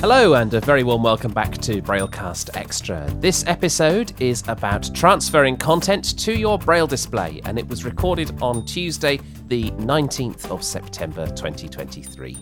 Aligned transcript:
Hello, 0.00 0.34
and 0.34 0.54
a 0.54 0.60
very 0.60 0.84
warm 0.84 1.02
welcome 1.02 1.32
back 1.32 1.58
to 1.58 1.82
Braillecast 1.82 2.56
Extra. 2.56 3.04
This 3.18 3.44
episode 3.48 4.12
is 4.22 4.44
about 4.46 4.94
transferring 4.94 5.56
content 5.56 6.16
to 6.20 6.38
your 6.38 6.56
Braille 6.56 6.86
display, 6.86 7.40
and 7.44 7.58
it 7.58 7.66
was 7.66 7.84
recorded 7.84 8.40
on 8.40 8.64
Tuesday, 8.64 9.18
the 9.48 9.72
19th 9.72 10.52
of 10.52 10.62
September 10.62 11.26
2023. 11.26 12.36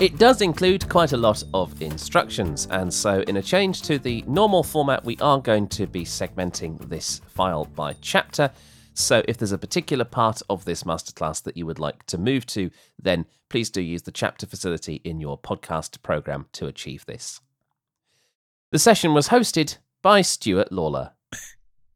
It 0.00 0.18
does 0.18 0.42
include 0.42 0.88
quite 0.88 1.12
a 1.12 1.16
lot 1.16 1.44
of 1.54 1.80
instructions, 1.80 2.66
and 2.72 2.92
so, 2.92 3.20
in 3.28 3.36
a 3.36 3.42
change 3.42 3.82
to 3.82 3.96
the 3.96 4.24
normal 4.26 4.64
format, 4.64 5.04
we 5.04 5.16
are 5.18 5.40
going 5.40 5.68
to 5.68 5.86
be 5.86 6.04
segmenting 6.04 6.88
this 6.88 7.20
file 7.28 7.66
by 7.66 7.94
chapter. 8.00 8.50
So, 8.98 9.22
if 9.28 9.36
there's 9.36 9.52
a 9.52 9.58
particular 9.58 10.06
part 10.06 10.40
of 10.48 10.64
this 10.64 10.84
masterclass 10.84 11.42
that 11.42 11.54
you 11.54 11.66
would 11.66 11.78
like 11.78 12.06
to 12.06 12.16
move 12.16 12.46
to, 12.46 12.70
then 12.98 13.26
please 13.50 13.68
do 13.68 13.82
use 13.82 14.02
the 14.02 14.10
chapter 14.10 14.46
facility 14.46 15.02
in 15.04 15.20
your 15.20 15.38
podcast 15.38 16.02
program 16.02 16.46
to 16.52 16.66
achieve 16.66 17.04
this. 17.04 17.38
The 18.72 18.78
session 18.78 19.12
was 19.12 19.28
hosted 19.28 19.76
by 20.00 20.22
Stuart 20.22 20.72
Lawler. 20.72 21.12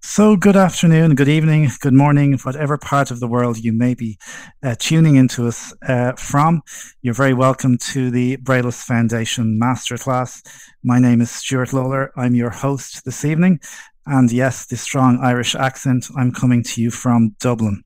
So, 0.02 0.36
good 0.36 0.56
afternoon, 0.56 1.14
good 1.14 1.28
evening, 1.28 1.70
good 1.80 1.94
morning, 1.94 2.38
whatever 2.42 2.76
part 2.76 3.10
of 3.10 3.18
the 3.18 3.28
world 3.28 3.56
you 3.56 3.72
may 3.72 3.94
be 3.94 4.18
uh, 4.62 4.74
tuning 4.78 5.16
into 5.16 5.48
us 5.48 5.72
uh, 5.88 6.12
from. 6.12 6.60
You're 7.00 7.14
very 7.14 7.34
welcome 7.34 7.78
to 7.92 8.10
the 8.10 8.36
Braillists 8.36 8.84
Foundation 8.84 9.58
Masterclass. 9.58 10.42
My 10.82 10.98
name 10.98 11.22
is 11.22 11.30
Stuart 11.30 11.72
Lawler. 11.72 12.12
I'm 12.14 12.34
your 12.34 12.50
host 12.50 13.06
this 13.06 13.24
evening. 13.24 13.60
And 14.10 14.32
yes, 14.32 14.66
the 14.66 14.76
strong 14.76 15.20
Irish 15.22 15.54
accent, 15.54 16.06
I'm 16.16 16.32
coming 16.32 16.64
to 16.64 16.82
you 16.82 16.90
from 16.90 17.36
Dublin. 17.38 17.84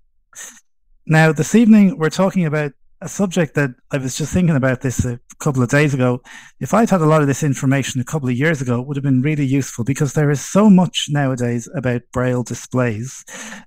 Now, 1.04 1.32
this 1.32 1.54
evening, 1.54 1.98
we're 1.98 2.08
talking 2.08 2.46
about 2.46 2.72
a 3.04 3.08
subject 3.08 3.54
that 3.54 3.70
I 3.90 3.98
was 3.98 4.16
just 4.16 4.32
thinking 4.32 4.56
about 4.56 4.80
this 4.80 5.04
a 5.04 5.20
couple 5.38 5.62
of 5.62 5.68
days 5.68 5.92
ago. 5.92 6.22
If 6.58 6.72
I'd 6.72 6.88
had 6.88 7.02
a 7.02 7.06
lot 7.06 7.20
of 7.20 7.26
this 7.26 7.42
information 7.42 8.00
a 8.00 8.04
couple 8.04 8.30
of 8.30 8.34
years 8.34 8.62
ago, 8.62 8.80
it 8.80 8.86
would 8.86 8.96
have 8.96 9.04
been 9.04 9.20
really 9.20 9.44
useful 9.44 9.84
because 9.84 10.14
there 10.14 10.30
is 10.30 10.40
so 10.40 10.70
much 10.70 11.08
nowadays 11.10 11.68
about 11.74 12.00
Braille 12.14 12.42
displays 12.42 13.22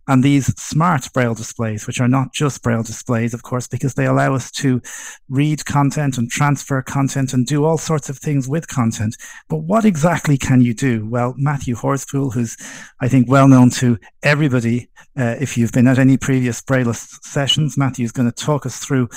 and 0.08 0.24
these 0.24 0.48
smart 0.60 1.08
Braille 1.14 1.36
displays, 1.36 1.86
which 1.86 2.02
are 2.02 2.08
not 2.08 2.34
just 2.34 2.64
Braille 2.64 2.82
displays, 2.82 3.36
of 3.36 3.44
course, 3.44 3.68
because 3.68 3.94
they 3.94 4.08
allow 4.08 4.34
us 4.34 4.50
to 4.54 4.82
read 5.30 5.66
content 5.66 6.18
and 6.18 6.32
transfer 6.32 6.82
content 6.82 7.32
and 7.32 7.46
do 7.46 7.64
all 7.64 7.78
sorts 7.78 8.10
of 8.10 8.18
things 8.18 8.48
with 8.48 8.68
content. 8.68 9.16
But 9.50 9.58
what 9.58 9.86
exactly 9.86 10.40
can 10.40 10.62
you 10.62 10.74
do? 10.74 11.08
Well, 11.08 11.36
Matthew 11.38 11.76
Horspool, 11.76 12.34
who's 12.34 12.58
I 13.02 13.08
think 13.08 13.30
well 13.30 13.48
known 13.48 13.70
to 13.72 14.00
everybody, 14.24 14.90
uh, 15.16 15.36
if 15.40 15.58
you've 15.58 15.72
been 15.72 15.88
at 15.88 16.00
any 16.00 16.18
previous 16.18 16.62
Braille 16.62 16.94
sessions, 16.94 17.78
Matthew 17.78 18.06
is 18.06 18.12
going 18.12 18.32
to 18.32 18.44
talk 18.44 18.66
us 18.66 18.78
through 18.78 19.10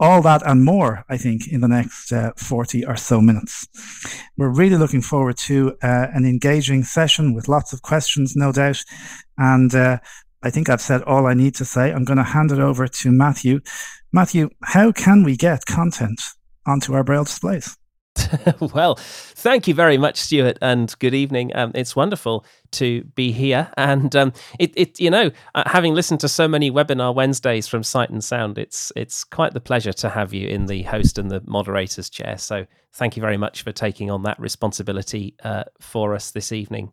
all 0.00 0.22
that 0.22 0.42
and 0.46 0.64
more, 0.64 1.04
I 1.10 1.18
think, 1.18 1.46
in 1.46 1.60
the 1.60 1.68
next 1.68 2.10
uh, 2.10 2.32
40 2.36 2.86
or 2.86 2.96
so 2.96 3.20
minutes. 3.20 3.68
We're 4.38 4.48
really 4.48 4.76
looking 4.76 5.02
forward 5.02 5.36
to 5.38 5.76
uh, 5.82 6.06
an 6.14 6.24
engaging 6.24 6.84
session 6.84 7.34
with 7.34 7.48
lots 7.48 7.74
of 7.74 7.82
questions, 7.82 8.34
no 8.34 8.50
doubt. 8.50 8.82
And 9.36 9.74
uh, 9.74 9.98
I 10.42 10.48
think 10.48 10.70
I've 10.70 10.80
said 10.80 11.02
all 11.02 11.26
I 11.26 11.34
need 11.34 11.54
to 11.56 11.66
say. 11.66 11.92
I'm 11.92 12.04
going 12.04 12.16
to 12.16 12.24
hand 12.24 12.50
it 12.50 12.58
over 12.58 12.88
to 12.88 13.12
Matthew. 13.12 13.60
Matthew, 14.10 14.48
how 14.64 14.90
can 14.90 15.22
we 15.22 15.36
get 15.36 15.66
content 15.66 16.22
onto 16.66 16.94
our 16.94 17.04
Braille 17.04 17.24
displays? 17.24 17.76
well, 18.74 18.96
thank 18.96 19.68
you 19.68 19.74
very 19.74 19.96
much, 19.96 20.16
Stuart, 20.16 20.58
and 20.60 20.94
good 20.98 21.14
evening. 21.14 21.54
Um, 21.54 21.70
it's 21.74 21.94
wonderful 21.94 22.44
to 22.72 23.04
be 23.14 23.32
here, 23.32 23.70
and 23.76 24.14
um, 24.16 24.32
it, 24.58 24.72
it, 24.76 25.00
you 25.00 25.10
know, 25.10 25.30
uh, 25.54 25.62
having 25.66 25.94
listened 25.94 26.20
to 26.20 26.28
so 26.28 26.48
many 26.48 26.70
webinar 26.70 27.14
Wednesdays 27.14 27.68
from 27.68 27.82
Sight 27.82 28.10
and 28.10 28.22
Sound, 28.22 28.58
it's 28.58 28.92
it's 28.96 29.24
quite 29.24 29.54
the 29.54 29.60
pleasure 29.60 29.92
to 29.94 30.08
have 30.08 30.34
you 30.34 30.48
in 30.48 30.66
the 30.66 30.82
host 30.82 31.18
and 31.18 31.30
the 31.30 31.42
moderator's 31.46 32.10
chair. 32.10 32.36
So, 32.38 32.66
thank 32.92 33.16
you 33.16 33.20
very 33.20 33.36
much 33.36 33.62
for 33.62 33.72
taking 33.72 34.10
on 34.10 34.22
that 34.24 34.40
responsibility 34.40 35.34
uh, 35.44 35.64
for 35.80 36.14
us 36.14 36.32
this 36.32 36.52
evening. 36.52 36.92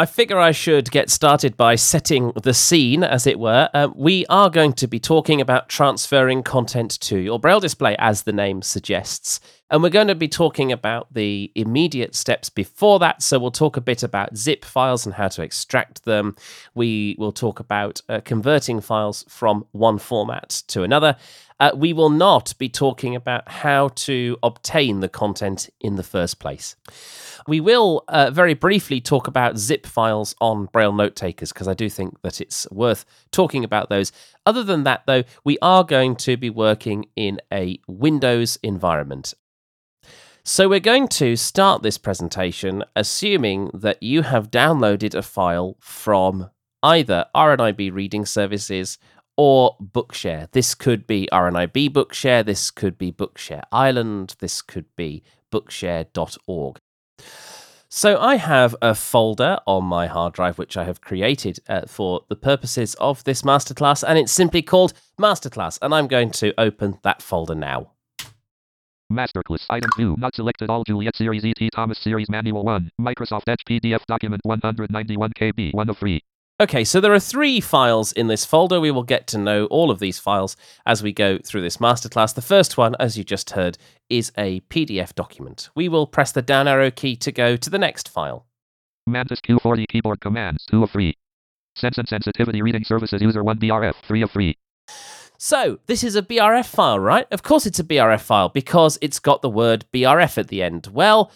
I 0.00 0.06
figure 0.06 0.38
I 0.38 0.52
should 0.52 0.92
get 0.92 1.10
started 1.10 1.56
by 1.56 1.74
setting 1.74 2.30
the 2.40 2.54
scene, 2.54 3.02
as 3.02 3.26
it 3.26 3.36
were. 3.36 3.68
Uh, 3.74 3.88
we 3.96 4.24
are 4.26 4.48
going 4.48 4.72
to 4.74 4.86
be 4.86 5.00
talking 5.00 5.40
about 5.40 5.68
transferring 5.68 6.44
content 6.44 7.00
to 7.00 7.18
your 7.18 7.40
Braille 7.40 7.58
display, 7.58 7.96
as 7.98 8.22
the 8.22 8.32
name 8.32 8.62
suggests. 8.62 9.40
And 9.72 9.82
we're 9.82 9.88
going 9.88 10.06
to 10.06 10.14
be 10.14 10.28
talking 10.28 10.70
about 10.70 11.12
the 11.12 11.50
immediate 11.56 12.14
steps 12.14 12.48
before 12.48 13.00
that. 13.00 13.24
So 13.24 13.40
we'll 13.40 13.50
talk 13.50 13.76
a 13.76 13.80
bit 13.80 14.04
about 14.04 14.36
zip 14.36 14.64
files 14.64 15.04
and 15.04 15.16
how 15.16 15.26
to 15.26 15.42
extract 15.42 16.04
them. 16.04 16.36
We 16.76 17.16
will 17.18 17.32
talk 17.32 17.58
about 17.58 18.00
uh, 18.08 18.20
converting 18.24 18.80
files 18.80 19.24
from 19.28 19.66
one 19.72 19.98
format 19.98 20.62
to 20.68 20.84
another. 20.84 21.16
Uh, 21.60 21.72
we 21.74 21.92
will 21.92 22.10
not 22.10 22.54
be 22.58 22.68
talking 22.68 23.16
about 23.16 23.48
how 23.48 23.88
to 23.88 24.36
obtain 24.42 25.00
the 25.00 25.08
content 25.08 25.68
in 25.80 25.96
the 25.96 26.02
first 26.02 26.38
place. 26.38 26.76
We 27.48 27.60
will 27.60 28.04
uh, 28.08 28.30
very 28.30 28.54
briefly 28.54 29.00
talk 29.00 29.26
about 29.26 29.58
zip 29.58 29.86
files 29.86 30.34
on 30.40 30.66
Braille 30.66 30.92
note 30.92 31.16
takers 31.16 31.52
because 31.52 31.66
I 31.66 31.74
do 31.74 31.88
think 31.88 32.20
that 32.22 32.40
it's 32.40 32.70
worth 32.70 33.04
talking 33.32 33.64
about 33.64 33.88
those. 33.88 34.12
Other 34.46 34.62
than 34.62 34.84
that, 34.84 35.04
though, 35.06 35.24
we 35.44 35.58
are 35.60 35.82
going 35.82 36.14
to 36.16 36.36
be 36.36 36.50
working 36.50 37.06
in 37.16 37.40
a 37.52 37.80
Windows 37.88 38.58
environment. 38.62 39.34
So 40.44 40.68
we're 40.68 40.80
going 40.80 41.08
to 41.08 41.36
start 41.36 41.82
this 41.82 41.98
presentation 41.98 42.84
assuming 42.96 43.70
that 43.74 44.02
you 44.02 44.22
have 44.22 44.50
downloaded 44.50 45.14
a 45.14 45.22
file 45.22 45.76
from 45.80 46.50
either 46.82 47.26
RNIB 47.34 47.92
reading 47.92 48.24
services 48.24 48.98
or 49.38 49.76
Bookshare. 49.80 50.50
This 50.50 50.74
could 50.74 51.06
be 51.06 51.28
RNIB 51.32 51.90
Bookshare, 51.90 52.44
this 52.44 52.70
could 52.70 52.98
be 52.98 53.10
Bookshare 53.12 53.62
Ireland, 53.72 54.34
this 54.40 54.60
could 54.60 54.86
be 54.96 55.22
bookshare.org. 55.50 56.76
So 57.88 58.20
I 58.20 58.36
have 58.36 58.76
a 58.82 58.94
folder 58.94 59.58
on 59.66 59.84
my 59.84 60.08
hard 60.08 60.34
drive 60.34 60.58
which 60.58 60.76
I 60.76 60.84
have 60.84 61.00
created 61.00 61.58
uh, 61.68 61.82
for 61.86 62.24
the 62.28 62.36
purposes 62.36 62.94
of 62.96 63.24
this 63.24 63.42
masterclass, 63.42 64.04
and 64.06 64.18
it's 64.18 64.32
simply 64.32 64.60
called 64.60 64.92
Masterclass, 65.18 65.78
and 65.80 65.94
I'm 65.94 66.06
going 66.06 66.30
to 66.32 66.52
open 66.60 66.98
that 67.02 67.22
folder 67.22 67.54
now. 67.54 67.92
Masterclass 69.10 69.64
Item 69.70 69.88
2 69.96 70.16
Not 70.18 70.34
selected 70.34 70.68
All 70.68 70.84
Juliet 70.84 71.16
Series 71.16 71.44
ET 71.44 71.70
Thomas 71.74 71.98
Series 71.98 72.28
Manual 72.28 72.62
1 72.62 72.90
Microsoft 73.00 73.48
Edge 73.48 73.64
PDF 73.66 74.04
Document 74.06 74.42
191 74.44 75.32
KB 75.32 75.72
1 75.72 75.88
of 75.88 75.96
3 75.96 76.22
Okay, 76.60 76.82
so 76.82 77.00
there 77.00 77.14
are 77.14 77.20
three 77.20 77.60
files 77.60 78.10
in 78.10 78.26
this 78.26 78.44
folder. 78.44 78.80
We 78.80 78.90
will 78.90 79.04
get 79.04 79.28
to 79.28 79.38
know 79.38 79.66
all 79.66 79.92
of 79.92 80.00
these 80.00 80.18
files 80.18 80.56
as 80.84 81.04
we 81.04 81.12
go 81.12 81.38
through 81.38 81.60
this 81.60 81.76
masterclass. 81.76 82.34
The 82.34 82.42
first 82.42 82.76
one, 82.76 82.96
as 82.98 83.16
you 83.16 83.22
just 83.22 83.50
heard, 83.50 83.78
is 84.10 84.32
a 84.36 84.58
PDF 84.62 85.14
document. 85.14 85.70
We 85.76 85.88
will 85.88 86.08
press 86.08 86.32
the 86.32 86.42
down 86.42 86.66
arrow 86.66 86.90
key 86.90 87.14
to 87.14 87.30
go 87.30 87.56
to 87.56 87.70
the 87.70 87.78
next 87.78 88.08
file. 88.08 88.44
Mantis 89.06 89.40
Q40 89.40 89.86
keyboard 89.86 90.20
commands 90.20 90.66
2 90.68 90.82
of 90.82 90.90
3. 90.90 91.14
Sense 91.76 91.96
and 91.96 92.08
sensibility 92.08 92.60
reading 92.60 92.82
services 92.82 93.22
user 93.22 93.44
1 93.44 93.60
BRF 93.60 93.94
3 94.08 94.22
of 94.22 94.30
3. 94.32 94.58
So, 95.38 95.78
this 95.86 96.02
is 96.02 96.16
a 96.16 96.22
BRF 96.22 96.66
file, 96.66 96.98
right? 96.98 97.28
Of 97.30 97.44
course 97.44 97.66
it's 97.66 97.78
a 97.78 97.84
BRF 97.84 98.22
file 98.22 98.48
because 98.48 98.98
it's 99.00 99.20
got 99.20 99.42
the 99.42 99.48
word 99.48 99.84
BRF 99.94 100.36
at 100.36 100.48
the 100.48 100.64
end. 100.64 100.88
Well, 100.88 101.30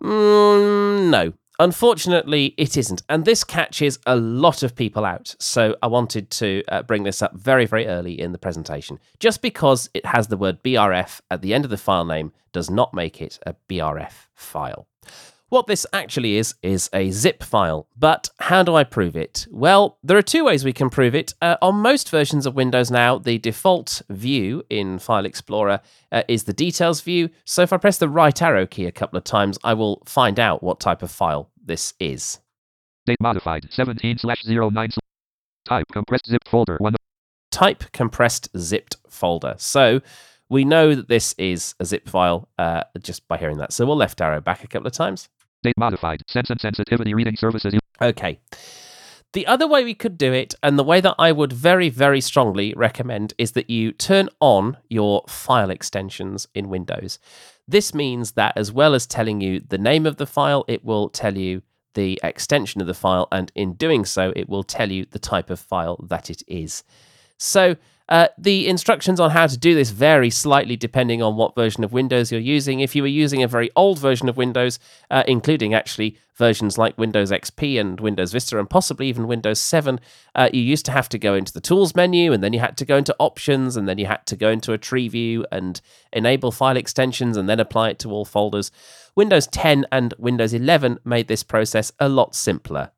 mm, 0.00 1.10
no. 1.10 1.32
Unfortunately, 1.60 2.54
it 2.56 2.78
isn't. 2.78 3.02
And 3.10 3.26
this 3.26 3.44
catches 3.44 3.98
a 4.06 4.16
lot 4.16 4.62
of 4.62 4.74
people 4.74 5.04
out. 5.04 5.36
So 5.38 5.76
I 5.82 5.88
wanted 5.88 6.30
to 6.30 6.64
uh, 6.68 6.82
bring 6.82 7.02
this 7.02 7.20
up 7.20 7.34
very, 7.34 7.66
very 7.66 7.86
early 7.86 8.18
in 8.18 8.32
the 8.32 8.38
presentation. 8.38 8.98
Just 9.18 9.42
because 9.42 9.90
it 9.92 10.06
has 10.06 10.28
the 10.28 10.38
word 10.38 10.62
BRF 10.62 11.20
at 11.30 11.42
the 11.42 11.52
end 11.52 11.66
of 11.66 11.70
the 11.70 11.76
file 11.76 12.06
name 12.06 12.32
does 12.52 12.70
not 12.70 12.94
make 12.94 13.20
it 13.20 13.38
a 13.44 13.54
BRF 13.68 14.26
file. 14.34 14.86
What 15.50 15.66
this 15.66 15.84
actually 15.92 16.36
is, 16.36 16.54
is 16.62 16.88
a 16.92 17.10
zip 17.10 17.42
file. 17.42 17.88
But 17.98 18.30
how 18.38 18.62
do 18.62 18.76
I 18.76 18.84
prove 18.84 19.16
it? 19.16 19.48
Well, 19.50 19.98
there 20.00 20.16
are 20.16 20.22
two 20.22 20.44
ways 20.44 20.64
we 20.64 20.72
can 20.72 20.90
prove 20.90 21.12
it. 21.12 21.34
Uh, 21.42 21.56
on 21.60 21.74
most 21.74 22.08
versions 22.08 22.46
of 22.46 22.54
Windows 22.54 22.88
now, 22.88 23.18
the 23.18 23.36
default 23.38 24.00
view 24.08 24.62
in 24.70 25.00
File 25.00 25.26
Explorer 25.26 25.80
uh, 26.12 26.22
is 26.28 26.44
the 26.44 26.52
details 26.52 27.00
view. 27.00 27.30
So 27.44 27.62
if 27.62 27.72
I 27.72 27.78
press 27.78 27.98
the 27.98 28.08
right 28.08 28.40
arrow 28.40 28.64
key 28.64 28.86
a 28.86 28.92
couple 28.92 29.16
of 29.16 29.24
times, 29.24 29.58
I 29.64 29.74
will 29.74 30.02
find 30.06 30.38
out 30.38 30.62
what 30.62 30.78
type 30.78 31.02
of 31.02 31.10
file 31.10 31.50
this 31.60 31.94
is. 31.98 32.38
Date 33.06 33.20
modified 33.20 33.66
17 33.70 34.18
slash 34.18 34.46
09 34.46 34.90
type 35.64 35.86
compressed 35.92 36.28
zip 36.28 36.42
folder 36.46 36.76
1 36.78 36.94
type 37.50 37.82
compressed 37.92 38.56
zipped 38.56 38.98
folder. 39.08 39.56
So 39.58 40.00
we 40.48 40.64
know 40.64 40.94
that 40.94 41.08
this 41.08 41.34
is 41.38 41.74
a 41.80 41.84
zip 41.84 42.08
file 42.08 42.48
uh, 42.56 42.84
just 43.00 43.26
by 43.26 43.36
hearing 43.36 43.58
that. 43.58 43.72
So 43.72 43.84
we'll 43.84 43.96
left 43.96 44.20
arrow 44.20 44.40
back 44.40 44.62
a 44.62 44.68
couple 44.68 44.86
of 44.86 44.92
times. 44.92 45.28
Date 45.62 45.76
modified. 45.76 46.22
Sense 46.26 46.50
and 46.50 46.60
sensibility 46.60 47.14
reading 47.14 47.36
services. 47.36 47.74
Okay. 48.00 48.40
The 49.32 49.46
other 49.46 49.68
way 49.68 49.84
we 49.84 49.94
could 49.94 50.18
do 50.18 50.32
it, 50.32 50.54
and 50.62 50.76
the 50.78 50.84
way 50.84 51.00
that 51.00 51.14
I 51.18 51.30
would 51.30 51.52
very, 51.52 51.88
very 51.88 52.20
strongly 52.20 52.74
recommend, 52.76 53.32
is 53.38 53.52
that 53.52 53.70
you 53.70 53.92
turn 53.92 54.28
on 54.40 54.76
your 54.88 55.22
file 55.28 55.70
extensions 55.70 56.48
in 56.54 56.68
Windows. 56.68 57.20
This 57.68 57.94
means 57.94 58.32
that 58.32 58.56
as 58.56 58.72
well 58.72 58.94
as 58.94 59.06
telling 59.06 59.40
you 59.40 59.60
the 59.60 59.78
name 59.78 60.04
of 60.04 60.16
the 60.16 60.26
file, 60.26 60.64
it 60.66 60.84
will 60.84 61.08
tell 61.08 61.38
you 61.38 61.62
the 61.94 62.18
extension 62.24 62.80
of 62.80 62.88
the 62.88 62.94
file, 62.94 63.28
and 63.30 63.52
in 63.54 63.74
doing 63.74 64.04
so, 64.04 64.32
it 64.34 64.48
will 64.48 64.64
tell 64.64 64.90
you 64.90 65.04
the 65.04 65.18
type 65.18 65.50
of 65.50 65.60
file 65.60 66.04
that 66.08 66.28
it 66.28 66.42
is. 66.48 66.82
So 67.36 67.76
uh, 68.10 68.26
the 68.36 68.68
instructions 68.68 69.20
on 69.20 69.30
how 69.30 69.46
to 69.46 69.56
do 69.56 69.74
this 69.74 69.90
vary 69.90 70.30
slightly 70.30 70.76
depending 70.76 71.22
on 71.22 71.36
what 71.36 71.54
version 71.54 71.84
of 71.84 71.92
Windows 71.92 72.32
you're 72.32 72.40
using. 72.40 72.80
If 72.80 72.96
you 72.96 73.02
were 73.02 73.08
using 73.08 73.42
a 73.42 73.48
very 73.48 73.70
old 73.76 74.00
version 74.00 74.28
of 74.28 74.36
Windows, 74.36 74.80
uh, 75.12 75.22
including 75.28 75.74
actually 75.74 76.18
versions 76.34 76.76
like 76.76 76.98
Windows 76.98 77.30
XP 77.30 77.80
and 77.80 78.00
Windows 78.00 78.32
Vista 78.32 78.58
and 78.58 78.68
possibly 78.68 79.08
even 79.08 79.28
Windows 79.28 79.60
7, 79.60 80.00
uh, 80.34 80.50
you 80.52 80.60
used 80.60 80.84
to 80.86 80.92
have 80.92 81.08
to 81.10 81.18
go 81.18 81.34
into 81.34 81.52
the 81.52 81.60
Tools 81.60 81.94
menu 81.94 82.32
and 82.32 82.42
then 82.42 82.52
you 82.52 82.58
had 82.58 82.76
to 82.78 82.84
go 82.84 82.96
into 82.96 83.14
Options 83.20 83.76
and 83.76 83.88
then 83.88 83.98
you 83.98 84.06
had 84.06 84.26
to 84.26 84.36
go 84.36 84.50
into 84.50 84.72
a 84.72 84.78
tree 84.78 85.06
view 85.06 85.46
and 85.52 85.80
enable 86.12 86.50
file 86.50 86.76
extensions 86.76 87.36
and 87.36 87.48
then 87.48 87.60
apply 87.60 87.90
it 87.90 88.00
to 88.00 88.10
all 88.10 88.24
folders. 88.24 88.72
Windows 89.14 89.46
10 89.46 89.86
and 89.92 90.14
Windows 90.18 90.52
11 90.52 90.98
made 91.04 91.28
this 91.28 91.44
process 91.44 91.92
a 92.00 92.08
lot 92.08 92.34
simpler. 92.34 92.90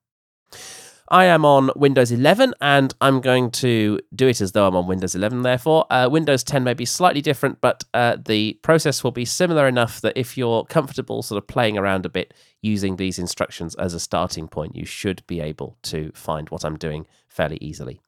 I 1.13 1.27
am 1.27 1.45
on 1.45 1.71
Windows 1.77 2.11
11 2.11 2.55
and 2.63 2.95
I'm 3.03 3.21
going 3.21 3.51
to 3.51 4.01
do 4.15 4.29
it 4.29 4.41
as 4.41 4.53
though 4.53 4.67
I'm 4.67 4.75
on 4.75 4.87
Windows 4.87 5.15
11, 5.15 5.43
therefore. 5.43 5.85
Uh, 5.91 6.09
Windows 6.11 6.43
10 6.43 6.65
may 6.65 6.73
be 6.73 6.87
slightly 6.87 7.21
different, 7.21 7.61
but 7.61 7.85
uh, 7.93 8.17
the 8.25 8.55
process 8.63 9.05
will 9.05 9.11
be 9.11 9.27
similar 9.27 9.69
enough 9.69 10.01
that 10.01 10.17
if 10.17 10.39
you're 10.39 10.65
comfortable 10.65 11.23
sort 11.23 11.37
of 11.37 11.47
playing 11.47 11.77
around 11.77 12.07
a 12.07 12.09
bit 12.09 12.33
using 12.63 12.97
these 12.97 13.19
instructions 13.19 13.75
as 13.75 13.93
a 13.93 14.01
starting 14.01 14.49
point, 14.49 14.75
you 14.75 14.87
should 14.87 15.23
be 15.27 15.41
able 15.41 15.77
to 15.83 16.11
find 16.15 16.49
what 16.49 16.65
I'm 16.65 16.79
doing 16.79 17.07
fairly 17.29 17.59
easily. 17.61 18.01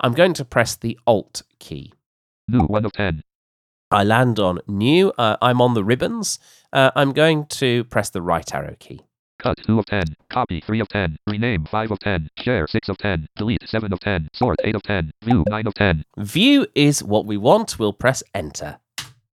I'm 0.00 0.12
going 0.12 0.34
to 0.34 0.44
press 0.44 0.76
the 0.76 0.98
Alt 1.06 1.44
key. 1.58 1.94
New 2.48 2.64
1 2.64 2.84
of 2.84 2.92
10. 2.92 3.22
I 3.90 4.04
land 4.04 4.38
on 4.38 4.60
New. 4.68 5.10
Uh, 5.16 5.38
I'm 5.40 5.62
on 5.62 5.72
the 5.72 5.84
ribbons. 5.84 6.38
Uh, 6.70 6.90
I'm 6.94 7.12
going 7.12 7.46
to 7.46 7.84
press 7.84 8.10
the 8.10 8.20
right 8.20 8.54
arrow 8.54 8.76
key. 8.78 9.00
Cut 9.42 9.58
2 9.66 9.76
of 9.76 9.86
10. 9.86 10.02
Copy 10.30 10.60
3 10.60 10.80
of 10.80 10.88
10. 10.88 11.16
Rename 11.26 11.64
5 11.64 11.90
of 11.90 11.98
10. 11.98 12.30
Share 12.38 12.68
6 12.68 12.88
of 12.88 12.96
10. 12.98 13.26
Delete 13.36 13.68
7 13.68 13.92
of 13.92 13.98
10. 13.98 14.28
Sort 14.32 14.56
8 14.62 14.76
of 14.76 14.82
10. 14.84 15.10
View 15.24 15.44
9 15.48 15.66
of 15.66 15.74
10. 15.74 16.04
View 16.18 16.66
is 16.76 17.02
what 17.02 17.26
we 17.26 17.36
want. 17.36 17.76
We'll 17.76 17.92
press 17.92 18.22
Enter. 18.34 18.78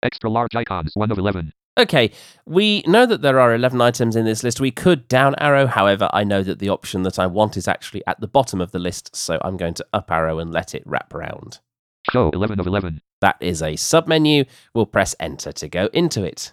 Extra 0.02 0.30
large 0.30 0.54
icons 0.54 0.92
1 0.94 1.10
of 1.10 1.18
11. 1.18 1.52
Okay, 1.76 2.10
we 2.46 2.82
know 2.86 3.04
that 3.04 3.20
there 3.20 3.38
are 3.38 3.54
11 3.54 3.80
items 3.82 4.16
in 4.16 4.24
this 4.24 4.42
list. 4.42 4.60
We 4.60 4.70
could 4.70 5.06
down 5.08 5.34
arrow, 5.38 5.66
however, 5.66 6.08
I 6.12 6.24
know 6.24 6.42
that 6.42 6.58
the 6.58 6.70
option 6.70 7.02
that 7.02 7.18
I 7.18 7.26
want 7.26 7.56
is 7.56 7.68
actually 7.68 8.02
at 8.06 8.18
the 8.18 8.26
bottom 8.26 8.60
of 8.60 8.72
the 8.72 8.78
list, 8.78 9.14
so 9.14 9.38
I'm 9.42 9.56
going 9.58 9.74
to 9.74 9.86
up 9.92 10.10
arrow 10.10 10.38
and 10.38 10.50
let 10.50 10.74
it 10.74 10.82
wrap 10.86 11.14
around. 11.14 11.60
Show 12.10 12.30
11 12.30 12.58
of 12.58 12.66
11. 12.66 13.02
That 13.20 13.36
is 13.40 13.60
a 13.60 13.74
submenu. 13.74 14.46
We'll 14.74 14.86
press 14.86 15.14
enter 15.20 15.52
to 15.52 15.68
go 15.68 15.90
into 15.92 16.24
it. 16.24 16.52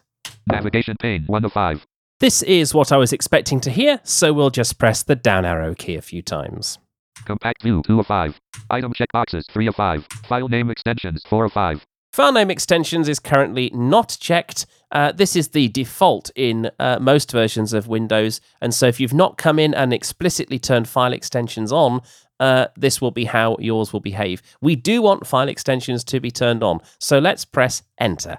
Navigation 0.51 0.97
pane 0.99 1.23
1 1.25 1.45
of 1.45 1.53
5. 1.53 1.85
This 2.21 2.41
is 2.43 2.73
what 2.73 2.93
I 2.93 2.97
was 2.97 3.11
expecting 3.11 3.59
to 3.61 3.69
hear, 3.69 3.99
so 4.03 4.31
we'll 4.31 4.49
just 4.49 4.79
press 4.79 5.03
the 5.03 5.17
down 5.17 5.43
arrow 5.43 5.75
key 5.75 5.95
a 5.95 6.01
few 6.01 6.21
times. 6.21 6.79
Compact 7.25 7.61
view 7.61 7.81
2 7.85 7.99
of 7.99 8.07
5. 8.07 8.39
Item 8.69 8.93
checkboxes 8.93 9.51
3 9.51 9.67
of 9.67 9.75
5. 9.75 10.07
File 10.27 10.47
name 10.47 10.69
extensions 10.69 11.23
4 11.27 11.45
of 11.45 11.51
5. 11.51 11.85
File 12.13 12.31
name 12.31 12.49
extensions 12.49 13.09
is 13.09 13.19
currently 13.19 13.69
not 13.73 14.15
checked. 14.21 14.65
Uh, 14.93 15.11
this 15.11 15.35
is 15.35 15.49
the 15.49 15.67
default 15.67 16.31
in 16.37 16.71
uh, 16.79 16.99
most 17.01 17.33
versions 17.33 17.73
of 17.73 17.89
Windows, 17.89 18.39
and 18.61 18.73
so 18.73 18.87
if 18.87 19.01
you've 19.01 19.13
not 19.13 19.37
come 19.37 19.59
in 19.59 19.73
and 19.73 19.91
explicitly 19.91 20.57
turned 20.57 20.87
file 20.87 21.11
extensions 21.11 21.73
on, 21.73 21.99
uh, 22.39 22.67
this 22.77 23.01
will 23.01 23.11
be 23.11 23.25
how 23.25 23.57
yours 23.59 23.91
will 23.91 23.99
behave. 23.99 24.41
We 24.61 24.77
do 24.77 25.01
want 25.01 25.27
file 25.27 25.49
extensions 25.49 26.05
to 26.05 26.21
be 26.21 26.31
turned 26.31 26.63
on, 26.63 26.79
so 26.97 27.19
let's 27.19 27.43
press 27.43 27.83
Enter. 27.99 28.37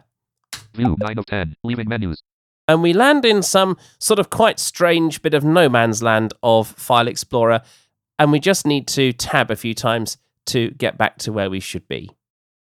View 0.73 0.97
9 0.99 1.19
of 1.19 1.27
10. 1.27 1.57
Leaving 1.63 1.91
menus. 1.91 2.23
And 2.69 2.83
we 2.83 2.93
land 2.93 3.25
in 3.25 3.43
some 3.43 3.77
sort 3.99 4.19
of 4.19 4.31
quite 4.31 4.59
strange 4.59 5.23
bit 5.23 5.35
of 5.35 5.45
no 5.45 5.69
man's 5.69 6.03
land 6.03 6.35
of 6.43 6.69
File 6.69 7.07
Explorer, 7.07 7.63
and 8.19 8.33
we 8.33 8.41
just 8.41 8.67
need 8.67 8.89
to 8.89 9.13
tab 9.13 9.51
a 9.51 9.57
few 9.57 9.75
times 9.75 10.19
to 10.47 10.71
get 10.73 10.99
back 10.99 11.19
to 11.19 11.33
where 11.33 11.51
we 11.51 11.61
should 11.61 11.87
be. 11.87 12.11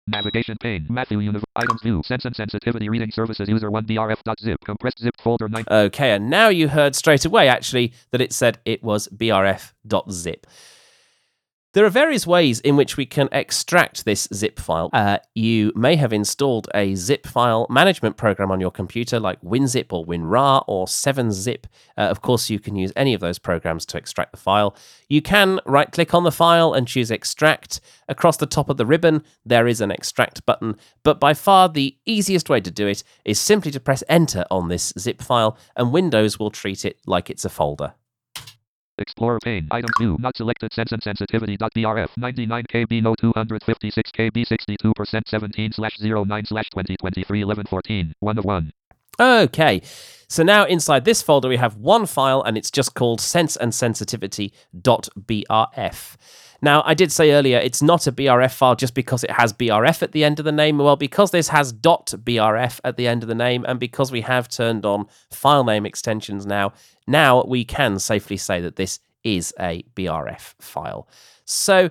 Navigation 0.08 0.56
pane. 0.62 0.86
Matthew 0.90 1.20
Univ. 1.20 1.44
Items 1.56 1.82
view. 1.82 2.02
Sense 2.06 2.24
and 2.26 2.36
sensibility 2.36 2.88
reading 2.88 3.12
services 3.12 3.50
user 3.50 3.70
1 3.70 3.86
brf.zip. 3.86 4.58
Compressed 4.64 5.00
zip 5.02 5.14
folder 5.20 5.50
9. 5.50 5.66
Okay, 5.70 6.12
and 6.12 6.30
now 6.30 6.48
you 6.48 6.70
heard 6.70 6.96
straight 6.96 7.26
away 7.26 7.50
actually 7.50 7.92
that 8.12 8.22
it 8.22 8.32
said 8.32 8.60
it 8.64 8.82
was 8.84 9.10
brf.zip. 9.10 10.48
There 11.74 11.86
are 11.86 11.90
various 11.90 12.26
ways 12.26 12.62
in 12.62 12.78
which 12.78 12.96
we 12.96 13.06
can 13.06 13.28
extract 13.32 14.06
this 14.06 14.28
zip 14.34 14.58
file. 14.58 14.90
Uh, 14.94 15.18
you 15.36 15.74
may 15.76 15.98
have 15.98 16.14
installed 16.14 16.70
a 16.74 16.96
zip 16.96 17.28
file 17.28 17.68
management 17.70 18.16
program 18.16 18.52
on 18.52 18.62
your 18.62 18.72
computer 18.72 19.20
like 19.20 19.40
WinZip 19.42 19.92
or 19.92 20.06
WinRAR 20.06 20.64
or 20.68 20.86
7-Zip. 20.88 21.68
Uh, 21.98 22.02
of 22.02 22.22
course, 22.22 22.50
you 22.50 22.60
can 22.60 22.78
use 22.78 22.94
any 22.96 23.14
of 23.14 23.20
those 23.20 23.38
programs 23.38 23.86
to 23.88 23.98
extract 23.98 24.32
the 24.32 24.38
file. 24.38 24.76
You 25.10 25.22
can 25.22 25.60
right 25.66 25.92
click 25.92 26.14
on 26.14 26.24
the 26.24 26.32
file 26.32 26.74
and 26.74 26.88
choose 26.88 27.12
extract. 27.12 27.82
Across 28.08 28.38
the 28.38 28.46
top 28.46 28.70
of 28.70 28.78
the 28.78 28.86
ribbon, 28.86 29.22
there 29.46 29.68
is 29.68 29.82
an 29.82 29.92
extract 29.92 30.46
button, 30.46 30.78
but 31.04 31.20
by 31.20 31.34
far 31.34 31.68
the 31.68 31.98
easiest 32.06 32.50
way 32.50 32.62
to 32.62 32.72
do 32.72 32.88
it 32.88 33.04
is 33.26 33.40
simply 33.40 33.72
to 33.72 33.80
press 33.82 34.04
enter 34.08 34.46
on 34.50 34.70
this 34.70 34.94
zip 34.98 35.22
file, 35.22 35.58
and 35.76 35.92
Windows 35.92 36.40
will 36.40 36.50
treat 36.50 36.86
it 36.86 36.98
like 37.06 37.30
it's 37.30 37.46
a 37.46 37.50
folder. 37.50 37.94
Explorer 39.00 39.40
pane. 39.44 39.68
Items 39.72 39.92
2. 40.00 40.18
Not 40.20 40.36
selected. 40.38 40.74
Sense 40.74 40.92
and 40.92 41.04
sensibility.brf. 41.04 42.10
99 42.18 42.64
KB. 42.74 43.04
No 43.04 43.16
256 43.16 44.12
KB. 44.12 44.46
62% 44.48 45.22
17 45.28 45.72
slash 45.74 45.98
09 46.00 46.46
slash 46.46 46.70
2023 46.72 47.42
11 47.42 47.66
14. 47.70 48.14
1 48.20 48.38
of 48.38 48.46
1. 48.46 48.72
Okay, 49.20 49.82
so 50.28 50.44
now 50.44 50.66
inside 50.66 51.06
this 51.06 51.24
folder 51.24 51.50
we 51.50 51.58
have 51.58 51.78
one 51.78 52.06
file 52.06 52.44
and 52.44 52.56
it's 52.58 52.70
just 52.70 52.94
called 52.94 53.20
sense 53.20 53.56
and 53.56 53.74
sensibility.brf. 53.74 56.16
Now, 56.62 56.82
I 56.86 56.94
did 56.94 57.12
say 57.12 57.34
earlier 57.34 57.58
it's 57.60 57.82
not 57.82 58.08
a 58.08 58.12
BRF 58.12 58.54
file 58.54 58.76
just 58.76 58.94
because 58.94 59.24
it 59.24 59.32
has 59.32 59.54
BRF 59.54 60.02
at 60.02 60.12
the 60.12 60.24
end 60.24 60.40
of 60.40 60.46
the 60.46 60.52
name. 60.52 60.78
Well, 60.78 60.96
because 60.96 61.32
this 61.32 61.50
has 61.50 61.74
.brf 61.74 62.80
at 62.84 62.98
the 62.98 63.08
end 63.08 63.24
of 63.24 63.30
the 63.30 63.36
name 63.36 63.66
and 63.68 63.80
because 63.80 64.12
we 64.12 64.22
have 64.22 64.50
turned 64.50 64.86
on 64.86 65.08
file 65.32 65.64
name 65.64 65.86
extensions 65.86 66.46
now, 66.46 66.74
now 67.08 67.44
we 67.44 67.64
can 67.64 68.00
safely 68.00 68.38
say 68.38 68.62
that 68.62 68.76
this 68.76 69.00
is 69.24 69.54
a 69.60 69.84
BRF 69.96 70.56
file. 70.60 71.08
So 71.46 71.90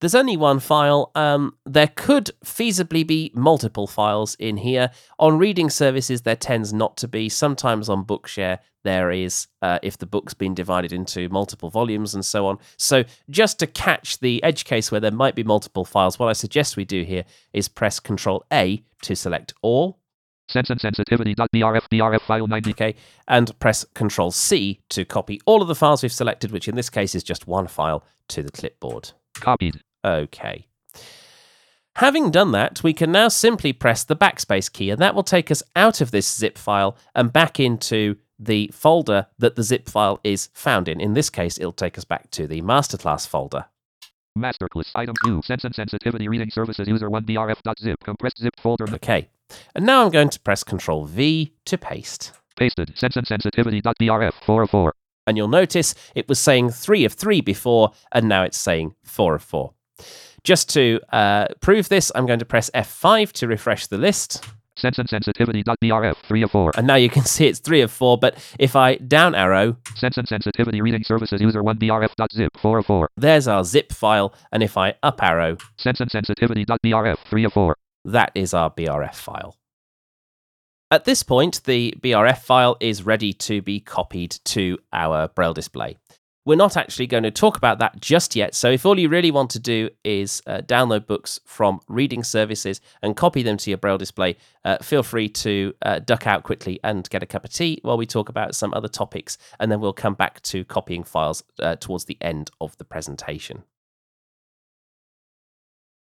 there's 0.00 0.14
only 0.14 0.36
one 0.36 0.60
file. 0.60 1.10
Um, 1.14 1.54
there 1.66 1.90
could 1.94 2.30
feasibly 2.44 3.06
be 3.06 3.30
multiple 3.34 3.86
files 3.86 4.34
in 4.36 4.56
here. 4.56 4.90
On 5.18 5.38
reading 5.38 5.70
services, 5.70 6.22
there 6.22 6.36
tends 6.36 6.72
not 6.72 6.96
to 6.98 7.08
be. 7.08 7.28
Sometimes 7.28 7.88
on 7.88 8.04
Bookshare, 8.04 8.58
there 8.82 9.10
is, 9.10 9.46
uh, 9.60 9.78
if 9.82 9.98
the 9.98 10.06
book's 10.06 10.32
been 10.32 10.54
divided 10.54 10.92
into 10.92 11.28
multiple 11.28 11.68
volumes 11.68 12.14
and 12.14 12.24
so 12.24 12.46
on. 12.46 12.58
So, 12.78 13.04
just 13.28 13.58
to 13.58 13.66
catch 13.66 14.18
the 14.20 14.42
edge 14.42 14.64
case 14.64 14.90
where 14.90 15.00
there 15.00 15.10
might 15.10 15.34
be 15.34 15.44
multiple 15.44 15.84
files, 15.84 16.18
what 16.18 16.28
I 16.28 16.32
suggest 16.32 16.78
we 16.78 16.86
do 16.86 17.02
here 17.02 17.24
is 17.52 17.68
press 17.68 18.00
Control 18.00 18.44
A 18.52 18.82
to 19.02 19.14
select 19.14 19.52
all. 19.60 19.98
Sense 20.48 20.70
and 20.70 20.80
sensibility.brf. 20.80 21.82
BRF 21.92 22.20
file 22.22 22.46
90. 22.46 22.70
Okay, 22.70 22.94
and 23.28 23.56
press 23.60 23.84
Control 23.94 24.30
C 24.30 24.80
to 24.88 25.04
copy 25.04 25.40
all 25.44 25.60
of 25.60 25.68
the 25.68 25.74
files 25.74 26.02
we've 26.02 26.10
selected, 26.10 26.50
which 26.50 26.66
in 26.66 26.74
this 26.74 26.90
case 26.90 27.14
is 27.14 27.22
just 27.22 27.46
one 27.46 27.66
file, 27.66 28.02
to 28.28 28.42
the 28.42 28.50
clipboard. 28.50 29.12
Copied. 29.34 29.80
Okay. 30.04 30.66
Having 31.96 32.30
done 32.30 32.52
that, 32.52 32.82
we 32.82 32.94
can 32.94 33.12
now 33.12 33.28
simply 33.28 33.72
press 33.72 34.04
the 34.04 34.16
backspace 34.16 34.72
key, 34.72 34.90
and 34.90 35.00
that 35.00 35.14
will 35.14 35.22
take 35.22 35.50
us 35.50 35.62
out 35.76 36.00
of 36.00 36.12
this 36.12 36.32
zip 36.32 36.56
file 36.56 36.96
and 37.14 37.32
back 37.32 37.60
into 37.60 38.16
the 38.38 38.70
folder 38.72 39.26
that 39.38 39.56
the 39.56 39.62
zip 39.62 39.88
file 39.88 40.18
is 40.24 40.48
found 40.54 40.88
in. 40.88 41.00
In 41.00 41.12
this 41.12 41.28
case, 41.28 41.58
it'll 41.58 41.72
take 41.72 41.98
us 41.98 42.04
back 42.04 42.30
to 42.30 42.46
the 42.46 42.62
masterclass 42.62 43.28
folder. 43.28 43.66
Masterclass. 44.38 44.90
Item 44.94 45.14
view. 45.24 45.42
Sense 45.44 45.64
and 45.64 45.74
sensibility 45.74 46.28
reading 46.28 46.50
services 46.50 46.88
user 46.88 47.10
1 47.10 47.24
brf.zip. 47.24 47.98
Compressed 48.02 48.38
zip 48.38 48.54
folder. 48.62 48.86
Okay, 48.94 49.28
and 49.74 49.84
now 49.84 50.04
I'm 50.04 50.10
going 50.10 50.30
to 50.30 50.40
press 50.40 50.64
Control 50.64 51.04
V 51.04 51.52
to 51.66 51.76
paste. 51.76 52.32
Pasted. 52.56 52.96
Sense 52.96 53.16
and 53.16 53.26
sensibility.brf 53.26 54.32
4 54.46 54.62
of 54.62 54.70
4. 54.70 54.94
And 55.26 55.36
you'll 55.36 55.48
notice 55.48 55.94
it 56.14 56.28
was 56.28 56.38
saying 56.38 56.70
3 56.70 57.04
of 57.04 57.12
3 57.12 57.40
before, 57.40 57.92
and 58.12 58.28
now 58.28 58.42
it's 58.42 58.58
saying 58.58 58.94
4 59.04 59.34
of 59.34 59.42
4. 59.42 59.74
Just 60.44 60.68
to 60.70 61.00
uh, 61.12 61.48
prove 61.60 61.88
this, 61.88 62.10
I'm 62.14 62.26
going 62.26 62.38
to 62.38 62.44
press 62.44 62.70
F5 62.74 63.32
to 63.32 63.46
refresh 63.46 63.86
the 63.86 63.98
list. 63.98 64.44
Sense 64.76 64.98
and 64.98 65.08
sensibility.brf 65.08 66.16
3 66.26 66.42
of 66.42 66.50
4. 66.50 66.72
And 66.76 66.86
now 66.86 66.94
you 66.94 67.10
can 67.10 67.24
see 67.26 67.46
it's 67.46 67.58
3 67.58 67.82
of 67.82 67.90
4, 67.90 68.16
but 68.16 68.38
if 68.58 68.74
I 68.76 68.96
down 68.96 69.34
arrow, 69.34 69.76
Sense 69.96 70.16
and 70.16 70.26
sensibility 70.26 70.80
reading 70.80 71.04
services 71.04 71.40
user 71.42 71.62
1 71.62 71.78
brf.zip 71.78 72.52
4 72.62 72.78
of 72.78 72.86
4. 72.86 73.08
there's 73.16 73.46
our 73.46 73.62
zip 73.64 73.92
file, 73.92 74.32
and 74.50 74.62
if 74.62 74.78
I 74.78 74.94
up 75.02 75.22
arrow, 75.22 75.58
Sense 75.76 76.00
and 76.00 76.10
sensibility.brf 76.10 77.16
3 77.28 77.44
of 77.44 77.52
4. 77.52 77.76
that 78.06 78.32
is 78.34 78.54
our 78.54 78.70
BRF 78.70 79.14
file. 79.14 79.56
At 80.90 81.04
this 81.04 81.22
point, 81.22 81.62
the 81.64 81.94
BRF 82.00 82.38
file 82.38 82.76
is 82.80 83.04
ready 83.04 83.32
to 83.34 83.62
be 83.62 83.78
copied 83.80 84.38
to 84.46 84.78
our 84.92 85.28
Braille 85.28 85.54
display. 85.54 85.98
We're 86.46 86.56
not 86.56 86.78
actually 86.78 87.06
going 87.06 87.24
to 87.24 87.30
talk 87.30 87.58
about 87.58 87.80
that 87.80 88.00
just 88.00 88.34
yet, 88.34 88.54
so 88.54 88.70
if 88.70 88.86
all 88.86 88.98
you 88.98 89.10
really 89.10 89.30
want 89.30 89.50
to 89.50 89.58
do 89.58 89.90
is 90.02 90.40
uh, 90.46 90.62
download 90.62 91.06
books 91.06 91.38
from 91.44 91.80
reading 91.86 92.24
services 92.24 92.80
and 93.02 93.14
copy 93.14 93.42
them 93.42 93.58
to 93.58 93.70
your 93.70 93.76
Braille 93.76 93.98
display, 93.98 94.38
uh, 94.64 94.78
feel 94.78 95.02
free 95.02 95.28
to 95.28 95.74
uh, 95.82 95.98
duck 95.98 96.26
out 96.26 96.42
quickly 96.42 96.80
and 96.82 97.08
get 97.10 97.22
a 97.22 97.26
cup 97.26 97.44
of 97.44 97.52
tea 97.52 97.78
while 97.82 97.98
we 97.98 98.06
talk 98.06 98.30
about 98.30 98.54
some 98.54 98.72
other 98.72 98.88
topics, 98.88 99.36
and 99.58 99.70
then 99.70 99.80
we'll 99.80 99.92
come 99.92 100.14
back 100.14 100.40
to 100.40 100.64
copying 100.64 101.04
files 101.04 101.44
uh, 101.58 101.76
towards 101.76 102.06
the 102.06 102.16
end 102.22 102.50
of 102.58 102.74
the 102.78 102.84
presentation. 102.84 103.64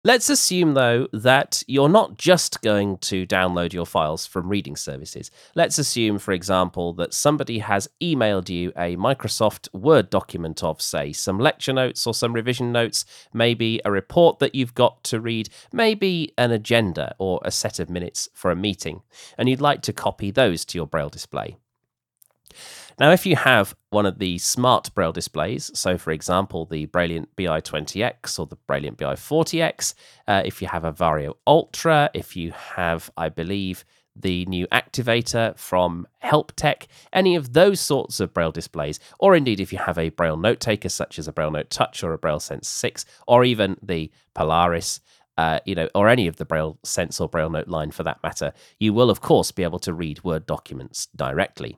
Let's 0.06 0.30
assume, 0.30 0.76
though, 0.76 1.08
that 1.14 1.64
you're 1.66 1.90
not 1.90 2.20
just 2.20 2.62
going 2.62 3.00
to 3.00 3.26
download 3.26 3.74
your 3.74 3.88
files 3.88 4.28
from 4.28 4.48
reading 4.48 4.76
services. 4.76 5.32
Let's 5.56 5.80
assume, 5.80 6.20
for 6.20 6.32
example, 6.32 6.94
that 6.94 7.12
somebody 7.12 7.58
has 7.58 7.90
emailed 8.00 8.48
you 8.48 8.72
a 8.78 8.98
Microsoft 8.98 9.68
Word 9.74 10.12
document 10.12 10.64
of, 10.64 10.80
say, 10.80 11.12
some 11.12 11.40
lecture 11.40 11.74
notes 11.74 12.06
or 12.06 12.14
some 12.14 12.34
revision 12.34 12.72
notes, 12.72 13.04
maybe 13.34 13.82
a 13.84 13.90
report 13.90 14.38
that 14.38 14.54
you've 14.54 14.76
got 14.76 15.04
to 15.06 15.20
read, 15.20 15.50
maybe 15.74 16.32
an 16.38 16.52
agenda 16.52 17.16
or 17.18 17.42
a 17.44 17.50
set 17.50 17.80
of 17.80 17.90
minutes 17.90 18.30
for 18.32 18.52
a 18.52 18.56
meeting, 18.56 19.02
and 19.40 19.50
you'd 19.50 19.60
like 19.60 19.82
to 19.82 19.92
copy 19.92 20.30
those 20.30 20.66
to 20.66 20.78
your 20.78 20.86
Braille 20.86 21.10
display. 21.10 21.58
Now, 22.98 23.12
if 23.12 23.26
you 23.26 23.36
have 23.36 23.76
one 23.90 24.06
of 24.06 24.20
the 24.20 24.38
smart 24.38 24.94
Braille 24.96 25.12
displays, 25.12 25.70
so 25.78 25.98
for 25.98 26.12
example, 26.12 26.66
the 26.66 26.88
Brailliant 26.88 27.28
BI20X 27.38 28.40
or 28.40 28.46
the 28.46 28.58
Brailliant 28.70 28.96
BI40X, 28.96 29.94
uh, 30.30 30.42
if 30.46 30.62
you 30.62 30.70
have 30.70 30.86
a 30.86 30.94
Vario 30.94 31.34
Ultra, 31.46 32.10
if 32.14 32.38
you 32.38 32.52
have, 32.52 33.12
I 33.18 33.28
believe, 33.28 33.84
the 34.16 34.46
new 34.46 34.66
activator 34.68 35.58
from 35.58 36.08
HelpTech, 36.24 36.88
any 37.12 37.36
of 37.36 37.52
those 37.52 37.82
sorts 37.82 38.22
of 38.22 38.34
Braille 38.34 38.54
displays, 38.54 38.98
or 39.20 39.36
indeed 39.36 39.60
if 39.60 39.74
you 39.74 39.80
have 39.80 39.98
a 39.98 40.08
Braille 40.08 40.38
note 40.38 40.62
taker 40.62 40.88
such 40.88 41.20
as 41.20 41.28
a 41.28 41.34
Braille 41.34 41.52
Note 41.52 41.70
Touch 41.70 42.02
or 42.02 42.14
a 42.14 42.18
Braille 42.18 42.40
Sense 42.40 42.70
6, 42.70 43.04
or 43.28 43.44
even 43.44 43.76
the 43.82 44.10
Polaris, 44.34 45.02
uh, 45.38 45.60
you 45.66 45.76
know, 45.76 45.90
or 45.94 46.08
any 46.08 46.28
of 46.28 46.38
the 46.38 46.46
Braille 46.46 46.80
Sense 46.86 47.20
or 47.20 47.28
Braille 47.28 47.50
Note 47.50 47.68
line 47.68 47.92
for 47.92 48.04
that 48.04 48.24
matter, 48.24 48.54
you 48.80 48.94
will 48.94 49.10
of 49.10 49.20
course 49.20 49.52
be 49.52 49.64
able 49.64 49.80
to 49.80 49.94
read 49.94 50.24
Word 50.24 50.46
documents 50.46 51.08
directly. 51.14 51.78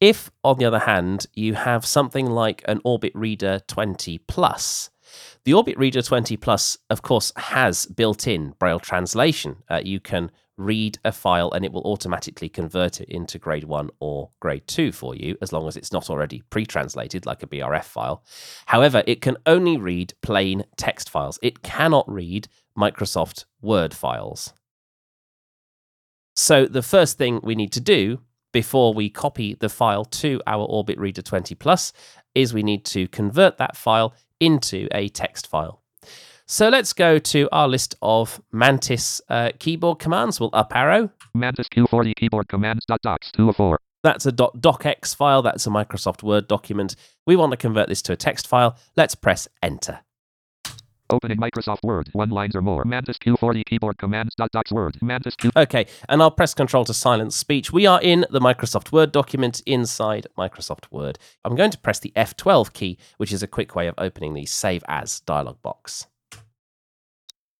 If, 0.00 0.30
on 0.42 0.58
the 0.58 0.64
other 0.64 0.80
hand, 0.80 1.26
you 1.34 1.54
have 1.54 1.84
something 1.86 2.26
like 2.26 2.62
an 2.66 2.80
Orbit 2.84 3.12
Reader 3.14 3.60
20 3.66 4.18
Plus, 4.18 4.90
the 5.44 5.54
Orbit 5.54 5.76
Reader 5.78 6.02
20 6.02 6.36
Plus, 6.36 6.78
of 6.88 7.02
course, 7.02 7.32
has 7.36 7.86
built 7.86 8.26
in 8.26 8.54
Braille 8.58 8.80
translation. 8.80 9.62
Uh, 9.68 9.80
you 9.82 10.00
can 10.00 10.30
read 10.56 10.98
a 11.04 11.12
file 11.12 11.50
and 11.52 11.64
it 11.64 11.72
will 11.72 11.82
automatically 11.82 12.48
convert 12.48 13.00
it 13.00 13.08
into 13.08 13.38
grade 13.38 13.64
1 13.64 13.90
or 13.98 14.30
grade 14.40 14.66
2 14.66 14.92
for 14.92 15.14
you, 15.14 15.36
as 15.40 15.52
long 15.52 15.66
as 15.66 15.76
it's 15.76 15.92
not 15.92 16.10
already 16.10 16.42
pre 16.50 16.66
translated 16.66 17.26
like 17.26 17.42
a 17.42 17.46
BRF 17.46 17.84
file. 17.84 18.22
However, 18.66 19.02
it 19.06 19.20
can 19.20 19.36
only 19.46 19.76
read 19.76 20.14
plain 20.20 20.64
text 20.76 21.08
files, 21.08 21.38
it 21.42 21.62
cannot 21.62 22.10
read 22.10 22.48
Microsoft 22.78 23.46
Word 23.60 23.94
files. 23.94 24.52
So, 26.36 26.66
the 26.66 26.82
first 26.82 27.18
thing 27.18 27.40
we 27.42 27.54
need 27.54 27.72
to 27.72 27.80
do 27.80 28.20
before 28.52 28.94
we 28.94 29.10
copy 29.10 29.54
the 29.54 29.68
file 29.68 30.04
to 30.04 30.40
our 30.46 30.64
Orbit 30.64 30.98
Reader 30.98 31.22
20 31.22 31.54
Plus 31.54 31.92
is 32.34 32.54
we 32.54 32.62
need 32.62 32.84
to 32.86 33.08
convert 33.08 33.58
that 33.58 33.76
file 33.76 34.14
into 34.38 34.88
a 34.92 35.08
text 35.08 35.46
file. 35.46 35.82
So 36.46 36.68
let's 36.68 36.92
go 36.92 37.18
to 37.18 37.48
our 37.52 37.68
list 37.68 37.94
of 38.02 38.42
Mantis 38.50 39.20
uh, 39.28 39.50
keyboard 39.58 40.00
commands. 40.00 40.40
We'll 40.40 40.50
up 40.52 40.74
arrow. 40.74 41.10
Mantis 41.32 41.68
Q40 41.68 42.16
keyboard 42.16 42.48
commands. 42.48 42.84
dot 42.86 43.00
Docs 43.02 43.30
2 43.32 43.50
of 43.50 43.56
4. 43.56 43.78
That's 44.02 44.26
a 44.26 44.32
docx 44.32 45.14
file. 45.14 45.42
That's 45.42 45.66
a 45.66 45.70
Microsoft 45.70 46.22
Word 46.22 46.48
document. 46.48 46.96
We 47.26 47.36
want 47.36 47.52
to 47.52 47.56
convert 47.56 47.88
this 47.88 48.02
to 48.02 48.14
a 48.14 48.16
text 48.16 48.48
file. 48.48 48.76
Let's 48.96 49.14
press 49.14 49.46
enter. 49.62 50.00
Opening 51.10 51.38
Microsoft 51.38 51.82
Word, 51.82 52.08
one 52.12 52.30
lines 52.30 52.54
or 52.54 52.62
more. 52.62 52.84
Mantis 52.84 53.18
Q40 53.18 53.64
keyboard 53.64 53.98
commands. 53.98 54.34
dot 54.36 54.50
Docs 54.52 54.72
Word. 54.72 54.96
Mantis 55.02 55.36
Q. 55.36 55.50
Okay, 55.56 55.86
and 56.08 56.22
I'll 56.22 56.30
press 56.30 56.54
Control 56.54 56.84
to 56.84 56.94
silence 56.94 57.36
speech. 57.36 57.72
We 57.72 57.86
are 57.86 58.00
in 58.00 58.26
the 58.30 58.40
Microsoft 58.40 58.92
Word 58.92 59.12
document 59.12 59.62
inside 59.66 60.26
Microsoft 60.38 60.90
Word. 60.90 61.18
I'm 61.44 61.56
going 61.56 61.70
to 61.70 61.78
press 61.78 61.98
the 61.98 62.12
F12 62.16 62.72
key, 62.72 62.98
which 63.16 63.32
is 63.32 63.42
a 63.42 63.46
quick 63.46 63.74
way 63.74 63.86
of 63.86 63.94
opening 63.98 64.34
the 64.34 64.46
Save 64.46 64.84
As 64.88 65.20
dialog 65.20 65.60
box. 65.62 66.06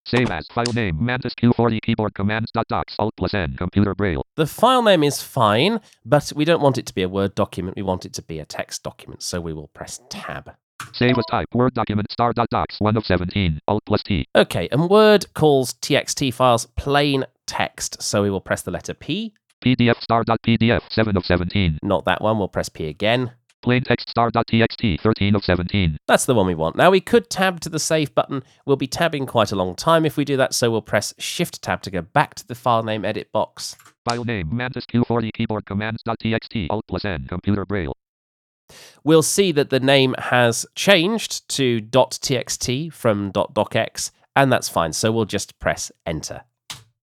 Save 0.06 0.30
as 0.30 0.46
file 0.48 0.72
name 0.72 1.04
Mantis 1.04 1.34
Q40 1.34 1.82
keyboard 1.82 2.14
commands. 2.14 2.50
Docs 2.52 2.94
Alt 2.98 3.14
plus 3.16 3.34
N 3.34 3.54
computer 3.56 3.94
braille. 3.94 4.24
The 4.34 4.46
file 4.46 4.82
name 4.82 5.04
is 5.04 5.22
fine, 5.22 5.80
but 6.04 6.32
we 6.34 6.44
don't 6.44 6.62
want 6.62 6.78
it 6.78 6.86
to 6.86 6.94
be 6.94 7.02
a 7.02 7.08
Word 7.08 7.34
document. 7.34 7.76
We 7.76 7.82
want 7.82 8.04
it 8.04 8.12
to 8.14 8.22
be 8.22 8.38
a 8.38 8.44
text 8.44 8.82
document, 8.82 9.22
so 9.22 9.40
we 9.40 9.52
will 9.52 9.68
press 9.68 10.00
Tab. 10.08 10.54
Save 10.92 11.18
as 11.18 11.24
type 11.30 11.48
Word 11.54 11.74
document 11.74 12.10
star 12.10 12.32
dot 12.32 12.48
docs 12.50 12.76
1 12.78 12.96
of 12.96 13.06
17 13.06 13.60
Alt 13.68 13.82
plus 13.86 14.02
T. 14.02 14.26
Okay, 14.34 14.68
and 14.72 14.90
Word 14.90 15.32
calls 15.34 15.74
TXT 15.74 16.34
files 16.34 16.66
plain 16.76 17.24
text, 17.46 18.02
so 18.02 18.22
we 18.22 18.30
will 18.30 18.40
press 18.40 18.62
the 18.62 18.70
letter 18.70 18.94
P. 18.94 19.34
PDF 19.64 20.00
star 20.00 20.24
dot 20.24 20.40
PDF 20.46 20.80
7 20.90 21.16
of 21.16 21.24
17. 21.26 21.78
Not 21.82 22.04
that 22.06 22.22
one, 22.22 22.38
we'll 22.38 22.48
press 22.48 22.68
P 22.68 22.86
again. 22.86 23.32
Plain 23.62 23.82
text 23.84 24.08
star 24.08 24.30
dot 24.30 24.46
TXT 24.46 25.00
13 25.00 25.34
of 25.34 25.44
17. 25.44 25.98
That's 26.08 26.24
the 26.24 26.34
one 26.34 26.46
we 26.46 26.54
want. 26.54 26.76
Now 26.76 26.90
we 26.90 27.00
could 27.00 27.28
tab 27.28 27.60
to 27.60 27.68
the 27.68 27.78
save 27.78 28.14
button. 28.14 28.42
We'll 28.64 28.76
be 28.76 28.86
tabbing 28.86 29.26
quite 29.26 29.52
a 29.52 29.56
long 29.56 29.74
time 29.74 30.06
if 30.06 30.16
we 30.16 30.24
do 30.24 30.38
that, 30.38 30.54
so 30.54 30.70
we'll 30.70 30.80
press 30.80 31.12
Shift 31.18 31.60
tab 31.60 31.82
to 31.82 31.90
go 31.90 32.00
back 32.00 32.34
to 32.36 32.46
the 32.46 32.54
file 32.54 32.82
name 32.82 33.04
edit 33.04 33.30
box. 33.32 33.76
File 34.08 34.24
name 34.24 34.48
Mantis 34.50 34.86
Q40 34.86 35.30
keyboard 35.34 35.66
commands 35.66 36.02
dot 36.02 36.18
TXT 36.24 36.68
Alt 36.70 36.86
plus 36.88 37.04
N 37.04 37.26
computer 37.28 37.66
braille. 37.66 37.92
We'll 39.04 39.22
see 39.22 39.52
that 39.52 39.70
the 39.70 39.80
name 39.80 40.14
has 40.18 40.66
changed 40.74 41.48
to 41.56 41.80
.txt 41.80 42.92
from 42.92 43.32
.docx, 43.32 44.10
and 44.36 44.52
that's 44.52 44.68
fine. 44.68 44.92
So 44.92 45.12
we'll 45.12 45.24
just 45.24 45.58
press 45.58 45.90
enter. 46.06 46.42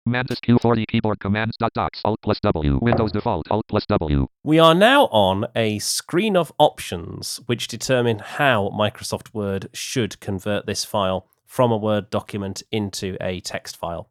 Mantis 0.06 0.40
Q40 0.40 0.86
keyboard 0.86 1.20
commands. 1.20 1.56
Docs 1.58 2.00
Alt 2.04 2.20
plus 2.22 2.40
W. 2.40 2.78
Windows 2.80 3.12
default 3.12 3.46
Alt 3.50 3.66
plus 3.68 3.84
W. 3.86 4.26
We 4.42 4.58
are 4.58 4.74
now 4.74 5.04
on 5.06 5.46
a 5.54 5.78
screen 5.78 6.36
of 6.36 6.52
options 6.58 7.38
which 7.46 7.68
determine 7.68 8.18
how 8.18 8.70
Microsoft 8.70 9.34
Word 9.34 9.68
should 9.72 10.18
convert 10.20 10.66
this 10.66 10.84
file 10.84 11.26
from 11.44 11.70
a 11.70 11.76
Word 11.76 12.10
document 12.10 12.62
into 12.72 13.16
a 13.20 13.40
text 13.40 13.76
file. 13.76 14.08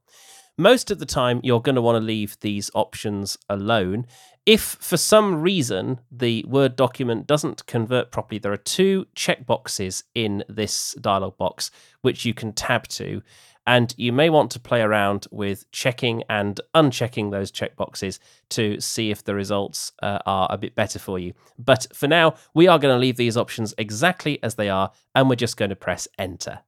Most 0.58 0.92
of 0.92 1.00
the 1.00 1.06
time, 1.06 1.40
you're 1.42 1.62
going 1.62 1.76
to 1.76 1.82
want 1.82 1.96
to 1.96 2.06
leave 2.06 2.38
these 2.42 2.70
options 2.76 3.38
alone. 3.50 4.06
If 4.50 4.78
for 4.82 4.98
some 4.98 5.44
reason 5.44 6.00
the 6.12 6.44
Word 6.48 6.76
document 6.76 7.28
doesn't 7.28 7.68
convert 7.68 8.10
properly, 8.10 8.40
there 8.40 8.52
are 8.52 8.58
two 8.58 9.06
checkboxes 9.16 10.02
in 10.16 10.44
this 10.50 10.94
dialog 11.00 11.38
box 11.38 11.70
which 12.02 12.26
you 12.26 12.34
can 12.34 12.54
tab 12.54 12.88
to. 12.88 13.22
And 13.68 13.94
you 13.96 14.12
may 14.12 14.32
want 14.32 14.50
to 14.54 14.60
play 14.60 14.82
around 14.82 15.28
with 15.30 15.70
checking 15.72 16.24
and 16.28 16.60
unchecking 16.74 17.30
those 17.30 17.52
checkboxes 17.52 18.18
to 18.50 18.80
see 18.80 19.12
if 19.12 19.24
the 19.24 19.36
results 19.36 19.92
uh, 20.02 20.18
are 20.26 20.48
a 20.50 20.58
bit 20.58 20.74
better 20.74 20.98
for 20.98 21.20
you. 21.20 21.36
But 21.60 21.86
for 21.94 22.08
now, 22.08 22.34
we 22.56 22.68
are 22.68 22.80
going 22.80 22.96
to 22.96 23.00
leave 23.00 23.18
these 23.18 23.38
options 23.38 23.76
exactly 23.78 24.42
as 24.42 24.56
they 24.56 24.68
are, 24.68 24.92
and 25.14 25.30
we're 25.30 25.36
just 25.36 25.58
going 25.58 25.70
to 25.70 25.76
press 25.76 26.08
enter. 26.18 26.62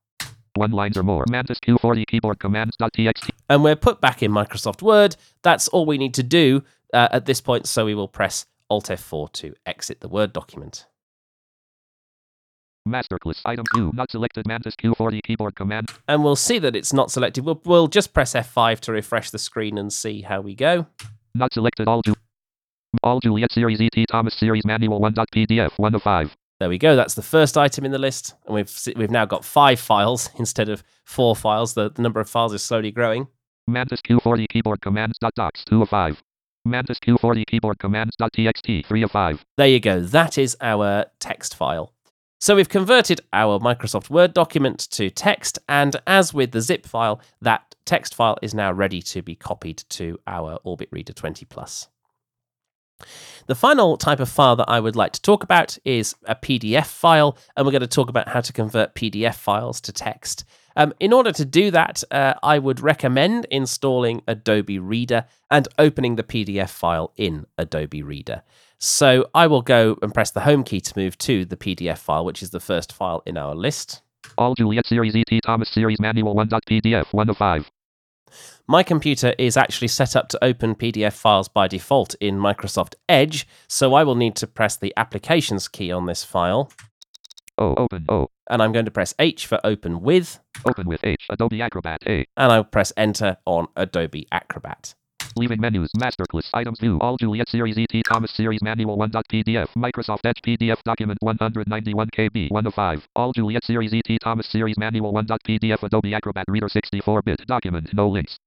One 0.55 0.71
lines 0.71 0.97
or 0.97 1.03
more. 1.03 1.25
Mantis 1.29 1.59
Q40 1.59 2.05
keyboard 2.05 2.37
commands. 2.37 2.75
.txt. 2.77 3.29
And 3.49 3.63
we're 3.63 3.75
put 3.75 4.01
back 4.01 4.21
in 4.21 4.31
Microsoft 4.31 4.83
Word. 4.83 5.15
That's 5.41 5.67
all 5.69 5.87
we 5.87 5.97
need 5.97 6.13
to 6.15 6.23
do 6.23 6.63
uh, 6.93 7.07
at 7.11 7.25
this 7.25 7.41
point, 7.41 7.67
so 7.67 7.85
we 7.85 7.95
will 7.95 8.07
press 8.07 8.45
Alt 8.69 8.85
F4 8.85 9.31
to 9.33 9.55
exit 9.65 10.01
the 10.01 10.07
Word 10.07 10.33
document. 10.33 10.85
Masterclass 12.87 13.41
item 13.45 13.65
2 13.75 13.91
not 13.93 14.09
selected 14.09 14.47
Mantis 14.47 14.75
Q40 14.75 15.21
keyboard 15.23 15.55
command. 15.55 15.89
And 16.07 16.23
we'll 16.23 16.35
see 16.35 16.57
that 16.59 16.75
it's 16.75 16.91
not 16.93 17.11
selected. 17.11 17.45
We'll, 17.45 17.61
we'll 17.63 17.87
just 17.87 18.11
press 18.11 18.33
F5 18.33 18.79
to 18.81 18.91
refresh 18.91 19.29
the 19.29 19.37
screen 19.37 19.77
and 19.77 19.93
see 19.93 20.21
how 20.21 20.41
we 20.41 20.55
go. 20.55 20.87
Not 21.35 21.53
selected 21.53 21.87
all 21.87 22.01
Ju- 22.01 22.15
all 23.03 23.19
Juliet 23.19 23.51
series 23.51 23.79
ET 23.79 24.05
Thomas 24.09 24.33
series 24.33 24.65
manual 24.65 24.99
1.pdf 24.99 25.77
1 25.77 25.95
of 25.95 26.01
5. 26.01 26.35
There 26.59 26.69
we 26.69 26.77
go. 26.77 26.95
That's 26.95 27.15
the 27.15 27.21
first 27.21 27.57
item 27.57 27.85
in 27.85 27.91
the 27.91 27.97
list, 27.97 28.35
and 28.45 28.53
we've 28.53 28.71
we've 28.95 29.09
now 29.09 29.25
got 29.25 29.43
five 29.43 29.79
files 29.79 30.29
instead 30.37 30.69
of 30.69 30.83
four 31.05 31.35
files. 31.35 31.73
The, 31.73 31.89
the 31.89 32.03
number 32.03 32.19
of 32.19 32.29
files 32.29 32.53
is 32.53 32.61
slowly 32.61 32.91
growing. 32.91 33.27
Mantis 33.67 34.01
Q40 34.01 34.47
keyboard 34.47 34.81
commands. 34.81 35.17
Docs 35.19 35.65
2 35.65 35.81
of 35.81 35.89
5. 35.89 36.21
Mantis 36.65 36.99
Q40 36.99 37.45
keyboard 37.47 37.79
commands. 37.79 38.15
.txt 38.17 38.85
3 38.85 39.03
of 39.03 39.11
5. 39.11 39.45
There 39.57 39.67
you 39.67 39.79
go. 39.79 40.01
That 40.01 40.37
is 40.37 40.55
our 40.61 41.05
text 41.19 41.55
file. 41.55 41.93
So 42.39 42.55
we've 42.55 42.69
converted 42.69 43.21
our 43.33 43.59
Microsoft 43.59 44.09
Word 44.09 44.33
document 44.33 44.79
to 44.91 45.11
text, 45.11 45.59
and 45.69 45.95
as 46.07 46.33
with 46.33 46.51
the 46.51 46.61
zip 46.61 46.87
file, 46.87 47.21
that 47.41 47.75
text 47.85 48.15
file 48.15 48.37
is 48.41 48.55
now 48.55 48.71
ready 48.71 49.01
to 49.03 49.21
be 49.21 49.35
copied 49.35 49.83
to 49.89 50.19
our 50.25 50.59
Orbit 50.63 50.89
Reader 50.91 51.13
20 51.13 51.45
Plus. 51.45 51.87
The 53.47 53.55
final 53.55 53.97
type 53.97 54.19
of 54.19 54.29
file 54.29 54.55
that 54.55 54.69
I 54.69 54.79
would 54.79 54.95
like 54.95 55.11
to 55.13 55.21
talk 55.21 55.43
about 55.43 55.77
is 55.85 56.15
a 56.25 56.35
PDF 56.35 56.87
file, 56.87 57.37
and 57.55 57.65
we're 57.65 57.71
going 57.71 57.81
to 57.81 57.87
talk 57.87 58.09
about 58.09 58.29
how 58.29 58.41
to 58.41 58.53
convert 58.53 58.95
PDF 58.95 59.35
files 59.35 59.79
to 59.81 59.91
text. 59.91 60.43
Um, 60.75 60.93
in 60.99 61.13
order 61.13 61.31
to 61.31 61.45
do 61.45 61.71
that, 61.71 62.03
uh, 62.11 62.33
I 62.43 62.59
would 62.59 62.79
recommend 62.79 63.45
installing 63.51 64.21
Adobe 64.27 64.79
Reader 64.79 65.25
and 65.49 65.67
opening 65.77 66.15
the 66.15 66.23
PDF 66.23 66.69
file 66.69 67.13
in 67.17 67.45
Adobe 67.57 68.03
Reader. 68.03 68.43
So 68.77 69.29
I 69.35 69.47
will 69.47 69.61
go 69.61 69.97
and 70.01 70.13
press 70.13 70.31
the 70.31 70.41
home 70.41 70.63
key 70.63 70.81
to 70.81 70.93
move 70.97 71.17
to 71.19 71.45
the 71.45 71.57
PDF 71.57 71.99
file, 71.99 72.25
which 72.25 72.41
is 72.41 72.49
the 72.49 72.59
first 72.59 72.91
file 72.91 73.21
in 73.25 73.37
our 73.37 73.53
list. 73.53 74.01
All 74.37 74.55
Juliet 74.55 74.87
series 74.87 75.15
ET 75.15 75.39
Thomas 75.43 75.69
series 75.69 75.99
manual 75.99 76.35
1.pdf 76.35 77.13
1 77.13 77.29
of 77.29 77.37
5. 77.37 77.69
My 78.67 78.83
computer 78.83 79.35
is 79.37 79.57
actually 79.57 79.89
set 79.89 80.15
up 80.15 80.29
to 80.29 80.43
open 80.43 80.75
PDF 80.75 81.13
files 81.13 81.49
by 81.49 81.67
default 81.67 82.15
in 82.21 82.37
Microsoft 82.37 82.95
Edge, 83.09 83.47
so 83.67 83.93
I 83.93 84.03
will 84.03 84.15
need 84.15 84.35
to 84.37 84.47
press 84.47 84.77
the 84.77 84.93
Applications 84.95 85.67
key 85.67 85.91
on 85.91 86.05
this 86.05 86.23
file. 86.23 86.71
O. 87.61 87.75
Open 87.77 88.05
O. 88.09 88.27
and 88.49 88.61
I'm 88.61 88.71
going 88.71 88.85
to 88.85 88.91
press 88.91 89.13
H 89.19 89.45
for 89.45 89.59
open 89.63 90.01
with, 90.01 90.39
Open 90.65 90.87
with 90.87 90.99
H. 91.03 91.25
Adobe 91.29 91.61
Acrobat 91.61 92.01
A. 92.07 92.25
and 92.35 92.51
I'll 92.51 92.63
press 92.63 92.91
enter 92.97 93.37
on 93.45 93.67
Adobe 93.75 94.27
Acrobat. 94.31 94.95
Leaving 95.37 95.61
menus. 95.61 95.89
Masterclass. 95.97 96.49
Items 96.53 96.79
view. 96.79 96.97
All 96.99 97.15
Juliet 97.17 97.47
Series 97.47 97.77
ET 97.77 98.01
Thomas 98.09 98.31
Series 98.31 98.61
Manual 98.61 98.97
1.pdf. 98.97 99.67
Microsoft 99.77 100.25
Edge 100.25 100.41
PDF 100.45 100.81
document 100.83 101.17
191 101.21 102.09
KB 102.09 102.51
1 102.51 102.67
of 102.67 102.73
5. 102.73 103.07
All 103.15 103.31
Juliet 103.31 103.63
Series 103.63 103.93
ET 103.93 104.17
Thomas 104.21 104.47
Series 104.47 104.77
Manual 104.77 105.13
1.pdf. 105.13 105.83
Adobe 105.83 106.13
Acrobat 106.13 106.45
Reader 106.49 106.67
64-bit 106.67 107.45
document. 107.47 107.93
No 107.93 108.09
links. 108.09 108.37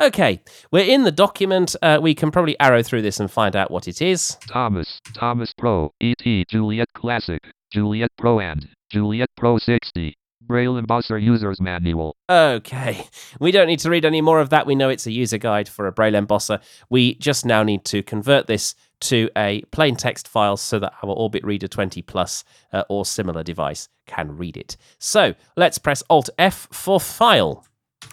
Okay, 0.00 0.42
we're 0.70 0.86
in 0.86 1.02
the 1.02 1.12
document. 1.12 1.76
Uh, 1.82 1.98
we 2.00 2.14
can 2.14 2.30
probably 2.30 2.58
arrow 2.58 2.82
through 2.82 3.02
this 3.02 3.20
and 3.20 3.30
find 3.30 3.54
out 3.54 3.70
what 3.70 3.86
it 3.86 4.00
is. 4.00 4.38
Thomas. 4.48 4.98
Thomas 5.14 5.52
Pro. 5.58 5.92
ET 6.00 6.24
Juliet 6.48 6.88
Classic. 6.94 7.42
Juliet 7.72 8.10
Pro 8.18 8.38
and 8.38 8.68
Juliet 8.90 9.30
Pro 9.36 9.56
60. 9.56 10.14
Braille 10.42 10.74
Embosser 10.74 11.22
User's 11.22 11.60
Manual. 11.60 12.16
Okay, 12.28 13.06
we 13.40 13.50
don't 13.52 13.68
need 13.68 13.78
to 13.78 13.88
read 13.88 14.04
any 14.04 14.20
more 14.20 14.40
of 14.40 14.50
that. 14.50 14.66
We 14.66 14.74
know 14.74 14.88
it's 14.88 15.06
a 15.06 15.12
user 15.12 15.38
guide 15.38 15.68
for 15.68 15.86
a 15.86 15.92
Braille 15.92 16.14
embosser. 16.14 16.60
We 16.90 17.14
just 17.14 17.46
now 17.46 17.62
need 17.62 17.84
to 17.86 18.02
convert 18.02 18.46
this 18.48 18.74
to 19.02 19.30
a 19.36 19.62
plain 19.70 19.96
text 19.96 20.28
file 20.28 20.56
so 20.56 20.78
that 20.80 20.92
our 21.02 21.10
Orbit 21.10 21.44
Reader 21.44 21.68
20 21.68 22.02
Plus 22.02 22.44
uh, 22.72 22.82
or 22.88 23.06
similar 23.06 23.42
device 23.42 23.88
can 24.06 24.36
read 24.36 24.56
it. 24.56 24.76
So 24.98 25.34
let's 25.56 25.78
press 25.78 26.02
Alt 26.10 26.28
F 26.38 26.68
for 26.72 27.00
file. 27.00 27.64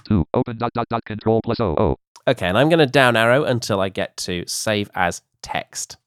2. 0.07 0.25
Open 0.35 0.57
dot 0.57 0.71
dot 0.73 0.87
dot 0.89 1.03
control 1.03 1.41
plus 1.43 1.59
O. 1.59 1.75
O. 1.77 1.95
Okay, 2.27 2.47
and 2.47 2.57
I'm 2.57 2.69
going 2.69 2.79
to 2.79 2.85
down 2.85 3.17
arrow 3.17 3.43
until 3.43 3.81
I 3.81 3.89
get 3.89 4.15
to 4.17 4.43
save 4.47 4.89
as 4.93 5.23
text. 5.41 5.97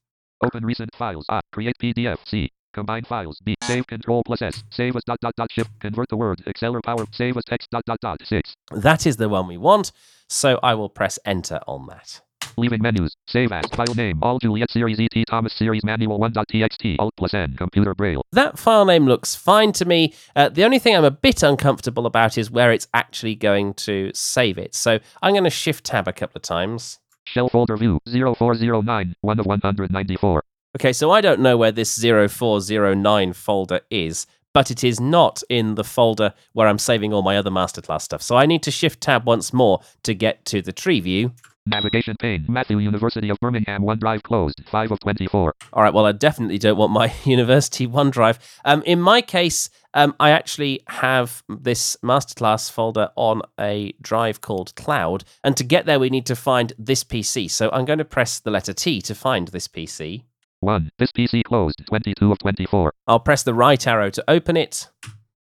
Open 0.41 0.65
recent 0.65 0.95
files. 0.95 1.25
A. 1.29 1.41
Create 1.51 1.75
PDF. 1.81 2.17
C. 2.25 2.49
Combine 2.73 3.03
files. 3.03 3.39
B. 3.43 3.55
Save 3.63 3.87
control 3.87 4.23
plus 4.25 4.41
S. 4.41 4.63
Save 4.71 4.95
as 4.95 5.03
dot 5.03 5.19
dot 5.21 5.35
dot 5.35 5.51
shift. 5.51 5.71
Convert 5.79 6.09
the 6.09 6.17
word. 6.17 6.41
Excel 6.47 6.75
or 6.75 6.81
power. 6.81 7.05
Save 7.11 7.37
as 7.37 7.43
text 7.45 7.69
dot 7.69 7.85
dot 7.85 7.99
dot. 8.01 8.19
6. 8.25 8.55
That 8.71 9.05
is 9.05 9.17
the 9.17 9.29
one 9.29 9.47
we 9.47 9.57
want, 9.57 9.91
so 10.27 10.59
I 10.63 10.73
will 10.73 10.89
press 10.89 11.19
enter 11.25 11.59
on 11.67 11.87
that. 11.87 12.21
Leaving 12.57 12.81
menus. 12.81 13.15
Save 13.27 13.51
as. 13.51 13.65
File 13.67 13.95
name. 13.95 14.19
All 14.21 14.39
Juliet 14.39 14.69
Series 14.71 14.99
ET 14.99 15.23
Thomas 15.27 15.53
Series 15.53 15.83
Manual 15.83 16.19
1.txt. 16.19 16.97
Alt 16.99 17.13
plus 17.17 17.33
N. 17.33 17.55
Computer 17.57 17.95
Braille. 17.95 18.21
That 18.31 18.59
file 18.59 18.85
name 18.85 19.05
looks 19.05 19.35
fine 19.35 19.71
to 19.73 19.85
me. 19.85 20.13
Uh, 20.35 20.49
the 20.49 20.63
only 20.63 20.79
thing 20.79 20.95
I'm 20.95 21.03
a 21.03 21.11
bit 21.11 21.43
uncomfortable 21.43 22.05
about 22.05 22.37
is 22.37 22.51
where 22.51 22.71
it's 22.71 22.87
actually 22.93 23.35
going 23.35 23.73
to 23.75 24.11
save 24.13 24.57
it. 24.57 24.75
So 24.75 24.99
I'm 25.21 25.33
going 25.33 25.43
to 25.45 25.49
shift 25.49 25.85
tab 25.85 26.07
a 26.07 26.13
couple 26.13 26.37
of 26.37 26.43
times. 26.43 26.99
Shell 27.25 27.49
folder 27.49 27.77
view. 27.77 27.99
0409. 28.05 29.15
1 29.21 29.39
of 29.39 29.45
194. 29.45 30.43
Okay, 30.75 30.91
so 30.91 31.11
I 31.11 31.21
don't 31.21 31.39
know 31.39 31.55
where 31.55 31.71
this 31.71 32.03
0409 32.03 33.33
folder 33.33 33.81
is, 33.91 34.25
but 34.53 34.71
it 34.71 34.83
is 34.83 34.99
not 34.99 35.43
in 35.47 35.75
the 35.75 35.83
folder 35.83 36.33
where 36.53 36.67
I'm 36.67 36.79
saving 36.79 37.13
all 37.13 37.21
my 37.21 37.37
other 37.37 37.51
masterclass 37.51 38.01
stuff. 38.01 38.23
So 38.23 38.35
I 38.35 38.47
need 38.47 38.63
to 38.63 38.71
shift 38.71 38.99
tab 38.99 39.27
once 39.27 39.53
more 39.53 39.81
to 40.01 40.15
get 40.15 40.45
to 40.45 40.63
the 40.63 40.73
tree 40.73 40.99
view. 40.99 41.31
Navigation 41.67 42.15
pane. 42.19 42.45
Matthew 42.49 42.79
University 42.79 43.29
of 43.29 43.37
Birmingham 43.39 43.83
OneDrive 43.83 44.23
closed. 44.23 44.63
5 44.65 44.91
of 44.93 44.99
24. 44.99 45.53
All 45.73 45.83
right, 45.83 45.93
well, 45.93 46.07
I 46.07 46.11
definitely 46.11 46.57
don't 46.57 46.77
want 46.77 46.91
my 46.91 47.13
university 47.23 47.87
OneDrive. 47.87 48.39
Um, 48.65 48.81
in 48.83 48.99
my 48.99 49.21
case, 49.21 49.69
um, 49.93 50.15
I 50.19 50.31
actually 50.31 50.81
have 50.87 51.43
this 51.47 51.95
masterclass 52.03 52.71
folder 52.71 53.11
on 53.15 53.43
a 53.59 53.93
drive 54.01 54.41
called 54.41 54.73
Cloud. 54.75 55.23
And 55.43 55.55
to 55.55 55.63
get 55.63 55.85
there, 55.85 55.99
we 55.99 56.09
need 56.09 56.25
to 56.25 56.35
find 56.35 56.73
this 56.79 57.03
PC. 57.03 57.49
So 57.51 57.69
I'm 57.71 57.85
going 57.85 57.99
to 57.99 58.05
press 58.05 58.39
the 58.39 58.51
letter 58.51 58.73
T 58.73 59.03
to 59.03 59.13
find 59.13 59.49
this 59.49 59.67
PC. 59.67 60.23
1. 60.63 60.91
This 60.97 61.11
PC 61.11 61.43
closed. 61.43 61.81
22 61.87 62.31
of 62.31 62.39
24. 62.39 62.93
I'll 63.07 63.19
press 63.19 63.43
the 63.43 63.53
right 63.53 63.85
arrow 63.85 64.09
to 64.09 64.23
open 64.27 64.57
it. 64.57 64.89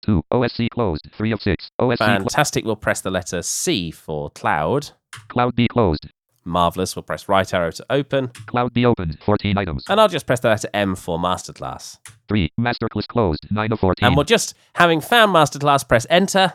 2. 0.04 0.22
OSC 0.32 0.68
closed. 0.70 1.08
3 1.16 1.32
of 1.32 1.42
6. 1.42 1.70
OSC 1.80 1.98
Fantastic. 1.98 2.64
We'll 2.64 2.76
press 2.76 3.00
the 3.00 3.10
letter 3.10 3.42
C 3.42 3.90
for 3.90 4.30
Cloud. 4.30 4.90
Cloud 5.28 5.54
B 5.54 5.68
closed. 5.68 6.08
Marvelous. 6.44 6.96
We'll 6.96 7.04
press 7.04 7.28
right 7.28 7.52
arrow 7.54 7.70
to 7.70 7.86
open. 7.88 8.28
Cloud 8.46 8.74
B 8.74 8.84
opened. 8.84 9.18
14 9.24 9.56
items. 9.56 9.84
And 9.88 10.00
I'll 10.00 10.08
just 10.08 10.26
press 10.26 10.40
the 10.40 10.48
letter 10.48 10.68
M 10.74 10.96
for 10.96 11.18
Masterclass. 11.18 11.98
3. 12.28 12.50
Masterclass 12.58 13.06
closed. 13.06 13.46
9 13.50 13.72
of 13.72 13.80
14. 13.80 14.06
And 14.06 14.16
we'll 14.16 14.24
just, 14.24 14.54
having 14.74 15.00
found 15.00 15.32
Masterclass, 15.34 15.86
press 15.86 16.06
Enter 16.10 16.52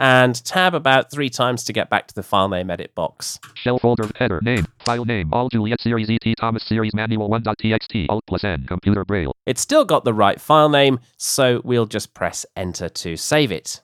and 0.00 0.42
tab 0.46 0.74
about 0.74 1.10
three 1.10 1.28
times 1.28 1.62
to 1.64 1.72
get 1.72 1.90
back 1.90 2.08
to 2.08 2.14
the 2.14 2.22
file 2.22 2.48
name 2.48 2.70
edit 2.70 2.94
box. 2.94 3.38
Shell 3.54 3.78
folder 3.78 4.10
header 4.16 4.40
name. 4.42 4.66
File 4.84 5.04
name. 5.04 5.32
All 5.32 5.50
Juliet 5.50 5.80
Series 5.80 6.08
ET 6.10 6.34
Thomas 6.40 6.64
Series 6.64 6.94
Manual 6.94 7.28
1.txt. 7.28 8.06
Alt 8.08 8.24
plus 8.26 8.42
N. 8.42 8.64
Computer 8.66 9.04
Braille. 9.04 9.32
It's 9.46 9.60
still 9.60 9.84
got 9.84 10.04
the 10.04 10.14
right 10.14 10.40
file 10.40 10.70
name, 10.70 10.98
so 11.18 11.60
we'll 11.64 11.86
just 11.86 12.14
press 12.14 12.46
Enter 12.56 12.88
to 12.88 13.16
save 13.16 13.52
it. 13.52 13.82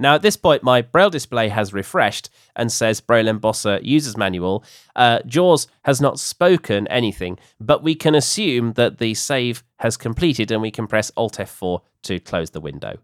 Now, 0.00 0.14
at 0.14 0.22
this 0.22 0.36
point, 0.36 0.62
my 0.62 0.80
Braille 0.80 1.10
display 1.10 1.48
has 1.48 1.72
refreshed 1.72 2.30
and 2.54 2.70
says 2.70 3.00
Braille 3.00 3.26
Embosser 3.26 3.80
User's 3.82 4.16
Manual. 4.16 4.64
Uh, 4.94 5.20
JAWS 5.26 5.66
has 5.84 6.00
not 6.00 6.20
spoken 6.20 6.86
anything, 6.86 7.36
but 7.58 7.82
we 7.82 7.96
can 7.96 8.14
assume 8.14 8.74
that 8.74 8.98
the 8.98 9.14
save 9.14 9.64
has 9.78 9.96
completed 9.96 10.52
and 10.52 10.62
we 10.62 10.70
can 10.70 10.86
press 10.86 11.10
Alt 11.16 11.38
F4 11.38 11.80
to 12.04 12.20
close 12.20 12.50
the 12.50 12.60
window. 12.60 12.98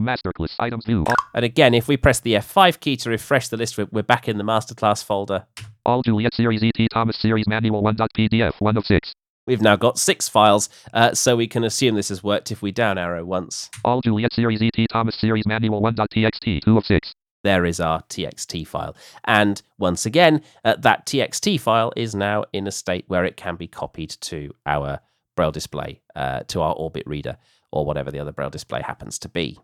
Masterclass 0.00 0.54
items 0.58 0.84
view. 0.86 1.04
And 1.34 1.44
again, 1.44 1.74
if 1.74 1.88
we 1.88 1.96
press 1.96 2.20
the 2.20 2.34
F5 2.34 2.80
key 2.80 2.96
to 2.98 3.10
refresh 3.10 3.48
the 3.48 3.56
list, 3.56 3.76
we're- 3.76 4.02
back 4.02 4.28
in 4.28 4.38
the 4.38 4.44
masterclass 4.44 5.02
folder. 5.02 5.46
All 5.84 6.02
Juliet 6.02 6.34
Series 6.34 6.62
ET 6.62 6.86
Thomas 6.92 7.18
Series 7.18 7.46
Manual 7.48 7.82
1.pdf. 7.82 8.60
1 8.60 8.76
of 8.76 8.86
6. 8.86 9.12
We've 9.46 9.62
now 9.62 9.76
got 9.76 9.98
six 9.98 10.28
files, 10.28 10.68
uh, 10.92 11.14
so 11.14 11.34
we 11.34 11.46
can 11.46 11.64
assume 11.64 11.94
this 11.94 12.10
has 12.10 12.22
worked 12.22 12.52
if 12.52 12.60
we 12.60 12.70
down 12.70 12.98
arrow 12.98 13.24
once. 13.24 13.70
All 13.82 14.02
Juliet 14.02 14.34
Series 14.34 14.60
ET 14.60 14.86
Thomas 14.90 15.16
Series 15.18 15.46
Manual 15.46 15.80
1.txt. 15.80 16.62
2 16.62 16.76
of 16.76 16.84
6. 16.84 17.14
There 17.44 17.64
is 17.64 17.80
our 17.80 18.02
TXT 18.02 18.66
file. 18.66 18.94
And 19.24 19.62
once 19.78 20.04
again, 20.04 20.42
uh, 20.64 20.76
that 20.80 21.06
TXT 21.06 21.58
file 21.60 21.92
is 21.96 22.14
now 22.14 22.44
in 22.52 22.66
a 22.66 22.72
state 22.72 23.04
where 23.08 23.24
it 23.24 23.36
can 23.36 23.56
be 23.56 23.66
copied 23.66 24.10
to 24.20 24.52
our 24.66 25.00
Braille 25.34 25.52
display, 25.52 26.02
uh, 26.14 26.40
to 26.48 26.60
our 26.60 26.74
Orbit 26.74 27.06
reader, 27.06 27.38
or 27.72 27.86
whatever 27.86 28.10
the 28.10 28.18
other 28.18 28.32
Braille 28.32 28.50
display 28.50 28.82
happens 28.82 29.18
to 29.20 29.28
be. 29.28 29.58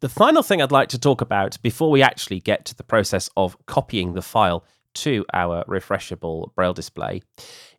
The 0.00 0.08
final 0.08 0.42
thing 0.42 0.60
I'd 0.60 0.72
like 0.72 0.88
to 0.90 0.98
talk 0.98 1.20
about 1.20 1.60
before 1.62 1.90
we 1.90 2.02
actually 2.02 2.40
get 2.40 2.64
to 2.66 2.74
the 2.74 2.84
process 2.84 3.30
of 3.36 3.56
copying 3.66 4.14
the 4.14 4.22
file 4.22 4.64
to 4.94 5.24
our 5.32 5.64
refreshable 5.64 6.54
Braille 6.54 6.72
display 6.72 7.22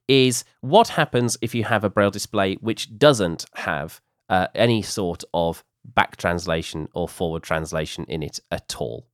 is 0.08 0.46
what 0.62 0.90
happens 0.90 1.38
if 1.42 1.54
you 1.54 1.64
have 1.64 1.84
a 1.84 1.90
Braille 1.90 2.12
display 2.12 2.56
which 2.56 2.98
doesn't 2.98 3.46
have 3.56 4.02
uh, 4.30 4.48
any 4.56 4.82
sort 4.82 5.24
of 5.34 5.64
back 5.96 6.18
translation 6.18 6.88
or 6.94 7.08
forward 7.08 7.44
translation 7.44 8.06
in 8.08 8.22
it 8.22 8.40
at 8.52 8.76
all. 8.78 9.08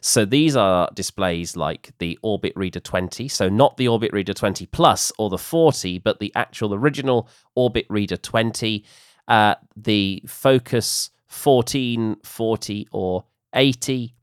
So 0.00 0.24
these 0.24 0.56
are 0.56 0.90
displays 0.94 1.56
like 1.56 1.90
the 1.98 2.18
Orbit 2.22 2.52
Reader 2.54 2.80
20, 2.80 3.28
so 3.28 3.48
not 3.48 3.76
the 3.76 3.88
Orbit 3.88 4.12
Reader 4.12 4.34
20 4.34 4.66
Plus 4.66 5.10
or 5.18 5.30
the 5.30 5.38
40, 5.38 5.98
but 5.98 6.20
the 6.20 6.32
actual 6.34 6.74
original 6.74 7.28
Orbit 7.54 7.86
Reader 7.88 8.18
20, 8.18 8.84
uh, 9.26 9.54
the 9.76 10.22
Focus 10.26 11.10
14, 11.28 12.16
40, 12.22 12.88
or 12.92 13.24
80. 13.54 14.14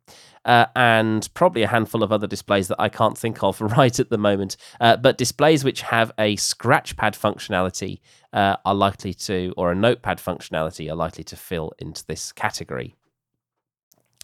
Uh, 0.44 0.68
and 0.76 1.28
probably 1.34 1.63
a 1.63 1.68
handful 1.68 2.04
of 2.04 2.12
other 2.12 2.28
displays 2.28 2.68
that 2.68 2.80
I 2.80 2.88
can't 2.88 3.18
think 3.18 3.44
of 3.44 3.60
right 3.78 4.00
at 4.00 4.10
the 4.12 4.18
moment. 4.18 4.58
Uh, 4.80 4.96
but 4.96 5.18
displays 5.18 5.63
which 5.63 5.82
have 5.82 6.12
a 6.20 6.36
scratch 6.36 6.96
pad 6.98 7.13
functionality 7.13 8.00
uh, 8.32 8.58
are 8.63 8.76
likely 8.76 9.13
to, 9.13 9.54
or 9.58 9.72
a 9.72 9.76
notepad 9.76 10.20
functionality, 10.20 10.91
are 10.91 10.96
likely 10.96 11.24
to 11.24 11.36
fill 11.36 11.74
into 11.80 12.06
this 12.06 12.32
category. 12.32 12.96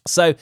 So, 0.08 0.36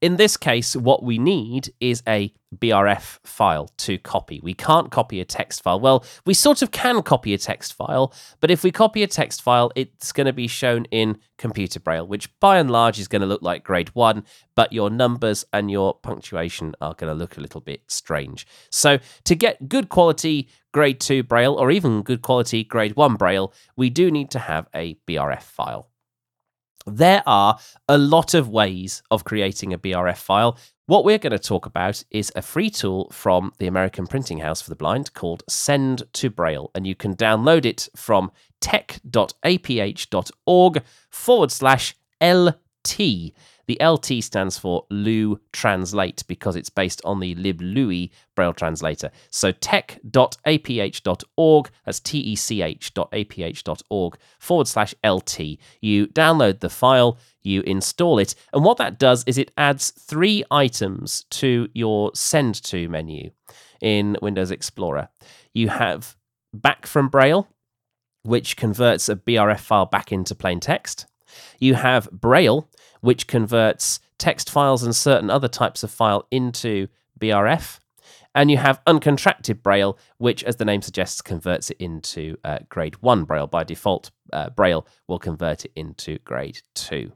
in 0.00 0.16
this 0.16 0.38
case, 0.38 0.74
what 0.74 1.02
we 1.02 1.18
need 1.18 1.74
is 1.78 2.02
a 2.08 2.32
BRF 2.56 3.18
file 3.22 3.68
to 3.78 3.98
copy. 3.98 4.40
We 4.42 4.54
can't 4.54 4.90
copy 4.90 5.20
a 5.20 5.26
text 5.26 5.62
file. 5.62 5.78
Well, 5.78 6.04
we 6.24 6.32
sort 6.32 6.62
of 6.62 6.70
can 6.70 7.02
copy 7.02 7.34
a 7.34 7.38
text 7.38 7.74
file, 7.74 8.14
but 8.40 8.50
if 8.50 8.64
we 8.64 8.70
copy 8.70 9.02
a 9.02 9.06
text 9.06 9.42
file, 9.42 9.70
it's 9.76 10.12
going 10.12 10.26
to 10.26 10.32
be 10.32 10.46
shown 10.46 10.86
in 10.86 11.18
computer 11.36 11.78
braille, 11.78 12.06
which 12.06 12.30
by 12.40 12.58
and 12.58 12.70
large 12.70 12.98
is 12.98 13.08
going 13.08 13.20
to 13.20 13.26
look 13.26 13.42
like 13.42 13.62
grade 13.62 13.90
one, 13.90 14.24
but 14.54 14.72
your 14.72 14.88
numbers 14.88 15.44
and 15.52 15.70
your 15.70 15.94
punctuation 15.94 16.74
are 16.80 16.94
going 16.94 17.12
to 17.12 17.18
look 17.18 17.36
a 17.36 17.40
little 17.40 17.60
bit 17.60 17.82
strange. 17.88 18.46
So, 18.70 19.00
to 19.24 19.34
get 19.34 19.68
good 19.68 19.90
quality 19.90 20.48
grade 20.72 21.00
two 21.00 21.22
braille 21.22 21.54
or 21.54 21.70
even 21.70 22.02
good 22.02 22.22
quality 22.22 22.64
grade 22.64 22.96
one 22.96 23.16
braille, 23.16 23.52
we 23.76 23.90
do 23.90 24.10
need 24.10 24.30
to 24.30 24.38
have 24.38 24.66
a 24.74 24.94
BRF 25.06 25.42
file. 25.42 25.90
There 26.96 27.22
are 27.24 27.58
a 27.88 27.96
lot 27.96 28.34
of 28.34 28.48
ways 28.48 29.02
of 29.10 29.24
creating 29.24 29.72
a 29.72 29.78
BRF 29.78 30.16
file. 30.16 30.58
What 30.86 31.04
we're 31.04 31.18
going 31.18 31.30
to 31.30 31.38
talk 31.38 31.66
about 31.66 32.02
is 32.10 32.32
a 32.34 32.42
free 32.42 32.68
tool 32.68 33.08
from 33.12 33.52
the 33.58 33.68
American 33.68 34.08
Printing 34.08 34.40
House 34.40 34.60
for 34.60 34.70
the 34.70 34.76
Blind 34.76 35.14
called 35.14 35.44
Send 35.48 36.02
to 36.14 36.30
Braille, 36.30 36.72
and 36.74 36.88
you 36.88 36.96
can 36.96 37.14
download 37.14 37.64
it 37.64 37.88
from 37.94 38.32
tech.aph.org 38.60 39.12
forward 41.08 41.52
slash 41.52 41.94
LTB. 42.20 43.32
The 43.70 43.78
LT 43.86 44.24
stands 44.24 44.58
for 44.58 44.84
Lu 44.90 45.38
Translate 45.52 46.24
because 46.26 46.56
it's 46.56 46.70
based 46.70 47.00
on 47.04 47.20
the 47.20 47.36
LibLouis 47.36 48.10
Braille 48.34 48.52
translator. 48.52 49.12
So 49.30 49.52
tech.aph.org, 49.52 50.10
that's 51.86 52.00
tech.aph.org 52.00 53.38
forward 54.40 54.66
slash 54.66 54.92
LT. 55.06 55.40
You 55.80 56.08
download 56.08 56.58
the 56.58 56.68
file, 56.68 57.16
you 57.42 57.60
install 57.60 58.18
it, 58.18 58.34
and 58.52 58.64
what 58.64 58.76
that 58.78 58.98
does 58.98 59.22
is 59.28 59.38
it 59.38 59.52
adds 59.56 59.92
three 59.92 60.42
items 60.50 61.26
to 61.30 61.68
your 61.72 62.10
send 62.12 62.60
to 62.64 62.88
menu 62.88 63.30
in 63.80 64.16
Windows 64.20 64.50
Explorer. 64.50 65.10
You 65.54 65.68
have 65.68 66.16
back 66.52 66.86
from 66.86 67.08
Braille, 67.08 67.46
which 68.24 68.56
converts 68.56 69.08
a 69.08 69.14
BRF 69.14 69.60
file 69.60 69.86
back 69.86 70.10
into 70.10 70.34
plain 70.34 70.58
text. 70.58 71.06
You 71.60 71.74
have 71.74 72.10
Braille, 72.10 72.68
which 73.00 73.26
converts 73.26 74.00
text 74.18 74.50
files 74.50 74.82
and 74.82 74.94
certain 74.94 75.30
other 75.30 75.48
types 75.48 75.82
of 75.82 75.90
file 75.90 76.26
into 76.30 76.88
BRF. 77.18 77.78
And 78.34 78.50
you 78.50 78.58
have 78.58 78.80
uncontracted 78.84 79.62
Braille, 79.62 79.98
which, 80.18 80.44
as 80.44 80.56
the 80.56 80.64
name 80.64 80.82
suggests, 80.82 81.20
converts 81.20 81.70
it 81.70 81.78
into 81.78 82.36
uh, 82.44 82.58
grade 82.68 83.02
1 83.02 83.24
Braille. 83.24 83.48
By 83.48 83.64
default, 83.64 84.12
uh, 84.32 84.50
Braille 84.50 84.86
will 85.08 85.18
convert 85.18 85.64
it 85.64 85.72
into 85.74 86.18
grade 86.20 86.60
2. 86.74 87.12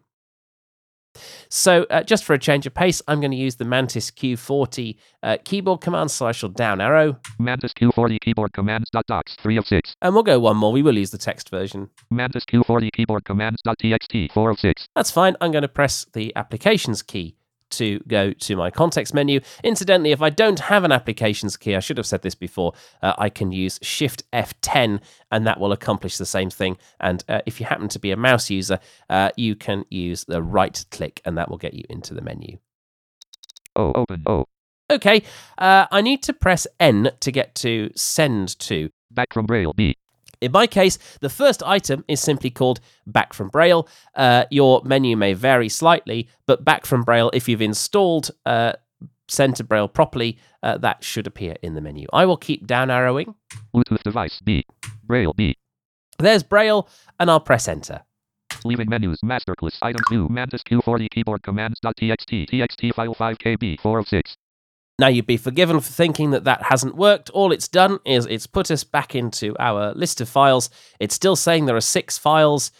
So, 1.49 1.87
uh, 1.91 2.03
just 2.03 2.25
for 2.25 2.35
a 2.35 2.39
change 2.39 2.67
of 2.67 2.75
pace, 2.75 3.01
I'm 3.09 3.21
going 3.21 3.31
to 3.31 3.37
use 3.37 3.57
the 3.57 3.65
Mantis 3.65 4.11
Q40 4.11 4.97
uh, 5.23 5.37
keyboard 5.45 5.81
command. 5.81 6.11
So 6.11 6.27
I 6.27 6.33
shall 6.33 6.49
down 6.49 6.81
arrow. 6.81 7.17
Mantis 7.39 7.73
Q40 7.73 8.21
keyboard 8.21 8.53
commands. 8.53 8.91
Dot 8.91 9.07
docs 9.07 9.37
3 9.37 9.57
of 9.57 9.67
6. 9.67 9.95
And 10.03 10.15
we'll 10.15 10.23
go 10.23 10.39
one 10.39 10.57
more. 10.57 10.73
We 10.73 10.83
will 10.83 10.97
use 10.97 11.11
the 11.11 11.19
text 11.19 11.51
version. 11.51 11.91
Mantis 12.11 12.45
Q40 12.45 12.91
keyboard 12.93 13.25
commands. 13.25 13.61
Dot 13.63 13.79
txt 13.79 14.33
4 14.33 14.51
of 14.51 14.59
6. 14.59 14.89
That's 14.95 15.11
fine. 15.11 15.37
I'm 15.41 15.53
going 15.53 15.63
to 15.63 15.69
press 15.69 16.07
the 16.13 16.35
applications 16.37 17.03
key 17.03 17.37
to 17.71 18.01
go 18.07 18.33
to 18.33 18.57
my 18.57 18.71
context 18.71 19.15
menu. 19.15 19.41
Incidentally, 19.63 20.13
if 20.13 20.23
I 20.23 20.31
don't 20.31 20.61
have 20.61 20.85
an 20.85 20.93
applications 20.93 21.57
key, 21.57 21.75
I 21.75 21.81
should 21.81 21.97
have 21.97 22.07
said 22.07 22.23
this 22.23 22.35
before, 22.35 22.73
uh, 23.03 23.15
I 23.19 23.29
can 23.29 23.53
use 23.53 23.79
Shift 23.83 24.23
F10 24.33 25.01
and 25.31 25.47
that 25.47 25.61
will 25.61 25.73
accomplish 25.73 26.17
the 26.17 26.27
same 26.27 26.51
thing. 26.51 26.77
And 27.01 27.25
uh, 27.29 27.41
if 27.47 27.61
you 27.61 27.67
happen 27.67 27.89
to 27.89 27.99
be 27.99 28.11
a 28.11 28.17
mouse 28.17 28.51
user, 28.51 28.79
uh, 29.11 29.31
you 29.37 29.57
can 29.57 29.85
use 29.91 30.25
the 30.25 30.43
right 30.43 30.85
click 30.91 31.21
and 31.25 31.37
that 31.39 31.51
will 31.51 31.59
get 31.59 31.75
you 31.75 31.85
into 31.89 32.15
the 32.15 32.23
menu. 32.23 32.59
Oh, 33.77 33.93
open. 33.95 34.23
Oh. 34.27 34.45
Okay, 34.91 35.23
uh, 35.57 35.87
I 35.91 36.03
need 36.03 36.23
to 36.25 36.33
press 36.35 36.67
N 36.79 37.11
to 37.21 37.33
get 37.33 37.55
to 37.57 37.91
send 37.97 38.59
to. 38.61 38.91
Back 39.11 39.33
from 39.33 39.47
Braille. 39.47 39.73
B. 39.73 39.97
In 40.45 40.53
my 40.53 40.67
case, 40.67 40.99
the 41.21 41.31
first 41.31 41.63
item 41.63 42.05
is 42.07 42.21
simply 42.21 42.51
called 42.51 42.79
Back 43.07 43.33
from 43.33 43.49
Braille. 43.49 43.89
Uh, 44.15 44.45
your 44.51 44.83
menu 44.85 45.17
may 45.17 45.33
vary 45.33 45.71
slightly, 45.71 46.29
but 46.47 46.67
Back 46.67 46.85
from 46.85 47.03
Braille, 47.03 47.31
if 47.33 47.49
you've 47.49 47.63
installed 47.63 48.31
uh, 48.45 48.75
to 49.27 49.65
Braille 49.65 49.89
properly, 49.89 50.37
uh, 50.63 50.77
that 50.79 51.03
should 51.03 51.27
appear 51.27 51.57
in 51.63 51.75
the 51.75 51.81
menu. 51.81 52.07
I 52.13 52.27
will 52.27 52.37
keep 52.37 52.67
down 52.67 52.91
arrowing. 52.91 53.35
Bluetooth 53.75 54.03
device. 54.03 54.39
B. 54.45 54.67
Braille. 55.05 55.33
B. 55.33 55.57
There's 56.19 56.43
Braille, 56.43 56.89
and 57.19 57.31
I'll 57.31 57.41
press 57.41 57.67
Enter. 57.67 58.03
Leaving 58.67 58.91
menus. 58.91 59.21
Masterclass. 59.25 59.79
Item 59.81 60.03
2. 60.11 60.29
Mantis 60.29 60.63
Q40 60.63 61.09
keyboard 61.11 61.43
commands. 61.43 61.81
Dot 61.81 61.97
txt. 61.97 62.95
File 62.95 63.15
5 63.15 63.39
KB 63.39 63.81
4 63.81 63.99
of 63.99 64.09
6. 64.09 64.37
Now, 64.99 65.09
you'd 65.09 65.27
be 65.27 65.37
forgiven 65.37 65.81
for 65.81 65.93
thinking 65.93 66.31
that 66.31 66.45
that 66.45 66.63
hasn't 66.63 66.95
worked. 66.95 67.31
All 67.31 67.51
it's 67.51 67.67
done 67.67 67.99
is 68.05 68.27
it's 68.27 68.47
put 68.47 68.71
us 68.71 68.85
back 68.85 69.15
into 69.15 69.57
our 69.59 69.93
list 69.95 70.21
of 70.21 70.29
files. 70.29 70.71
It's 71.01 71.15
still 71.15 71.35
saying 71.35 71.67
there 71.67 71.75
are 71.75 71.81
six 71.81 72.17
files, 72.17 72.71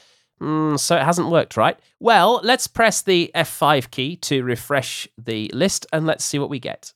mm, 0.41 0.79
so 0.79 0.97
it 0.97 1.03
hasn't 1.03 1.31
worked, 1.31 1.57
right? 1.57 1.79
Well, 1.99 2.41
let's 2.45 2.69
press 2.69 3.03
the 3.03 3.33
F5 3.35 3.91
key 3.91 4.17
to 4.17 4.45
refresh 4.45 5.09
the 5.19 5.51
list 5.53 5.87
and 5.93 6.07
let's 6.07 6.25
see 6.25 6.39
what 6.39 6.51
we 6.51 6.61
get. 6.61 6.93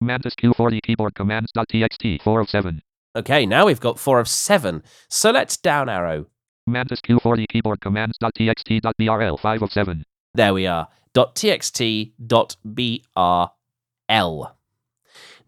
Mantis 0.00 0.34
Q40 0.34 0.80
keyboard 0.82 1.14
commands. 1.14 1.50
Dot 1.52 1.68
4 2.22 2.40
of 2.40 2.50
7. 2.50 2.82
Okay, 3.14 3.44
now 3.44 3.66
we've 3.66 3.80
got 3.80 3.98
four 3.98 4.20
of 4.20 4.28
seven. 4.28 4.82
So 5.08 5.30
let's 5.30 5.56
down 5.56 5.88
arrow. 5.88 6.26
Mantis 6.66 7.00
Q40 7.00 7.46
keyboard 7.48 7.80
commands. 7.80 8.16
Dot 8.18 8.32
txt. 8.34 8.80
Dot 8.80 8.94
brl 8.98 9.38
5 9.38 9.62
of 9.62 9.72
7. 9.72 10.04
There 10.34 10.54
we 10.54 10.66
are. 10.66 10.88
.txt. 11.14 12.12
.brl. 14.12 14.52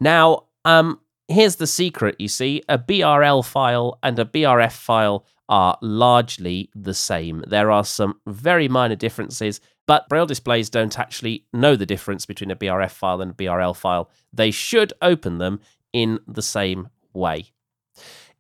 Now, 0.01 0.45
um, 0.65 1.01
here's 1.29 1.57
the 1.57 1.67
secret. 1.67 2.17
You 2.19 2.29
see, 2.29 2.63
a 2.69 2.79
BRL 2.79 3.45
file 3.45 3.99
and 4.03 4.19
a 4.19 4.25
BRF 4.25 4.73
file 4.73 5.27
are 5.49 5.79
largely 5.83 6.71
the 6.75 6.95
same. 6.95 7.45
There 7.47 7.71
are 7.71 7.85
some 7.85 8.21
very 8.27 8.69
minor 8.69 8.97
differences, 8.97 9.61
but 9.87 10.09
Braille 10.09 10.27
displays 10.27 10.71
don't 10.71 10.99
actually 10.99 11.45
know 11.53 11.77
the 11.77 11.87
difference 11.87 12.25
between 12.25 12.51
a 12.51 12.57
BRF 12.57 12.93
file 12.93 13.21
and 13.21 13.33
a 13.33 13.35
BRL 13.35 13.77
file. 13.77 14.11
They 14.33 14.51
should 14.51 14.93
open 15.03 15.39
them 15.39 15.61
in 15.93 16.19
the 16.27 16.43
same 16.43 16.89
way. 17.13 17.53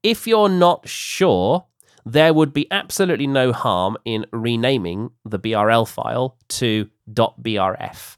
If 0.02 0.26
you're 0.26 0.48
not 0.48 0.88
sure, 0.88 1.66
there 2.06 2.34
would 2.34 2.52
be 2.52 2.70
absolutely 2.70 3.26
no 3.26 3.52
harm 3.52 3.96
in 4.04 4.26
renaming 4.32 5.10
the 5.24 5.38
BRL 5.38 5.88
file 5.88 6.36
to 6.48 6.88
.brf. 7.08 8.16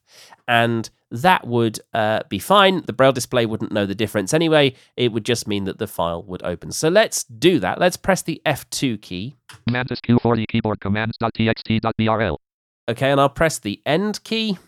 And 0.48 0.90
that 1.10 1.46
would 1.46 1.78
uh, 1.94 2.20
be 2.28 2.38
fine. 2.38 2.82
The 2.86 2.92
Braille 2.92 3.12
display 3.12 3.46
wouldn't 3.46 3.72
know 3.72 3.86
the 3.86 3.94
difference 3.94 4.34
anyway. 4.34 4.74
It 4.96 5.12
would 5.12 5.24
just 5.24 5.46
mean 5.46 5.64
that 5.64 5.78
the 5.78 5.86
file 5.86 6.22
would 6.24 6.42
open. 6.42 6.72
So 6.72 6.88
let's 6.88 7.24
do 7.24 7.60
that. 7.60 7.78
Let's 7.78 7.96
press 7.96 8.22
the 8.22 8.42
F2 8.44 9.00
key. 9.00 9.36
Mantis 9.70 10.00
Q40 10.00 10.48
keyboard 10.48 10.80
commands. 10.80 11.16
Dot 11.18 11.34
txt. 11.34 11.80
Brl. 11.80 12.36
Okay, 12.88 13.10
and 13.10 13.20
I'll 13.20 13.28
press 13.28 13.58
the 13.58 13.80
end 13.86 14.22
key. 14.24 14.58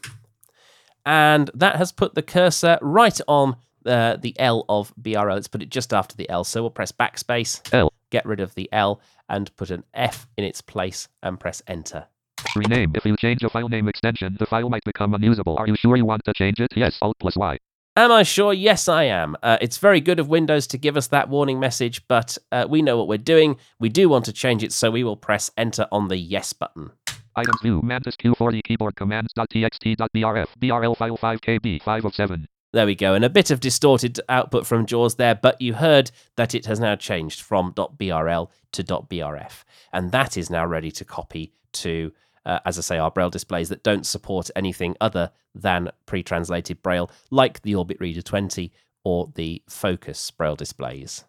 And 1.04 1.50
that 1.54 1.76
has 1.76 1.92
put 1.92 2.14
the 2.14 2.22
cursor 2.22 2.78
right 2.82 3.18
on 3.26 3.56
uh, 3.86 4.16
the 4.16 4.38
L 4.38 4.64
of 4.68 4.92
BRL. 5.00 5.34
Let's 5.34 5.48
put 5.48 5.62
it 5.62 5.70
just 5.70 5.92
after 5.92 6.16
the 6.16 6.28
L. 6.28 6.44
So 6.44 6.62
we'll 6.62 6.70
press 6.70 6.92
backspace, 6.92 7.60
L. 7.72 7.92
get 8.10 8.26
rid 8.26 8.40
of 8.40 8.54
the 8.54 8.68
L, 8.72 9.00
and 9.28 9.54
put 9.56 9.70
an 9.70 9.84
F 9.94 10.28
in 10.36 10.44
its 10.44 10.60
place 10.60 11.08
and 11.22 11.40
press 11.40 11.62
enter. 11.66 12.06
Rename. 12.56 12.92
If 12.94 13.04
you 13.04 13.16
change 13.16 13.42
a 13.42 13.48
file 13.48 13.68
name 13.68 13.88
extension, 13.88 14.36
the 14.38 14.46
file 14.46 14.68
might 14.68 14.84
become 14.84 15.14
unusable. 15.14 15.56
Are 15.58 15.66
you 15.66 15.76
sure 15.76 15.96
you 15.96 16.04
want 16.04 16.24
to 16.24 16.32
change 16.32 16.60
it? 16.60 16.72
Yes. 16.76 16.98
Alt 17.02 17.16
plus 17.20 17.36
Y. 17.36 17.58
Am 17.96 18.12
I 18.12 18.22
sure? 18.22 18.52
Yes, 18.52 18.88
I 18.88 19.04
am. 19.04 19.36
Uh, 19.42 19.58
it's 19.60 19.78
very 19.78 20.00
good 20.00 20.20
of 20.20 20.28
Windows 20.28 20.68
to 20.68 20.78
give 20.78 20.96
us 20.96 21.08
that 21.08 21.28
warning 21.28 21.58
message, 21.58 22.06
but 22.06 22.38
uh, 22.52 22.64
we 22.68 22.80
know 22.80 22.96
what 22.96 23.08
we're 23.08 23.18
doing. 23.18 23.56
We 23.80 23.88
do 23.88 24.08
want 24.08 24.24
to 24.26 24.32
change 24.32 24.62
it, 24.62 24.72
so 24.72 24.90
we 24.90 25.02
will 25.02 25.16
press 25.16 25.50
enter 25.56 25.88
on 25.90 26.06
the 26.06 26.16
yes 26.16 26.52
button. 26.52 26.92
Items 27.34 27.60
view. 27.60 27.80
Mantis 27.82 28.16
Q40 28.16 28.62
keyboard 28.62 28.94
commands. 28.94 29.32
Txt. 29.36 29.96
Brf. 30.14 30.46
BRL 30.60 30.96
file 30.96 31.16
5 31.16 31.40
KB 31.40 31.82
5 31.82 32.04
of 32.04 32.14
7. 32.14 32.46
There 32.72 32.86
we 32.86 32.94
go. 32.94 33.14
And 33.14 33.24
a 33.24 33.30
bit 33.30 33.50
of 33.50 33.60
distorted 33.60 34.20
output 34.28 34.66
from 34.66 34.84
JAWS 34.84 35.14
there, 35.14 35.34
but 35.34 35.60
you 35.60 35.74
heard 35.74 36.10
that 36.36 36.54
it 36.54 36.66
has 36.66 36.78
now 36.78 36.96
changed 36.96 37.40
from 37.40 37.72
.brl 37.72 38.50
to 38.72 38.84
.brf. 38.84 39.64
And 39.92 40.12
that 40.12 40.36
is 40.36 40.50
now 40.50 40.66
ready 40.66 40.90
to 40.92 41.04
copy 41.04 41.54
to, 41.72 42.12
uh, 42.48 42.60
as 42.64 42.78
I 42.78 42.80
say, 42.80 42.98
our 42.98 43.10
Braille 43.10 43.30
displays 43.30 43.68
that 43.68 43.82
don't 43.82 44.06
support 44.06 44.50
anything 44.56 44.96
other 45.00 45.30
than 45.54 45.90
pre-translated 46.06 46.82
Braille, 46.82 47.10
like 47.30 47.60
the 47.60 47.74
Orbit 47.74 47.98
Reader 48.00 48.22
20 48.22 48.72
or 49.04 49.30
the 49.34 49.62
Focus 49.68 50.30
Braille 50.30 50.56
displays. 50.56 51.24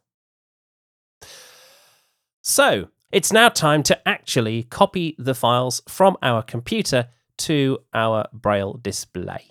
So, 2.41 2.87
it's 3.11 3.33
now 3.33 3.49
time 3.49 3.83
to 3.83 4.07
actually 4.07 4.63
copy 4.63 5.15
the 5.19 5.35
files 5.35 5.81
from 5.89 6.15
our 6.23 6.41
computer 6.41 7.09
to 7.39 7.79
our 7.93 8.27
Braille 8.31 8.79
display. 8.81 9.47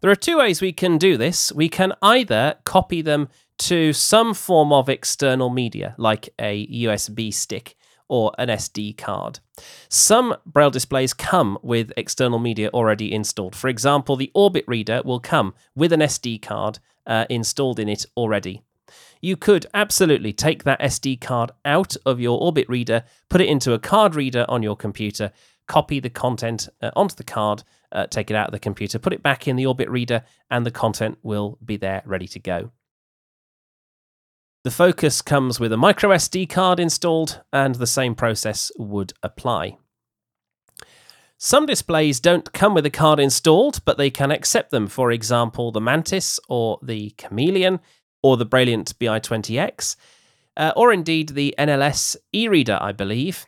There 0.00 0.10
are 0.10 0.16
two 0.16 0.38
ways 0.38 0.60
we 0.60 0.72
can 0.72 0.96
do 0.96 1.16
this. 1.16 1.52
We 1.52 1.68
can 1.68 1.92
either 2.00 2.56
copy 2.64 3.02
them 3.02 3.28
to 3.58 3.92
some 3.92 4.32
form 4.32 4.72
of 4.72 4.88
external 4.88 5.50
media, 5.50 5.94
like 5.98 6.30
a 6.38 6.66
USB 6.66 7.32
stick 7.32 7.76
or 8.12 8.30
an 8.36 8.48
SD 8.48 8.94
card. 8.98 9.40
Some 9.88 10.36
Braille 10.44 10.70
displays 10.70 11.14
come 11.14 11.56
with 11.62 11.94
external 11.96 12.38
media 12.38 12.68
already 12.74 13.10
installed. 13.10 13.56
For 13.56 13.68
example, 13.68 14.16
the 14.16 14.30
Orbit 14.34 14.66
Reader 14.68 15.00
will 15.02 15.18
come 15.18 15.54
with 15.74 15.94
an 15.94 16.00
SD 16.00 16.42
card 16.42 16.78
uh, 17.06 17.24
installed 17.30 17.78
in 17.78 17.88
it 17.88 18.04
already. 18.14 18.60
You 19.22 19.38
could 19.38 19.64
absolutely 19.72 20.34
take 20.34 20.64
that 20.64 20.80
SD 20.80 21.22
card 21.22 21.52
out 21.64 21.96
of 22.04 22.20
your 22.20 22.38
Orbit 22.38 22.68
Reader, 22.68 23.04
put 23.30 23.40
it 23.40 23.48
into 23.48 23.72
a 23.72 23.78
card 23.78 24.14
reader 24.14 24.44
on 24.46 24.62
your 24.62 24.76
computer, 24.76 25.32
copy 25.66 25.98
the 25.98 26.10
content 26.10 26.68
uh, 26.82 26.90
onto 26.94 27.14
the 27.14 27.24
card, 27.24 27.62
uh, 27.92 28.06
take 28.08 28.30
it 28.30 28.36
out 28.36 28.48
of 28.48 28.52
the 28.52 28.58
computer, 28.58 28.98
put 28.98 29.14
it 29.14 29.22
back 29.22 29.48
in 29.48 29.56
the 29.56 29.64
Orbit 29.64 29.88
Reader, 29.88 30.22
and 30.50 30.66
the 30.66 30.70
content 30.70 31.16
will 31.22 31.56
be 31.64 31.78
there 31.78 32.02
ready 32.04 32.28
to 32.28 32.38
go. 32.38 32.72
The 34.64 34.70
Focus 34.70 35.22
comes 35.22 35.58
with 35.58 35.72
a 35.72 35.76
micro 35.76 36.10
SD 36.10 36.48
card 36.48 36.78
installed, 36.78 37.40
and 37.52 37.74
the 37.74 37.86
same 37.86 38.14
process 38.14 38.70
would 38.78 39.12
apply. 39.20 39.76
Some 41.36 41.66
displays 41.66 42.20
don't 42.20 42.52
come 42.52 42.72
with 42.72 42.86
a 42.86 42.90
card 42.90 43.18
installed, 43.18 43.84
but 43.84 43.98
they 43.98 44.08
can 44.08 44.30
accept 44.30 44.70
them. 44.70 44.86
For 44.86 45.10
example, 45.10 45.72
the 45.72 45.80
Mantis 45.80 46.38
or 46.48 46.78
the 46.80 47.10
Chameleon 47.18 47.80
or 48.22 48.36
the 48.36 48.46
Brailliant 48.46 48.94
BI20X, 48.94 49.96
uh, 50.56 50.72
or 50.76 50.92
indeed 50.92 51.30
the 51.30 51.56
NLS 51.58 52.14
e 52.32 52.46
reader, 52.46 52.78
I 52.80 52.92
believe. 52.92 53.46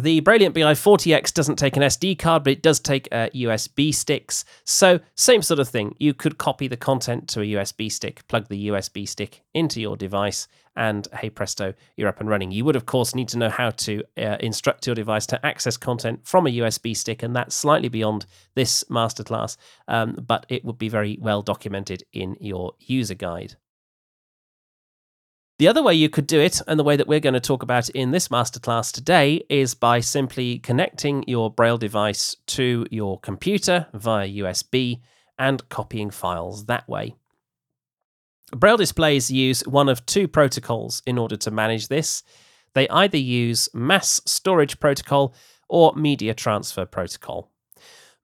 The 0.00 0.20
Brailliant 0.22 0.54
BI 0.54 0.72
40X 0.72 1.32
doesn't 1.32 1.54
take 1.54 1.76
an 1.76 1.84
SD 1.84 2.18
card, 2.18 2.42
but 2.42 2.52
it 2.52 2.62
does 2.62 2.80
take 2.80 3.06
uh, 3.12 3.28
USB 3.28 3.94
sticks. 3.94 4.44
So, 4.64 4.98
same 5.14 5.40
sort 5.40 5.60
of 5.60 5.68
thing. 5.68 5.94
You 6.00 6.12
could 6.14 6.36
copy 6.36 6.66
the 6.66 6.76
content 6.76 7.28
to 7.28 7.42
a 7.42 7.44
USB 7.44 7.92
stick, 7.92 8.26
plug 8.26 8.48
the 8.48 8.68
USB 8.68 9.08
stick 9.08 9.42
into 9.54 9.80
your 9.80 9.96
device, 9.96 10.48
and 10.74 11.06
hey 11.20 11.30
presto, 11.30 11.74
you're 11.96 12.08
up 12.08 12.18
and 12.18 12.28
running. 12.28 12.50
You 12.50 12.64
would, 12.64 12.74
of 12.74 12.86
course, 12.86 13.14
need 13.14 13.28
to 13.28 13.38
know 13.38 13.50
how 13.50 13.70
to 13.70 14.02
uh, 14.18 14.36
instruct 14.40 14.88
your 14.88 14.96
device 14.96 15.26
to 15.26 15.46
access 15.46 15.76
content 15.76 16.26
from 16.26 16.48
a 16.48 16.50
USB 16.50 16.96
stick, 16.96 17.22
and 17.22 17.36
that's 17.36 17.54
slightly 17.54 17.88
beyond 17.88 18.26
this 18.56 18.82
masterclass, 18.90 19.56
um, 19.86 20.14
but 20.26 20.44
it 20.48 20.64
would 20.64 20.78
be 20.78 20.88
very 20.88 21.18
well 21.20 21.40
documented 21.40 22.02
in 22.12 22.36
your 22.40 22.72
user 22.80 23.14
guide. 23.14 23.54
The 25.58 25.68
other 25.68 25.84
way 25.84 25.94
you 25.94 26.08
could 26.08 26.26
do 26.26 26.40
it, 26.40 26.60
and 26.66 26.80
the 26.80 26.84
way 26.84 26.96
that 26.96 27.06
we're 27.06 27.20
going 27.20 27.34
to 27.34 27.40
talk 27.40 27.62
about 27.62 27.88
in 27.90 28.10
this 28.10 28.26
masterclass 28.26 28.90
today, 28.90 29.44
is 29.48 29.74
by 29.74 30.00
simply 30.00 30.58
connecting 30.58 31.22
your 31.28 31.48
Braille 31.48 31.78
device 31.78 32.34
to 32.48 32.86
your 32.90 33.20
computer 33.20 33.86
via 33.94 34.28
USB 34.28 35.00
and 35.38 35.68
copying 35.68 36.10
files 36.10 36.66
that 36.66 36.88
way. 36.88 37.14
Braille 38.50 38.76
displays 38.76 39.30
use 39.30 39.60
one 39.62 39.88
of 39.88 40.04
two 40.06 40.26
protocols 40.26 41.02
in 41.06 41.18
order 41.18 41.36
to 41.36 41.52
manage 41.52 41.86
this. 41.86 42.24
They 42.74 42.88
either 42.88 43.18
use 43.18 43.68
mass 43.72 44.20
storage 44.26 44.80
protocol 44.80 45.34
or 45.68 45.94
media 45.94 46.34
transfer 46.34 46.84
protocol. 46.84 47.53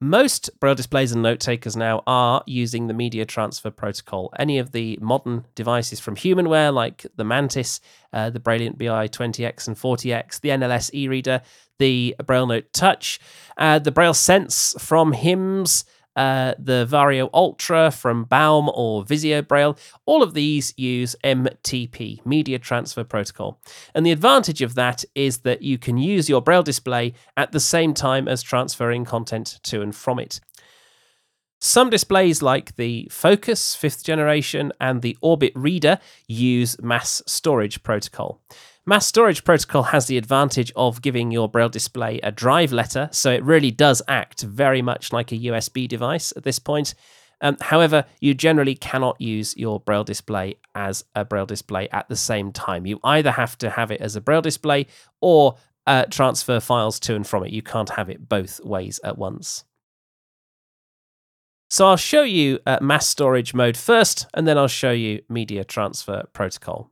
Most 0.02 0.48
Braille 0.60 0.74
displays 0.74 1.12
and 1.12 1.22
note 1.22 1.40
takers 1.40 1.76
now 1.76 2.02
are 2.06 2.42
using 2.46 2.86
the 2.86 2.94
media 2.94 3.26
transfer 3.26 3.70
protocol. 3.70 4.32
Any 4.38 4.56
of 4.58 4.72
the 4.72 4.98
modern 5.02 5.44
devices 5.54 6.00
from 6.00 6.16
Humanware, 6.16 6.72
like 6.72 7.04
the 7.16 7.24
Mantis, 7.24 7.82
uh, 8.10 8.30
the 8.30 8.40
Brailliant 8.40 8.78
BI 8.78 9.08
20X 9.08 9.68
and 9.68 9.76
40X, 9.76 10.40
the 10.40 10.48
NLS 10.48 10.90
e 10.94 11.06
reader, 11.06 11.42
the 11.78 12.16
Braille 12.24 12.46
Note 12.46 12.72
Touch, 12.72 13.20
uh, 13.58 13.78
the 13.78 13.92
Braille 13.92 14.14
Sense 14.14 14.74
from 14.78 15.12
HIMS, 15.12 15.84
uh, 16.16 16.54
the 16.58 16.86
Vario 16.90 17.30
Ultra 17.32 17.90
from 17.90 18.24
Baum 18.24 18.70
or 18.74 19.04
Visio 19.04 19.42
Braille, 19.42 19.76
all 20.06 20.22
of 20.22 20.34
these 20.34 20.74
use 20.76 21.16
MTP, 21.24 22.24
Media 22.26 22.58
Transfer 22.58 23.04
Protocol. 23.04 23.60
And 23.94 24.04
the 24.04 24.12
advantage 24.12 24.62
of 24.62 24.74
that 24.74 25.04
is 25.14 25.38
that 25.38 25.62
you 25.62 25.78
can 25.78 25.98
use 25.98 26.28
your 26.28 26.42
Braille 26.42 26.62
display 26.62 27.14
at 27.36 27.52
the 27.52 27.60
same 27.60 27.94
time 27.94 28.28
as 28.28 28.42
transferring 28.42 29.04
content 29.04 29.60
to 29.64 29.82
and 29.82 29.94
from 29.94 30.18
it. 30.18 30.40
Some 31.62 31.90
displays 31.90 32.40
like 32.40 32.76
the 32.76 33.06
Focus 33.10 33.76
5th 33.76 34.02
generation 34.02 34.72
and 34.80 35.02
the 35.02 35.16
Orbit 35.20 35.52
Reader 35.54 35.98
use 36.26 36.80
mass 36.80 37.22
storage 37.26 37.82
protocol. 37.82 38.40
Mass 38.86 39.06
Storage 39.06 39.44
Protocol 39.44 39.84
has 39.84 40.06
the 40.06 40.16
advantage 40.16 40.72
of 40.74 41.02
giving 41.02 41.30
your 41.30 41.48
Braille 41.48 41.68
display 41.68 42.18
a 42.22 42.32
drive 42.32 42.72
letter, 42.72 43.10
so 43.12 43.30
it 43.30 43.44
really 43.44 43.70
does 43.70 44.00
act 44.08 44.40
very 44.42 44.80
much 44.80 45.12
like 45.12 45.32
a 45.32 45.38
USB 45.38 45.86
device 45.86 46.32
at 46.34 46.44
this 46.44 46.58
point. 46.58 46.94
Um, 47.42 47.58
however, 47.60 48.06
you 48.20 48.32
generally 48.34 48.74
cannot 48.74 49.20
use 49.20 49.54
your 49.56 49.80
Braille 49.80 50.04
display 50.04 50.56
as 50.74 51.04
a 51.14 51.26
Braille 51.26 51.46
display 51.46 51.88
at 51.90 52.08
the 52.08 52.16
same 52.16 52.52
time. 52.52 52.86
You 52.86 52.98
either 53.04 53.30
have 53.32 53.56
to 53.58 53.70
have 53.70 53.90
it 53.90 54.00
as 54.00 54.16
a 54.16 54.20
Braille 54.20 54.42
display 54.42 54.86
or 55.20 55.56
uh, 55.86 56.06
transfer 56.06 56.58
files 56.58 56.98
to 57.00 57.14
and 57.14 57.26
from 57.26 57.44
it. 57.44 57.52
You 57.52 57.62
can't 57.62 57.90
have 57.90 58.08
it 58.08 58.28
both 58.28 58.64
ways 58.64 58.98
at 59.04 59.18
once. 59.18 59.64
So 61.68 61.86
I'll 61.86 61.96
show 61.96 62.22
you 62.22 62.58
uh, 62.66 62.78
mass 62.80 63.06
storage 63.06 63.54
mode 63.54 63.76
first, 63.76 64.26
and 64.34 64.48
then 64.48 64.58
I'll 64.58 64.68
show 64.68 64.90
you 64.90 65.22
media 65.28 65.64
transfer 65.64 66.24
protocol. 66.32 66.90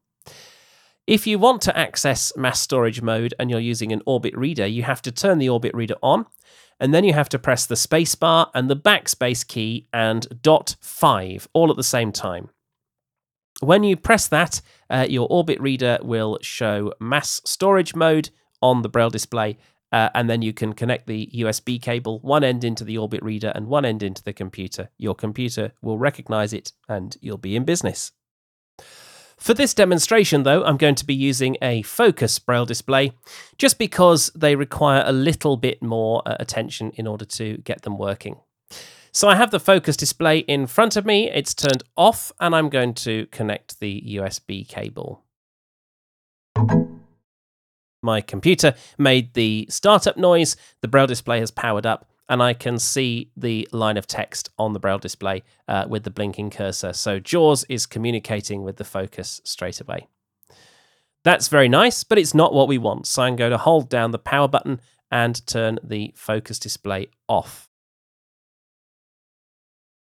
If 1.08 1.26
you 1.26 1.38
want 1.38 1.62
to 1.62 1.74
access 1.74 2.36
mass 2.36 2.60
storage 2.60 3.00
mode 3.00 3.32
and 3.38 3.48
you're 3.48 3.60
using 3.60 3.92
an 3.92 4.02
Orbit 4.04 4.36
reader, 4.36 4.66
you 4.66 4.82
have 4.82 5.00
to 5.00 5.10
turn 5.10 5.38
the 5.38 5.48
Orbit 5.48 5.74
reader 5.74 5.94
on, 6.02 6.26
and 6.78 6.92
then 6.92 7.02
you 7.02 7.14
have 7.14 7.30
to 7.30 7.38
press 7.38 7.64
the 7.64 7.76
spacebar 7.76 8.50
and 8.52 8.68
the 8.68 8.76
backspace 8.76 9.46
key 9.46 9.88
and 9.90 10.42
dot 10.42 10.76
5 10.82 11.48
all 11.54 11.70
at 11.70 11.78
the 11.78 11.82
same 11.82 12.12
time. 12.12 12.50
When 13.60 13.84
you 13.84 13.96
press 13.96 14.28
that, 14.28 14.60
uh, 14.90 15.06
your 15.08 15.26
Orbit 15.30 15.58
reader 15.62 15.96
will 16.02 16.38
show 16.42 16.92
mass 17.00 17.40
storage 17.42 17.94
mode 17.94 18.28
on 18.60 18.82
the 18.82 18.90
Braille 18.90 19.08
display, 19.08 19.56
uh, 19.90 20.10
and 20.14 20.28
then 20.28 20.42
you 20.42 20.52
can 20.52 20.74
connect 20.74 21.06
the 21.06 21.30
USB 21.32 21.80
cable, 21.80 22.18
one 22.18 22.44
end 22.44 22.64
into 22.64 22.84
the 22.84 22.98
Orbit 22.98 23.22
reader 23.22 23.50
and 23.54 23.68
one 23.68 23.86
end 23.86 24.02
into 24.02 24.22
the 24.22 24.34
computer. 24.34 24.90
Your 24.98 25.14
computer 25.14 25.72
will 25.80 25.96
recognize 25.96 26.52
it 26.52 26.72
and 26.86 27.16
you'll 27.22 27.38
be 27.38 27.56
in 27.56 27.64
business. 27.64 28.12
For 29.38 29.54
this 29.54 29.72
demonstration, 29.72 30.42
though, 30.42 30.64
I'm 30.64 30.76
going 30.76 30.96
to 30.96 31.06
be 31.06 31.14
using 31.14 31.56
a 31.62 31.82
focus 31.82 32.38
braille 32.38 32.66
display 32.66 33.12
just 33.56 33.78
because 33.78 34.30
they 34.34 34.56
require 34.56 35.02
a 35.06 35.12
little 35.12 35.56
bit 35.56 35.80
more 35.82 36.22
uh, 36.26 36.36
attention 36.40 36.90
in 36.96 37.06
order 37.06 37.24
to 37.24 37.58
get 37.58 37.82
them 37.82 37.96
working. 37.96 38.40
So 39.12 39.28
I 39.28 39.36
have 39.36 39.50
the 39.50 39.60
focus 39.60 39.96
display 39.96 40.40
in 40.40 40.66
front 40.66 40.96
of 40.96 41.06
me, 41.06 41.30
it's 41.30 41.54
turned 41.54 41.82
off, 41.96 42.30
and 42.40 42.54
I'm 42.54 42.68
going 42.68 42.94
to 42.94 43.26
connect 43.26 43.80
the 43.80 44.02
USB 44.16 44.68
cable. 44.68 45.24
My 48.02 48.20
computer 48.20 48.74
made 48.96 49.34
the 49.34 49.66
startup 49.70 50.16
noise, 50.16 50.56
the 50.82 50.88
braille 50.88 51.06
display 51.06 51.40
has 51.40 51.50
powered 51.50 51.86
up, 51.86 52.08
and 52.28 52.42
I 52.42 52.52
can 52.52 52.78
see 52.78 53.30
the 53.36 53.68
line 53.72 53.96
of 53.96 54.06
text 54.06 54.50
on 54.58 54.72
the 54.72 54.78
braille 54.78 54.98
display 54.98 55.42
uh, 55.66 55.86
with 55.88 56.04
the 56.04 56.10
blinking 56.10 56.50
cursor. 56.50 56.92
So 56.92 57.18
JAWS 57.18 57.64
is 57.68 57.86
communicating 57.86 58.62
with 58.62 58.76
the 58.76 58.84
focus 58.84 59.40
straight 59.44 59.80
away. 59.80 60.06
That's 61.24 61.48
very 61.48 61.68
nice, 61.68 62.04
but 62.04 62.18
it's 62.18 62.34
not 62.34 62.54
what 62.54 62.68
we 62.68 62.78
want. 62.78 63.06
So 63.06 63.22
I'm 63.22 63.36
going 63.36 63.50
to 63.50 63.58
hold 63.58 63.88
down 63.88 64.12
the 64.12 64.18
power 64.18 64.48
button 64.48 64.80
and 65.10 65.46
turn 65.46 65.78
the 65.82 66.12
focus 66.16 66.58
display 66.58 67.08
off. 67.28 67.67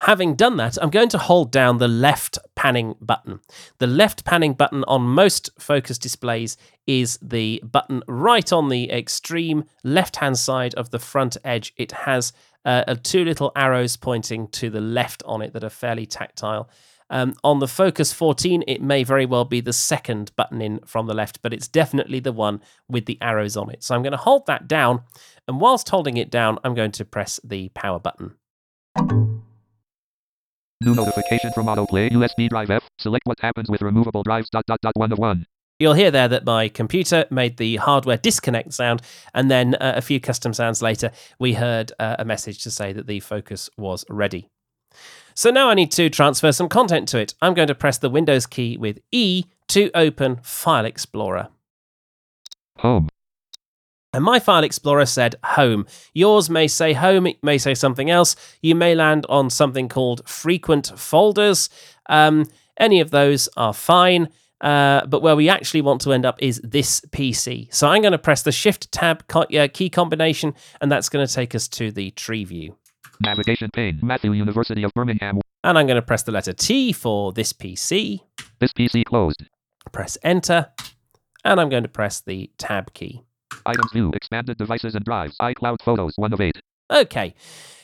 Having 0.04 0.36
done 0.36 0.58
that, 0.58 0.78
I'm 0.82 0.90
going 0.90 1.08
to 1.10 1.18
hold 1.18 1.50
down 1.50 1.78
the 1.78 1.88
left 1.88 2.38
panning 2.56 2.96
button. 3.00 3.40
The 3.78 3.88
left 3.88 4.26
panning 4.26 4.54
button 4.54 4.84
on 4.84 5.02
most 5.04 5.50
focus 5.58 5.98
displays 5.98 6.58
is 6.86 7.18
the 7.22 7.64
button 7.64 8.04
right 8.06 8.52
on 8.52 8.68
the 8.68 8.92
extreme 8.92 9.64
left 9.82 10.18
hand 10.18 10.38
side 10.38 10.76
of 10.76 10.90
the 10.90 11.00
front 11.00 11.38
edge. 11.46 11.74
It 11.78 11.94
has 11.94 12.34
uh, 12.66 12.96
two 13.02 13.24
little 13.24 13.54
arrows 13.56 13.96
pointing 13.96 14.50
to 14.50 14.70
the 14.70 14.82
left 14.82 15.24
on 15.26 15.42
it 15.42 15.54
that 15.54 15.64
are 15.64 15.70
fairly 15.70 16.06
tactile. 16.06 16.70
Um, 17.10 17.34
on 17.42 17.60
the 17.60 17.68
Focus 17.70 18.12
14, 18.12 18.66
it 18.68 18.82
may 18.82 19.06
very 19.06 19.26
well 19.26 19.46
be 19.46 19.62
the 19.62 19.72
second 19.72 20.36
button 20.36 20.62
in 20.62 20.80
from 20.86 21.08
the 21.08 21.14
left, 21.14 21.42
but 21.42 21.54
it's 21.54 21.70
definitely 21.70 22.20
the 22.20 22.34
one 22.34 22.60
with 22.90 23.06
the 23.06 23.18
arrows 23.22 23.56
on 23.56 23.70
it. 23.70 23.84
So 23.86 23.96
I'm 23.96 24.04
going 24.04 24.12
to 24.12 24.18
hold 24.18 24.48
that 24.48 24.68
down, 24.68 25.04
and 25.48 25.62
whilst 25.62 25.88
holding 25.88 26.18
it 26.18 26.30
down, 26.30 26.60
I'm 26.66 26.76
going 26.76 26.92
to 26.92 27.06
press 27.06 27.40
the 27.42 27.70
power 27.70 28.00
button. 28.00 28.36
New 30.84 30.96
notification 30.96 31.54
from 31.54 31.68
autoplay 31.68 32.12
USB 32.12 32.50
drive 32.50 32.70
F. 32.70 32.84
Select 33.00 33.26
what 33.26 33.40
happens 33.40 33.70
with 33.70 33.82
removable 33.82 34.22
drives 34.22 34.50
dot 34.50 34.66
dot 34.68 34.82
dot 34.82 34.94
one 34.96 35.14
of 35.14 35.18
one. 35.18 35.46
You'll 35.80 35.94
hear 35.94 36.12
there 36.12 36.28
that 36.28 36.46
my 36.46 36.68
computer 36.68 37.26
made 37.32 37.56
the 37.56 37.78
hardware 37.78 38.18
disconnect 38.18 38.74
sound, 38.74 39.02
and 39.34 39.50
then 39.50 39.76
uh, 39.76 39.94
a 39.96 40.02
few 40.02 40.20
custom 40.20 40.54
sounds 40.54 40.82
later, 40.82 41.12
we 41.40 41.54
heard 41.54 41.94
uh, 42.00 42.18
a 42.20 42.26
message 42.26 42.62
to 42.64 42.72
say 42.72 42.92
that 42.92 43.08
the 43.08 43.22
focus 43.22 43.70
was 43.78 44.04
ready. 44.10 44.50
So 45.34 45.50
now 45.50 45.70
I 45.70 45.74
need 45.74 45.92
to 45.94 46.10
transfer 46.10 46.52
some 46.52 46.70
content 46.70 47.08
to 47.10 47.18
it. 47.18 47.34
I'm 47.42 47.54
going 47.54 47.70
to 47.70 47.76
press 47.76 47.98
the 47.98 48.10
Windows 48.10 48.46
key 48.46 48.78
with 48.78 49.00
E 49.12 49.46
to 49.70 49.90
open 49.96 50.42
File 50.44 50.86
Explorer. 50.86 51.48
Home. 52.80 53.08
And 54.14 54.24
my 54.24 54.40
file 54.40 54.64
explorer 54.64 55.08
said 55.08 55.36
home. 55.44 55.88
Yours 56.14 56.50
may 56.50 56.68
say 56.68 56.94
home, 56.94 57.26
it 57.26 57.44
may 57.44 57.58
say 57.58 57.74
something 57.74 58.12
else. 58.12 58.36
You 58.62 58.76
may 58.76 58.94
land 58.94 59.26
on 59.28 59.50
something 59.50 59.90
called 59.90 60.28
frequent 60.28 60.92
folders. 60.98 61.70
Um, 62.08 62.46
any 62.78 63.00
of 63.00 63.10
those 63.10 63.50
are 63.58 63.74
fine. 63.74 64.30
Uh, 64.62 65.06
but 65.08 65.22
where 65.22 65.36
we 65.36 65.50
actually 65.50 65.82
want 65.82 66.00
to 66.02 66.14
end 66.14 66.26
up 66.26 66.42
is 66.42 66.62
this 66.64 67.02
PC. 67.10 67.74
So 67.74 67.90
I'm 67.90 68.02
going 68.02 68.14
to 68.14 68.18
press 68.18 68.44
the 68.44 68.52
Shift 68.52 68.92
Tab 68.92 69.24
uh, 69.36 69.68
key 69.74 69.90
combination, 69.90 70.54
and 70.80 70.90
that's 70.90 71.10
going 71.10 71.26
to 71.26 71.32
take 71.32 71.54
us 71.54 71.68
to 71.70 71.92
the 71.92 72.12
tree 72.12 72.46
view. 72.46 72.78
Navigation 73.20 73.70
pane. 73.74 74.00
Matthew 74.02 74.32
University 74.32 74.84
of 74.84 74.94
Birmingham. 74.94 75.42
And 75.66 75.78
I'm 75.78 75.86
going 75.86 75.96
to 75.96 76.02
press 76.02 76.24
the 76.24 76.32
letter 76.32 76.54
T 76.54 76.94
for 76.94 77.34
this 77.34 77.52
PC. 77.52 78.22
This 78.60 78.72
PC 78.72 79.04
closed. 79.06 79.44
Press 79.92 80.18
Enter, 80.24 80.72
and 81.44 81.60
I'm 81.60 81.70
going 81.70 81.84
to 81.84 81.90
press 81.90 82.22
the 82.22 82.50
Tab 82.58 82.94
key. 82.94 83.24
Items 83.66 83.92
view. 83.92 84.12
Expanded 84.14 84.58
devices 84.58 84.96
and 84.96 85.06
drives. 85.06 85.36
iCloud 85.42 85.82
Photos 85.84 86.14
1 86.16 86.34
of 86.34 86.42
8. 86.42 86.62
Okay. 86.92 87.34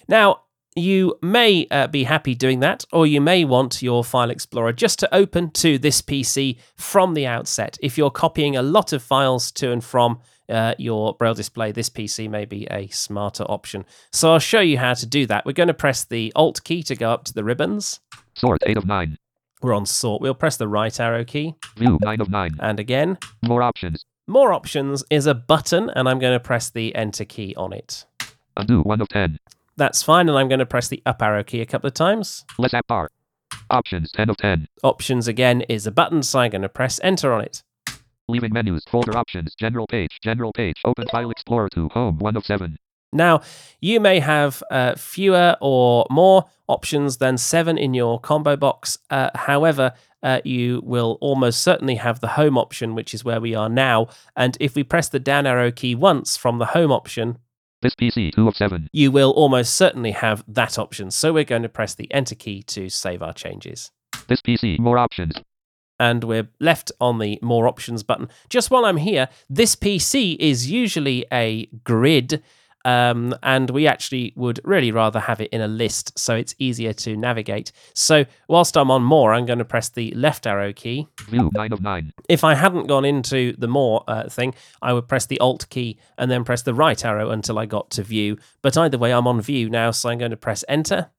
Now, 0.07 0.41
you 0.75 1.17
may 1.21 1.67
uh, 1.71 1.87
be 1.87 2.03
happy 2.03 2.35
doing 2.35 2.59
that, 2.59 2.85
or 2.91 3.07
you 3.07 3.21
may 3.21 3.43
want 3.43 3.81
your 3.81 4.03
File 4.03 4.29
Explorer 4.29 4.73
just 4.73 4.99
to 4.99 5.13
open 5.13 5.51
to 5.51 5.77
this 5.77 6.01
PC 6.01 6.57
from 6.75 7.13
the 7.13 7.25
outset. 7.25 7.77
If 7.81 7.97
you're 7.97 8.11
copying 8.11 8.55
a 8.55 8.61
lot 8.61 8.93
of 8.93 9.01
files 9.01 9.51
to 9.53 9.71
and 9.71 9.83
from 9.83 10.19
uh, 10.47 10.75
your 10.77 11.15
Braille 11.15 11.33
display, 11.33 11.71
this 11.71 11.89
PC 11.89 12.29
may 12.29 12.45
be 12.45 12.67
a 12.71 12.87
smarter 12.87 13.43
option. 13.45 13.85
So 14.11 14.33
I'll 14.33 14.39
show 14.39 14.61
you 14.61 14.77
how 14.77 14.93
to 14.93 15.05
do 15.05 15.25
that. 15.27 15.45
We're 15.45 15.53
going 15.53 15.67
to 15.67 15.73
press 15.73 16.05
the 16.05 16.31
Alt 16.35 16.63
key 16.63 16.83
to 16.83 16.95
go 16.95 17.11
up 17.11 17.23
to 17.25 17.33
the 17.33 17.43
ribbons. 17.43 17.99
Sort 18.35 18.61
8 18.65 18.77
of 18.77 18.85
9. 18.85 19.17
We're 19.61 19.73
on 19.73 19.85
sort. 19.85 20.21
We'll 20.21 20.33
press 20.33 20.55
the 20.55 20.67
right 20.67 20.97
arrow 20.99 21.25
key. 21.25 21.55
View 21.77 21.97
9 22.01 22.21
of 22.21 22.29
9. 22.29 22.57
And 22.61 22.79
again. 22.79 23.17
More 23.43 23.61
options. 23.61 24.05
More 24.29 24.53
options 24.53 25.03
is 25.09 25.25
a 25.25 25.33
button, 25.33 25.89
and 25.89 26.07
I'm 26.07 26.19
going 26.19 26.33
to 26.33 26.39
press 26.39 26.69
the 26.69 26.93
enter 26.93 27.25
key 27.25 27.55
on 27.57 27.73
it. 27.73 28.05
Undo 28.55 28.83
1 28.83 29.01
of 29.01 29.09
10. 29.09 29.39
That's 29.75 30.03
fine, 30.03 30.29
and 30.29 30.37
I'm 30.37 30.47
going 30.47 30.59
to 30.59 30.67
press 30.67 30.87
the 30.87 31.01
up 31.03 31.23
arrow 31.23 31.43
key 31.43 31.61
a 31.61 31.65
couple 31.65 31.87
of 31.87 31.95
times. 31.95 32.45
Less 32.59 32.75
app 32.75 32.85
bar. 32.85 33.09
Options 33.71 34.11
10 34.11 34.29
of 34.29 34.37
10. 34.37 34.67
Options 34.83 35.27
again 35.27 35.61
is 35.61 35.87
a 35.87 35.91
button, 35.91 36.21
so 36.21 36.41
I'm 36.41 36.51
going 36.51 36.61
to 36.61 36.69
press 36.69 36.99
enter 37.01 37.33
on 37.33 37.41
it. 37.41 37.63
Leaving 38.27 38.53
menus. 38.53 38.83
Folder 38.87 39.17
options. 39.17 39.55
General 39.55 39.87
page. 39.87 40.19
General 40.21 40.53
page. 40.53 40.75
Open 40.85 41.07
File 41.07 41.31
Explorer 41.31 41.69
to 41.69 41.89
Home 41.89 42.19
1 42.19 42.37
of 42.37 42.45
7. 42.45 42.77
Now, 43.11 43.41
you 43.81 43.99
may 43.99 44.19
have 44.19 44.61
uh, 44.69 44.95
fewer 44.95 45.55
or 45.61 46.05
more 46.09 46.45
options 46.67 47.17
than 47.17 47.37
seven 47.37 47.77
in 47.77 47.93
your 47.93 48.19
combo 48.19 48.55
box. 48.55 48.97
Uh, 49.09 49.29
however, 49.35 49.93
uh, 50.21 50.41
you 50.43 50.81
will 50.83 51.17
almost 51.21 51.61
certainly 51.63 51.95
have 51.95 52.19
the 52.19 52.27
home 52.29 52.57
option, 52.57 52.93
which 52.93 53.13
is 53.13 53.23
where 53.25 53.41
we 53.41 53.55
are 53.55 53.69
now. 53.69 54.07
And 54.35 54.57
if 54.59 54.75
we 54.75 54.83
press 54.83 55.09
the 55.09 55.19
down 55.19 55.47
arrow 55.47 55.71
key 55.71 55.95
once 55.95 56.37
from 56.37 56.59
the 56.59 56.65
home 56.67 56.91
option, 56.91 57.37
This 57.81 57.95
PC 57.95 58.33
2 58.33 58.47
of 58.47 58.55
7. 58.55 58.89
you 58.93 59.09
will 59.11 59.31
almost 59.31 59.73
certainly 59.75 60.11
have 60.11 60.43
that 60.47 60.77
option. 60.77 61.09
So 61.11 61.33
we're 61.33 61.45
going 61.45 61.63
to 61.63 61.69
press 61.69 61.95
the 61.95 62.11
enter 62.13 62.35
key 62.35 62.61
to 62.63 62.89
save 62.89 63.23
our 63.23 63.33
changes. 63.33 63.91
This 64.27 64.41
PC. 64.41 64.77
More 64.79 64.97
options. 64.99 65.35
and 66.01 66.23
we're 66.23 66.47
left 66.59 66.91
on 67.01 67.19
the 67.19 67.39
more 67.41 67.67
options 67.67 68.03
button. 68.03 68.29
Just 68.49 68.69
while 68.71 68.85
I'm 68.85 68.97
here, 68.97 69.27
this 69.49 69.75
PC 69.75 70.35
is 70.39 70.69
usually 70.71 71.25
a 71.31 71.65
grid, 71.83 72.41
um, 72.85 73.35
and 73.43 73.69
we 73.69 73.87
actually 73.87 74.33
would 74.35 74.59
really 74.63 74.91
rather 74.91 75.19
have 75.19 75.41
it 75.41 75.49
in 75.51 75.61
a 75.61 75.67
list 75.67 76.17
so 76.17 76.35
it's 76.35 76.55
easier 76.59 76.93
to 76.93 77.15
navigate. 77.15 77.71
So 77.93 78.25
whilst 78.47 78.77
I'm 78.77 78.91
on 78.91 79.03
more, 79.03 79.33
I'm 79.33 79.45
going 79.45 79.59
to 79.59 79.65
press 79.65 79.89
the 79.89 80.11
left 80.11 80.47
arrow 80.47 80.73
key. 80.73 81.07
View 81.27 81.49
9 81.53 81.73
of 81.73 81.81
9. 81.81 82.13
If 82.29 82.43
I 82.43 82.55
hadn't 82.55 82.87
gone 82.87 83.05
into 83.05 83.53
the 83.57 83.67
more 83.67 84.03
uh, 84.07 84.29
thing, 84.29 84.53
I 84.81 84.93
would 84.93 85.07
press 85.07 85.25
the 85.25 85.39
alt 85.39 85.67
key 85.69 85.97
and 86.17 86.31
then 86.31 86.43
press 86.43 86.61
the 86.61 86.73
right 86.73 87.03
arrow 87.03 87.29
until 87.31 87.59
I 87.59 87.65
got 87.65 87.89
to 87.91 88.03
view. 88.03 88.37
But 88.61 88.77
either 88.77 88.97
way, 88.97 89.13
I'm 89.13 89.27
on 89.27 89.41
view 89.41 89.69
now, 89.69 89.91
so 89.91 90.09
I'm 90.09 90.17
going 90.17 90.31
to 90.31 90.37
press 90.37 90.63
enter. 90.67 91.09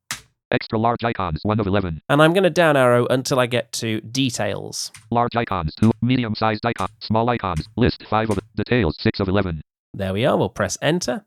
Extra 0.53 0.79
large 0.79 1.05
icons 1.05 1.41
1 1.45 1.61
of 1.61 1.67
11. 1.67 2.03
And 2.09 2.21
I'm 2.21 2.33
going 2.33 2.43
to 2.43 2.51
down 2.51 2.77
arrow 2.77 3.07
until 3.09 3.39
I 3.39 3.47
get 3.47 3.71
to 3.75 4.01
details. 4.01 4.91
Large 5.11 5.37
icons 5.37 5.73
2. 5.77 5.93
Medium 6.03 6.35
sized 6.35 6.67
icons. 6.67 6.91
Small 7.01 7.29
icons. 7.31 7.69
List 7.77 8.05
5 8.09 8.31
of 8.31 8.39
details 8.57 8.97
6 8.99 9.21
of 9.21 9.29
11. 9.29 9.63
There 9.95 10.13
we 10.13 10.25
are. 10.25 10.37
We'll 10.37 10.49
press 10.49 10.77
enter. 10.83 11.25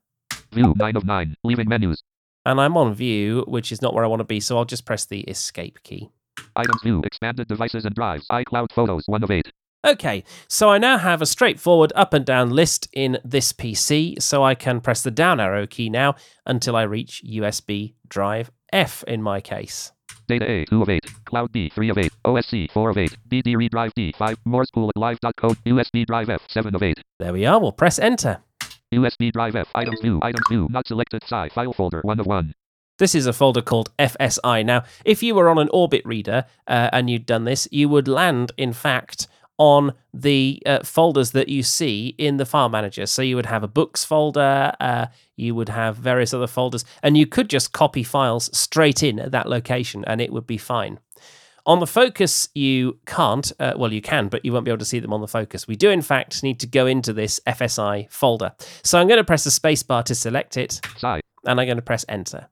View 0.54 0.74
9 0.78 0.96
of 0.96 1.06
9. 1.06 1.36
Leaving 1.44 1.68
menus. 1.70 2.04
and 2.46 2.60
I'm 2.60 2.76
on 2.78 2.94
view, 2.94 3.44
which 3.48 3.72
is 3.72 3.82
not 3.82 3.94
where 3.94 4.04
I 4.04 4.08
want 4.08 4.20
to 4.20 4.26
be, 4.26 4.40
so 4.40 4.58
I'll 4.58 4.66
just 4.66 4.86
press 4.86 5.06
the 5.06 5.22
escape 5.22 5.80
key. 5.84 6.10
Items 6.56 6.82
view. 6.84 7.02
Expanded 7.06 7.48
devices 7.48 7.86
and 7.86 7.96
drives. 7.96 8.26
iCloud 8.32 8.68
photos 8.74 9.04
1 9.08 9.24
of 9.24 9.32
8. 9.32 9.52
Okay, 9.86 10.24
so 10.48 10.70
I 10.70 10.78
now 10.78 10.98
have 10.98 11.22
a 11.22 11.26
straightforward 11.26 11.92
up 11.96 12.14
and 12.14 12.26
down 12.26 12.50
list 12.52 12.88
in 12.94 13.18
this 13.26 13.52
PC, 13.52 14.22
so 14.22 14.42
I 14.44 14.56
can 14.56 14.80
press 14.80 15.02
the 15.04 15.12
down 15.12 15.40
arrow 15.42 15.68
key 15.68 15.90
now 15.90 16.16
until 16.46 16.76
I 16.76 16.84
reach 16.84 17.22
USB 17.26 17.94
drive 18.08 18.50
F 18.72 19.04
in 19.08 19.22
my 19.22 19.42
case. 19.42 19.92
Data 20.28 20.50
A 20.50 20.66
2 20.66 20.82
of 20.82 20.90
8. 20.90 21.02
Cloud 21.26 21.52
B 21.52 21.70
3 21.70 21.90
of 21.90 21.98
8. 21.98 22.12
OSC 22.26 22.72
4 22.72 22.90
of 22.92 22.98
8. 22.98 23.18
BD 23.30 23.58
read 23.58 23.72
drive 23.72 23.94
D 23.94 24.14
5. 24.18 24.38
Morse 24.46 24.72
pool 24.72 24.90
at 24.90 25.00
live.code. 25.00 25.58
USB 25.66 26.06
drive 26.06 26.30
F 26.30 26.42
7 26.50 26.74
of 26.76 26.82
8. 26.82 27.00
There 27.20 27.34
we 27.34 27.46
are, 27.46 27.60
we'll 27.60 27.72
press 27.74 28.00
enter. 28.00 28.40
USB 28.98 29.32
drive 29.32 29.56
F. 29.56 29.70
Items 29.76 30.00
view. 30.02 30.20
Items 30.22 30.46
view. 30.50 30.68
Not 30.70 30.88
selected. 30.88 31.24
Sci 31.24 31.50
file 31.50 31.74
folder 31.74 32.02
1 32.02 32.20
of 32.20 32.26
1. 32.26 32.54
This 33.00 33.16
is 33.16 33.26
a 33.26 33.34
folder 33.34 33.62
called 33.62 33.90
FSI. 33.98 34.64
Now, 34.64 34.84
if 35.04 35.24
you 35.24 35.34
were 35.34 35.50
on 35.50 35.58
an 35.58 35.70
Orbit 35.74 36.06
reader 36.06 36.46
uh, 36.68 36.90
and 36.94 37.10
you'd 37.10 37.26
done 37.26 37.44
this, 37.44 37.68
you 37.72 37.90
would 37.90 38.08
land, 38.08 38.52
in 38.56 38.72
fact, 38.72 39.28
on 39.58 39.94
the 40.14 40.62
uh, 40.66 40.84
folders 40.84 41.32
that 41.32 41.50
you 41.50 41.64
see 41.64 42.16
in 42.18 42.38
the 42.38 42.46
file 42.46 42.70
manager. 42.70 43.06
So 43.06 43.22
you 43.22 43.36
would 43.36 43.46
have 43.48 43.64
a 43.64 43.68
books 43.68 44.04
folder, 44.04 44.74
uh, 44.80 45.08
you 45.36 45.56
would 45.56 45.70
have 45.70 45.98
various 45.98 46.34
other 46.34 46.48
folders, 46.48 46.86
and 47.02 47.18
you 47.18 47.26
could 47.26 47.50
just 47.50 47.72
copy 47.72 48.04
files 48.04 48.56
straight 48.58 49.04
in 49.04 49.20
at 49.20 49.32
that 49.32 49.50
location 49.50 50.04
and 50.06 50.22
it 50.22 50.32
would 50.32 50.48
be 50.48 50.58
fine. 50.58 51.00
On 51.66 51.80
the 51.80 51.88
Focus, 51.88 52.50
you 52.54 53.00
can't. 53.06 53.50
Uh, 53.58 53.74
well, 53.78 53.94
you 53.94 54.02
can, 54.02 54.28
but 54.28 54.44
you 54.44 54.52
won't 54.52 54.66
be 54.66 54.72
able 54.72 54.80
to 54.80 54.86
see 54.86 55.00
them 55.00 55.14
on 55.14 55.22
the 55.22 55.28
Focus. 55.28 55.66
We 55.68 55.78
do, 55.78 55.90
in 55.90 56.02
fact, 56.02 56.44
need 56.44 56.60
to 56.60 56.68
go 56.68 56.88
into 56.88 57.14
this 57.14 57.40
FSI 57.48 58.10
folder. 58.12 58.52
So 58.84 59.00
I'm 59.00 59.08
going 59.08 59.18
to 59.18 59.24
press 59.24 59.46
the 59.46 59.50
spacebar 59.50 60.04
to 60.06 60.16
select 60.16 60.58
it, 60.58 60.82
Sci. 60.98 61.22
and 61.46 61.62
I'm 61.62 61.66
going 61.66 61.78
to 61.78 61.82
press 61.82 62.04
Enter. 62.10 62.50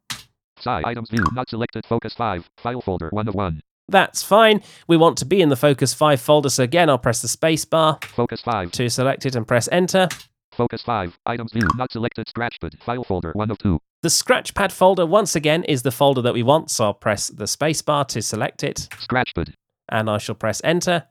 Sci. 0.60 0.82
Items 0.86 1.10
view. 1.10 1.24
Not 1.34 1.50
selected. 1.50 1.86
Focus 1.86 2.14
5. 2.14 2.50
File 2.58 2.82
folder 2.82 3.10
1 3.10 3.28
of 3.28 3.36
1. 3.36 3.62
That's 3.90 4.24
fine. 4.24 4.62
We 4.88 4.96
want 4.96 5.18
to 5.18 5.26
be 5.26 5.42
in 5.42 5.50
the 5.50 5.58
Focus 5.58 5.94
5 5.94 6.22
folder, 6.22 6.50
so 6.50 6.64
again, 6.64 6.90
I'll 6.90 6.98
press 6.98 7.22
the 7.22 7.28
spacebar 7.28 8.02
Focus 8.06 8.40
5. 8.42 8.72
to 8.72 8.90
select 8.90 9.26
it 9.26 9.36
and 9.36 9.46
press 9.46 9.68
Enter. 9.72 10.08
Focus 10.56 10.82
5. 10.84 11.18
Items 11.26 11.52
view. 11.54 11.68
Not 11.76 11.92
selected. 11.92 12.28
Scratchpad. 12.28 12.82
File 12.84 13.04
folder 13.04 13.32
1 13.34 13.52
of 13.52 13.58
2. 13.60 13.80
The 14.02 14.10
Scratchpad 14.10 14.72
folder, 14.72 15.06
once 15.06 15.36
again, 15.36 15.64
is 15.66 15.84
the 15.84 15.92
folder 15.92 16.22
that 16.24 16.34
we 16.34 16.44
want, 16.44 16.72
so 16.72 16.86
I'll 16.86 16.94
press 16.94 17.28
the 17.28 17.46
spacebar 17.46 18.08
to 18.08 18.22
select 18.22 18.64
it, 18.64 18.88
Scratchpad. 19.00 19.54
and 19.90 20.10
I 20.10 20.18
shall 20.18 20.36
press 20.36 20.60
Enter. 20.64 21.06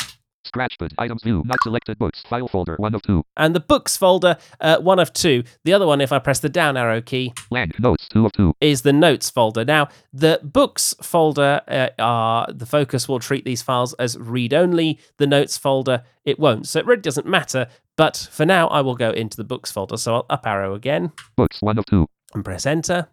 Scratchpad. 0.47 0.93
Items 0.99 1.23
view. 1.23 1.43
Not 1.45 1.59
selected. 1.63 1.99
Books. 1.99 2.23
File 2.29 2.49
folder 2.49 2.77
1 2.79 2.95
of 2.95 3.03
2. 3.03 3.23
And 3.37 3.55
the 3.55 3.61
Books 3.61 3.97
folder, 3.97 4.37
uh, 4.61 4.79
one 4.79 4.99
of 4.99 5.13
two. 5.13 5.45
The 5.65 5.73
other 5.73 5.87
one, 5.87 6.01
if 6.01 6.13
I 6.13 6.19
press 6.19 6.41
the 6.41 6.49
down 6.49 6.77
arrow 6.77 7.01
key, 7.01 7.33
Lang. 7.51 7.71
Notes 7.79 8.09
2 8.09 8.27
of 8.27 8.33
2. 8.33 8.55
is 8.61 8.83
the 8.83 8.93
Notes 8.93 9.29
folder. 9.31 9.65
Now, 9.65 9.89
the 10.13 10.41
Books 10.43 10.95
folder, 11.03 11.61
uh, 11.69 11.89
are 11.99 12.47
the 12.53 12.67
Focus 12.67 13.09
will 13.09 13.19
treat 13.21 13.45
these 13.45 13.63
files 13.63 13.93
as 13.95 14.19
read 14.19 14.55
only. 14.55 14.99
The 15.19 15.27
Notes 15.27 15.59
folder, 15.59 16.05
it 16.25 16.39
won't. 16.39 16.67
So 16.67 16.79
it 16.79 16.87
really 16.87 17.03
doesn't 17.03 17.27
matter. 17.27 17.69
But 17.97 18.29
for 18.33 18.47
now, 18.47 18.69
I 18.69 18.81
will 18.81 18.97
go 18.97 19.11
into 19.11 19.37
the 19.37 19.45
Books 19.45 19.71
folder. 19.71 19.99
So 19.99 20.15
I'll 20.15 20.27
up 20.31 20.47
arrow 20.47 20.75
again 20.75 21.13
Books 21.37 21.61
1 21.61 21.79
of 21.79 21.85
2. 21.87 22.07
and 22.35 22.45
press 22.45 22.65
Enter. 22.67 23.09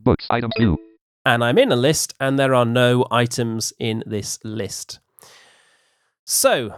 Books. 0.00 0.26
Items 0.30 0.54
view. 0.58 0.76
and 1.24 1.44
I'm 1.44 1.58
in 1.58 1.70
a 1.70 1.76
list, 1.76 2.14
and 2.20 2.38
there 2.38 2.54
are 2.54 2.64
no 2.64 3.06
items 3.10 3.72
in 3.78 4.02
this 4.06 4.38
list. 4.44 4.98
So, 6.30 6.74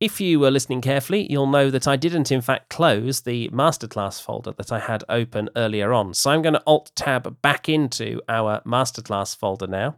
if 0.00 0.18
you 0.18 0.40
were 0.40 0.50
listening 0.50 0.80
carefully, 0.80 1.30
you'll 1.30 1.46
know 1.46 1.70
that 1.70 1.86
I 1.86 1.94
didn't, 1.94 2.32
in 2.32 2.40
fact, 2.40 2.70
close 2.70 3.20
the 3.20 3.50
masterclass 3.50 4.18
folder 4.18 4.52
that 4.52 4.72
I 4.72 4.78
had 4.78 5.04
open 5.10 5.50
earlier 5.56 5.92
on. 5.92 6.14
So, 6.14 6.30
I'm 6.30 6.40
going 6.40 6.54
to 6.54 6.62
Alt 6.66 6.90
Tab 6.96 7.42
back 7.42 7.68
into 7.68 8.22
our 8.30 8.62
masterclass 8.62 9.36
folder 9.36 9.66
now. 9.66 9.96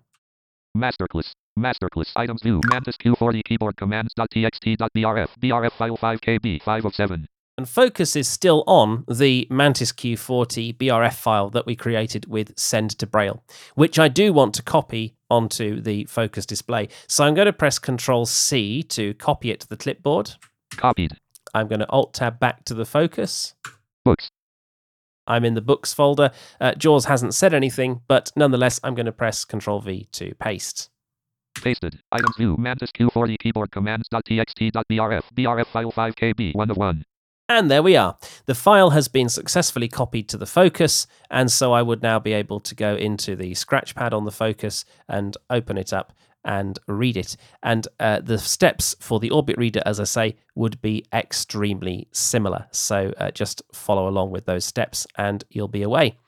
Masterclass. 0.77 1.31
Masterclass. 1.57 2.11
Items 2.17 2.43
view. 2.43 2.61
Mantis 2.69 2.97
Q40 2.97 3.45
keyboard 3.45 3.77
commands.txt.brf. 3.77 5.29
BRF 5.41 5.73
file 5.79 5.97
5 5.97 6.21
KB 6.21 6.63
5 6.65 6.85
of 6.85 6.95
7. 6.97 7.29
And 7.59 7.67
focus 7.67 8.17
is 8.17 8.29
still 8.29 8.65
on 8.67 9.05
the 9.09 9.47
Mantis 9.49 9.91
Q40 9.91 10.77
BRF 10.77 11.15
file 11.15 11.49
that 11.51 11.65
we 11.65 11.75
created 11.75 12.27
with 12.29 12.53
send 12.59 12.91
to 12.99 13.07
Braille, 13.07 13.43
which 13.75 13.99
I 13.99 14.09
do 14.09 14.33
want 14.33 14.55
to 14.57 14.63
copy 14.63 15.17
onto 15.31 15.81
the 15.81 16.05
focus 16.05 16.45
display. 16.45 16.89
So 17.09 17.25
I'm 17.25 17.35
going 17.35 17.47
to 17.47 17.55
press 17.55 17.79
Control 17.79 18.27
C 18.27 18.83
to 18.85 19.15
copy 19.15 19.51
it 19.51 19.61
to 19.61 19.69
the 19.69 19.77
clipboard. 19.77 20.33
Copied. 20.77 21.17
I'm 21.55 21.67
going 21.69 21.81
to 21.81 21.89
Alt 21.89 22.13
Tab 22.13 22.39
back 22.39 22.67
to 22.67 22.75
the 22.75 22.85
focus. 22.85 23.55
Books. 24.05 24.31
I'm 25.27 25.45
in 25.45 25.55
the 25.55 25.63
books 25.63 25.95
folder. 25.95 26.33
Uh, 26.61 26.75
Jaws 26.75 27.07
hasn't 27.07 27.35
said 27.35 27.55
anything, 27.55 28.03
but 28.07 28.31
nonetheless, 28.37 28.79
I'm 28.85 28.95
going 28.95 29.07
to 29.07 29.13
press 29.13 29.47
Control 29.47 29.81
V 29.81 30.09
to 30.13 30.35
paste. 30.35 30.91
Pasted. 31.63 31.99
Items 32.13 32.37
view. 32.37 32.57
Mantis 32.59 32.91
Q40 32.93 33.39
keyboard 33.39 33.71
commands.txt.brf. 33.71 35.23
BRF 35.35 35.67
file 35.69 35.91
5 35.91 36.15
KB 36.15 36.55
1 36.55 36.71
of 36.71 36.77
1. 36.77 37.05
And 37.49 37.71
there 37.71 37.83
we 37.83 37.97
are. 37.97 38.17
The 38.47 38.57
file 38.57 38.91
has 38.91 39.07
been 39.07 39.29
successfully 39.29 39.87
copied 39.87 40.29
to 40.31 40.37
the 40.37 40.47
focus, 40.47 41.07
and 41.31 41.51
so 41.51 41.73
I 41.73 41.83
would 41.83 42.03
now 42.03 42.19
be 42.19 42.33
able 42.33 42.59
to 42.61 42.75
go 42.75 42.97
into 42.97 43.37
the 43.37 43.53
scratchpad 43.53 44.13
on 44.13 44.25
the 44.25 44.33
focus 44.33 44.85
and 45.09 45.37
open 45.49 45.79
it 45.79 45.93
up 45.93 46.13
and 46.45 46.79
read 46.89 47.17
it. 47.17 47.37
And 47.63 47.87
uh, 48.01 48.21
the 48.21 48.39
steps 48.39 48.97
for 49.01 49.21
the 49.21 49.31
Orbit 49.31 49.59
Reader, 49.59 49.83
as 49.87 50.01
I 50.01 50.05
say, 50.05 50.37
would 50.55 50.81
be 50.81 51.05
extremely 51.13 52.09
similar. 52.13 52.67
So 52.71 53.13
uh, 53.19 53.31
just 53.31 53.63
follow 53.73 54.09
along 54.09 54.31
with 54.31 54.47
those 54.47 54.65
steps 54.65 55.07
and 55.17 55.45
you'll 55.51 55.69
be 55.69 55.83
away. 55.83 56.19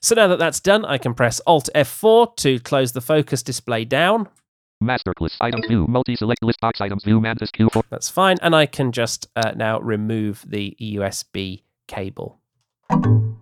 So 0.00 0.14
now 0.14 0.28
that 0.28 0.38
that's 0.38 0.60
done, 0.60 0.84
I 0.84 0.98
can 0.98 1.14
press 1.14 1.40
Alt 1.46 1.68
F4 1.74 2.36
to 2.36 2.60
close 2.60 2.92
the 2.92 3.00
focus 3.00 3.42
display 3.42 3.84
down. 3.84 4.28
Masterclass. 4.84 5.36
Items 5.40 5.66
view. 5.66 5.86
Multi-select 5.86 6.42
list 6.42 6.60
box 6.60 6.80
items 6.80 7.04
view. 7.04 7.20
Mantis 7.20 7.50
Q4. 7.50 7.82
That's 7.90 8.08
fine. 8.08 8.36
And 8.42 8.54
I 8.54 8.66
can 8.66 8.92
just 8.92 9.28
uh, 9.36 9.52
now 9.56 9.80
remove 9.80 10.44
the 10.46 10.76
USB 10.80 11.62
cable. 11.88 12.40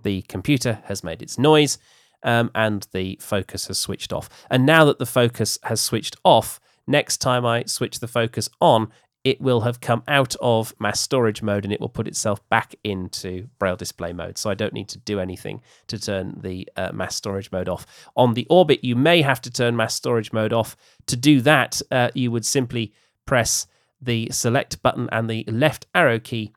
The 0.03 0.23
computer 0.23 0.81
has 0.85 1.05
made 1.05 1.23
its 1.23 1.39
noise 1.39 1.79
um, 2.23 2.51
and 2.55 2.87
the 2.93 3.19
focus 3.21 3.67
has 3.67 3.79
switched 3.79 4.13
off. 4.13 4.29
And 4.51 4.65
now 4.65 4.85
that 4.85 4.99
the 4.99 5.07
focus 5.07 5.59
has 5.65 5.81
switched 5.81 6.17
off, 6.25 6.61
next 6.87 7.19
time 7.19 7.45
I 7.45 7.65
switch 7.65 8.01
the 8.01 8.09
focus 8.09 8.49
on, 8.61 8.91
it 9.25 9.41
will 9.41 9.61
have 9.61 9.81
come 9.81 10.03
out 10.09 10.35
of 10.41 10.75
mass 10.81 11.01
storage 11.01 11.43
mode 11.43 11.65
and 11.65 11.73
it 11.73 11.81
will 11.81 11.89
put 11.89 12.09
itself 12.09 12.47
back 12.49 12.75
into 12.83 13.49
braille 13.59 13.77
display 13.77 14.13
mode. 14.13 14.37
So 14.37 14.51
I 14.51 14.55
don't 14.55 14.73
need 14.73 14.89
to 14.89 14.99
do 14.99 15.21
anything 15.21 15.61
to 15.87 15.99
turn 15.99 16.41
the 16.43 16.69
uh, 16.77 16.91
mass 16.93 17.15
storage 17.15 17.53
mode 17.53 17.69
off. 17.69 17.87
On 18.17 18.35
the 18.35 18.47
Orbit, 18.51 18.83
you 18.83 18.97
may 18.97 19.23
have 19.23 19.41
to 19.43 19.51
turn 19.51 19.77
mass 19.77 19.95
storage 19.95 20.33
mode 20.33 20.53
off. 20.53 20.77
To 21.07 21.17
do 21.17 21.41
that, 21.43 21.81
uh, 21.91 22.11
you 22.15 22.31
would 22.31 22.45
simply 22.45 22.93
press 23.25 23.67
the 24.01 24.29
select 24.33 24.83
button 24.83 25.09
and 25.13 25.31
the 25.31 25.45
left 25.47 25.87
arrow 25.95 26.19
key 26.19 26.53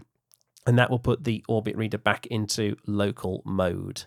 and 0.66 0.80
that 0.80 0.90
will 0.90 1.00
put 1.00 1.24
the 1.24 1.44
Orbit 1.48 1.76
Reader 1.76 2.00
back 2.00 2.26
into 2.28 2.76
local 2.88 3.42
mode. 3.46 4.06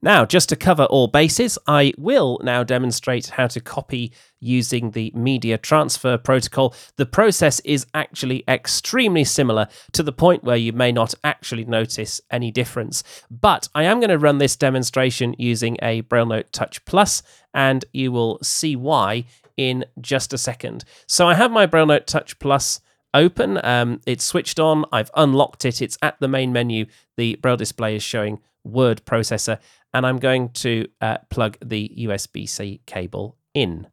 Now, 0.00 0.24
just 0.24 0.48
to 0.50 0.56
cover 0.56 0.84
all 0.84 1.08
bases, 1.08 1.58
I 1.66 1.92
will 1.98 2.40
now 2.42 2.62
demonstrate 2.62 3.28
how 3.28 3.48
to 3.48 3.60
copy 3.60 4.12
using 4.40 4.92
the 4.92 5.12
media 5.14 5.58
transfer 5.58 6.16
protocol. 6.16 6.74
The 6.96 7.06
process 7.06 7.58
is 7.60 7.86
actually 7.94 8.44
extremely 8.46 9.24
similar 9.24 9.66
to 9.92 10.02
the 10.02 10.12
point 10.12 10.44
where 10.44 10.56
you 10.56 10.72
may 10.72 10.92
not 10.92 11.14
actually 11.24 11.64
notice 11.64 12.20
any 12.30 12.50
difference. 12.52 13.02
But 13.30 13.68
I 13.74 13.84
am 13.84 13.98
going 13.98 14.10
to 14.10 14.18
run 14.18 14.38
this 14.38 14.56
demonstration 14.56 15.34
using 15.38 15.76
a 15.82 16.02
BrailleNote 16.02 16.50
Touch 16.52 16.84
Plus, 16.84 17.22
and 17.52 17.84
you 17.92 18.12
will 18.12 18.38
see 18.42 18.76
why 18.76 19.24
in 19.56 19.84
just 20.00 20.32
a 20.32 20.38
second. 20.38 20.84
So 21.06 21.26
I 21.26 21.34
have 21.34 21.50
my 21.50 21.66
BrailleNote 21.66 22.06
Touch 22.06 22.38
Plus 22.38 22.80
open. 23.14 23.58
Um, 23.64 24.00
it's 24.06 24.24
switched 24.24 24.60
on. 24.60 24.84
I've 24.92 25.10
unlocked 25.16 25.64
it. 25.64 25.82
It's 25.82 25.98
at 26.02 26.20
the 26.20 26.28
main 26.28 26.52
menu. 26.52 26.86
The 27.16 27.34
Braille 27.36 27.56
display 27.56 27.96
is 27.96 28.02
showing 28.04 28.40
word 28.64 29.02
processor, 29.04 29.58
and 29.92 30.06
I'm 30.06 30.18
going 30.18 30.50
to 30.50 30.86
uh, 31.00 31.18
plug 31.30 31.56
the 31.64 31.92
USB 31.98 32.48
C 32.48 32.80
cable 32.86 33.36
in. 33.54 33.86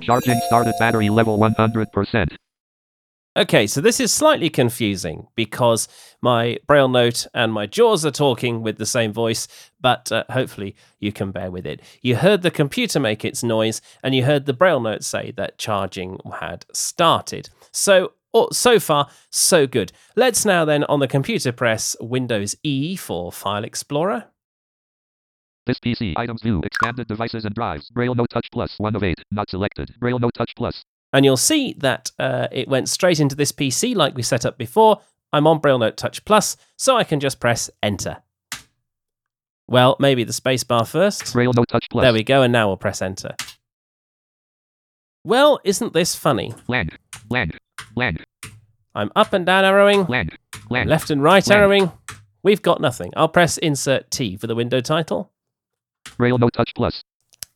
Charging 0.00 0.40
started 0.46 0.74
battery 0.78 1.08
level 1.08 1.38
100%. 1.38 2.36
Okay, 3.36 3.66
so 3.66 3.82
this 3.82 4.00
is 4.00 4.14
slightly 4.14 4.48
confusing 4.48 5.26
because 5.34 5.88
my 6.22 6.56
Braille 6.66 6.88
note 6.88 7.26
and 7.34 7.52
my 7.52 7.66
jaws 7.66 8.06
are 8.06 8.10
talking 8.10 8.62
with 8.62 8.78
the 8.78 8.86
same 8.86 9.12
voice, 9.12 9.46
but 9.78 10.10
uh, 10.10 10.24
hopefully 10.30 10.74
you 11.00 11.12
can 11.12 11.32
bear 11.32 11.50
with 11.50 11.66
it. 11.66 11.82
You 12.00 12.16
heard 12.16 12.40
the 12.40 12.50
computer 12.50 12.98
make 12.98 13.26
its 13.26 13.42
noise, 13.42 13.82
and 14.02 14.14
you 14.14 14.24
heard 14.24 14.46
the 14.46 14.54
Braille 14.54 14.80
note 14.80 15.04
say 15.04 15.32
that 15.36 15.58
charging 15.58 16.18
had 16.40 16.64
started. 16.72 17.50
So 17.72 18.12
Oh, 18.38 18.48
so 18.52 18.78
far, 18.78 19.08
so 19.30 19.66
good. 19.66 19.92
Let's 20.14 20.44
now 20.44 20.66
then 20.66 20.84
on 20.84 21.00
the 21.00 21.08
computer 21.08 21.52
press 21.52 21.96
Windows 22.02 22.54
E 22.62 22.94
for 22.94 23.32
File 23.32 23.64
Explorer. 23.64 24.26
This 25.64 25.80
PC 25.80 26.12
items 26.18 26.42
view 26.42 26.60
expanded 26.62 27.08
devices 27.08 27.46
and 27.46 27.54
drives. 27.54 27.88
Braille 27.88 28.14
Note 28.14 28.28
Touch 28.28 28.46
Plus 28.52 28.78
1 28.78 28.94
of 28.94 29.02
8 29.02 29.18
not 29.30 29.48
selected. 29.48 29.94
Braille 29.98 30.18
Note 30.18 30.34
Touch 30.34 30.52
Plus. 30.54 30.84
And 31.14 31.24
you'll 31.24 31.38
see 31.38 31.76
that 31.78 32.10
uh, 32.18 32.48
it 32.52 32.68
went 32.68 32.90
straight 32.90 33.20
into 33.20 33.36
this 33.36 33.52
PC 33.52 33.96
like 33.96 34.14
we 34.14 34.22
set 34.22 34.44
up 34.44 34.58
before. 34.58 35.00
I'm 35.32 35.46
on 35.46 35.58
Braille 35.58 35.78
Note 35.78 35.96
Touch 35.96 36.22
Plus, 36.26 36.58
so 36.76 36.94
I 36.94 37.04
can 37.04 37.20
just 37.20 37.40
press 37.40 37.70
Enter. 37.82 38.18
Well, 39.66 39.96
maybe 39.98 40.24
the 40.24 40.34
spacebar 40.34 40.86
first. 40.86 41.32
Braille 41.32 41.54
Note 41.54 41.68
Touch 41.68 41.86
Plus. 41.90 42.02
There 42.02 42.12
we 42.12 42.22
go, 42.22 42.42
and 42.42 42.52
now 42.52 42.66
we'll 42.66 42.76
press 42.76 43.00
Enter. 43.00 43.34
Well, 45.26 45.58
isn't 45.64 45.92
this 45.92 46.14
funny? 46.14 46.54
Land. 46.68 46.96
Land. 47.28 47.58
Land. 47.96 48.24
I'm 48.94 49.10
up 49.16 49.32
and 49.32 49.44
down 49.44 49.64
arrowing, 49.64 50.04
Land. 50.04 50.38
Land. 50.70 50.88
left 50.88 51.10
and 51.10 51.20
right 51.20 51.44
Land. 51.48 51.60
arrowing. 51.60 51.92
We've 52.44 52.62
got 52.62 52.80
nothing. 52.80 53.10
I'll 53.16 53.26
press 53.26 53.58
Insert 53.58 54.08
T 54.12 54.36
for 54.36 54.46
the 54.46 54.54
window 54.54 54.80
title. 54.80 55.32
Braille 56.16 56.38
Note 56.38 56.52
Touch 56.52 56.70
Plus. 56.76 57.02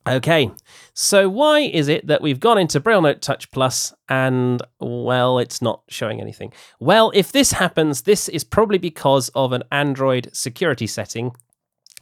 Okay, 0.09 0.51
so 0.95 1.29
why 1.29 1.61
is 1.61 1.87
it 1.87 2.09
that 2.09 2.23
we've 2.23 2.41
gone 2.41 2.59
into 2.59 2.81
Braille 2.81 3.03
Note 3.03 3.23
Touch 3.23 3.49
Plus 3.53 3.95
and, 4.09 4.61
well, 4.81 5.39
it's 5.39 5.63
not 5.63 5.83
showing 5.89 6.21
anything? 6.21 6.53
Well, 6.81 7.13
if 7.15 7.31
this 7.31 7.53
happens, 7.53 8.03
this 8.03 8.29
is 8.29 8.43
probably 8.43 8.79
because 8.79 9.29
of 9.37 9.53
an 9.53 9.63
Android 9.71 10.29
security 10.33 10.89
setting, 10.89 11.37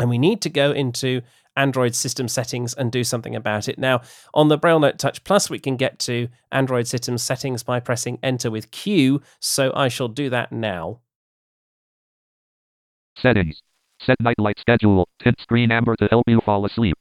and 0.01 0.09
we 0.09 0.17
need 0.17 0.41
to 0.41 0.49
go 0.49 0.73
into 0.73 1.21
Android 1.59 1.95
system 1.95 2.29
settings 2.29 2.73
and 2.73 2.91
do 2.91 3.05
something 3.05 3.37
about 3.37 3.69
it. 3.69 3.79
Now, 3.79 4.01
on 4.33 4.49
the 4.49 4.57
Braille 4.57 4.81
Note 4.81 4.99
Touch 4.99 5.23
Plus, 5.25 5.51
we 5.51 5.59
can 5.59 5.77
get 5.77 5.99
to 6.01 6.29
Android 6.53 6.87
system 6.87 7.19
settings 7.19 7.63
by 7.63 7.81
pressing 7.81 8.19
Enter 8.23 8.51
with 8.51 8.71
Q, 8.71 9.21
so 9.41 9.73
I 9.75 9.89
shall 9.89 10.09
do 10.09 10.31
that 10.31 10.53
now. 10.53 11.01
Settings. 13.19 13.61
Set 14.01 14.21
night 14.21 14.39
light 14.39 14.59
schedule. 14.61 15.09
Tint 15.23 15.41
screen 15.41 15.73
amber 15.73 15.97
to 15.97 16.07
help 16.07 16.25
you 16.29 16.41
fall 16.47 16.65
asleep. 16.65 16.97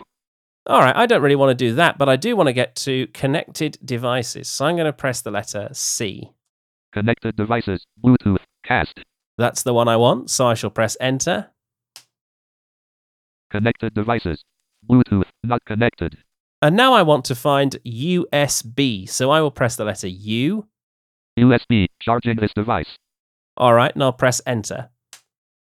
All 0.66 0.82
right, 0.82 0.95
I 0.95 1.05
don't 1.05 1.22
really 1.22 1.36
want 1.36 1.58
to 1.58 1.66
do 1.66 1.76
that, 1.76 1.97
but 1.97 2.10
I 2.10 2.16
do 2.16 2.36
want 2.36 2.47
to 2.47 2.53
get 2.53 2.76
to 2.78 3.08
connected 3.14 3.78
devices. 3.86 4.49
So 4.49 4.66
I'm 4.66 4.76
going 4.76 4.86
to 4.86 4.93
press 4.93 5.22
the 5.22 5.32
letter 5.32 5.70
C. 5.72 6.32
Connected 6.91 7.36
devices. 7.36 7.86
Bluetooth. 8.03 8.39
Cast. 8.66 8.99
That's 9.38 9.64
the 9.64 9.74
one 9.74 9.88
I 9.88 9.95
want, 9.95 10.30
so 10.30 10.47
I 10.47 10.55
shall 10.55 10.72
press 10.72 10.97
enter. 10.99 11.51
Connected 13.50 13.93
devices. 13.93 14.43
Bluetooth. 14.89 15.26
Not 15.43 15.64
connected. 15.66 16.18
And 16.62 16.76
now 16.76 16.93
I 16.93 17.04
want 17.04 17.26
to 17.26 17.36
find 17.36 17.78
USB, 17.86 19.08
so 19.08 19.30
I 19.30 19.41
will 19.41 19.52
press 19.52 19.76
the 19.76 19.86
letter 19.86 20.08
U. 20.08 20.68
USB. 21.39 21.88
Charging 22.02 22.38
this 22.38 22.52
device. 22.56 22.98
All 23.56 23.74
right, 23.74 23.93
and 23.93 24.04
I'll 24.04 24.14
press 24.14 24.41
enter. 24.45 24.89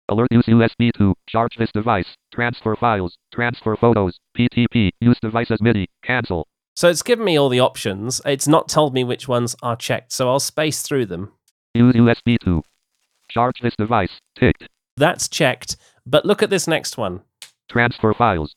Alert 0.07 0.27
use 0.31 0.45
USB 0.45 0.91
to 0.97 1.15
charge 1.27 1.55
this 1.57 1.71
device. 1.73 2.05
Transfer 2.33 2.75
files. 2.75 3.17
Transfer 3.33 3.75
photos. 3.75 4.19
PTP. 4.37 4.91
Use 4.99 5.17
device 5.19 5.49
as 5.49 5.61
MIDI. 5.61 5.89
Cancel. 6.03 6.47
So 6.75 6.89
it's 6.89 7.01
given 7.01 7.25
me 7.25 7.37
all 7.37 7.49
the 7.49 7.59
options. 7.59 8.21
It's 8.25 8.47
not 8.47 8.69
told 8.69 8.93
me 8.93 9.03
which 9.03 9.27
ones 9.27 9.55
are 9.63 9.75
checked, 9.75 10.11
so 10.11 10.29
I'll 10.29 10.39
space 10.39 10.81
through 10.81 11.07
them. 11.07 11.31
Use 11.73 11.95
USB 11.95 12.37
to 12.43 12.61
charge 13.31 13.55
this 13.61 13.75
device. 13.77 14.11
Ticked. 14.37 14.67
That's 14.97 15.27
checked, 15.27 15.77
but 16.05 16.25
look 16.25 16.43
at 16.43 16.49
this 16.49 16.67
next 16.67 16.97
one. 16.97 17.21
Transfer 17.69 18.13
files. 18.13 18.55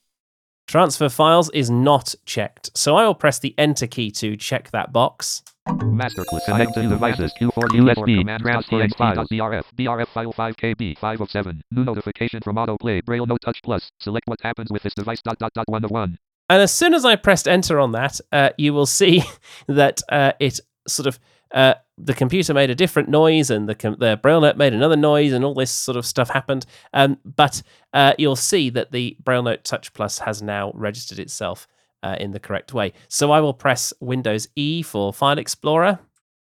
Transfer 0.67 1.09
files 1.09 1.49
is 1.51 1.69
not 1.69 2.13
checked, 2.25 2.69
so 2.75 2.95
I 2.95 3.05
will 3.05 3.15
press 3.15 3.39
the 3.39 3.55
enter 3.57 3.87
key 3.87 4.11
to 4.11 4.37
check 4.37 4.69
that 4.71 4.93
box. 4.93 5.41
Masterclass. 5.67 6.73
To 6.73 6.89
devices. 6.89 7.33
Q4 7.39 7.51
USB. 7.51 8.39
Transfer 8.39 8.87
files. 8.97 9.27
BRF. 9.29 9.63
BRF 9.77 10.07
file 10.07 10.31
5 10.31 10.55
KB. 10.57 10.97
5 10.97 11.21
of 11.21 11.31
7. 11.31 11.61
New 11.71 11.83
notification 11.83 12.41
from 12.41 12.55
autoplay. 12.55 13.03
Braille 13.03 13.25
Note 13.25 13.41
Touch 13.43 13.59
Plus. 13.63 13.91
Select 13.99 14.27
what 14.27 14.39
happens 14.41 14.71
with 14.71 14.83
this 14.83 14.93
device. 14.93 15.21
Dot 15.21 15.37
dot 15.39 15.53
dot 15.53 15.67
1 15.67 15.85
of 15.85 15.91
1. 15.91 16.17
And 16.49 16.61
as 16.61 16.73
soon 16.73 16.93
as 16.93 17.05
I 17.05 17.15
pressed 17.15 17.47
enter 17.47 17.79
on 17.79 17.91
that, 17.91 18.19
uh, 18.31 18.49
you 18.57 18.73
will 18.73 18.87
see 18.87 19.23
that 19.67 20.01
uh, 20.09 20.33
it 20.39 20.59
sort 20.87 21.07
of 21.07 21.19
uh, 21.53 21.73
the 21.97 22.13
computer 22.13 22.53
made 22.53 22.69
a 22.69 22.75
different 22.75 23.09
noise, 23.09 23.49
and 23.49 23.67
the 23.67 23.75
com- 23.75 23.97
the 23.99 24.19
BrailleNote 24.23 24.57
made 24.57 24.73
another 24.73 24.95
noise, 24.95 25.33
and 25.33 25.43
all 25.43 25.53
this 25.53 25.71
sort 25.71 25.97
of 25.97 26.05
stuff 26.05 26.29
happened. 26.29 26.65
Um, 26.93 27.17
but 27.25 27.61
uh, 27.93 28.13
you'll 28.17 28.35
see 28.35 28.69
that 28.71 28.91
the 28.91 29.17
BrailleNote 29.23 29.63
Touch 29.63 29.93
Plus 29.93 30.19
has 30.19 30.41
now 30.41 30.71
registered 30.75 31.19
itself 31.19 31.67
uh, 32.03 32.15
in 32.19 32.31
the 32.31 32.39
correct 32.39 32.73
way. 32.73 32.93
So 33.07 33.31
I 33.31 33.41
will 33.41 33.53
press 33.53 33.93
Windows 33.99 34.47
E 34.55 34.81
for 34.81 35.11
File 35.13 35.37
Explorer. 35.37 35.99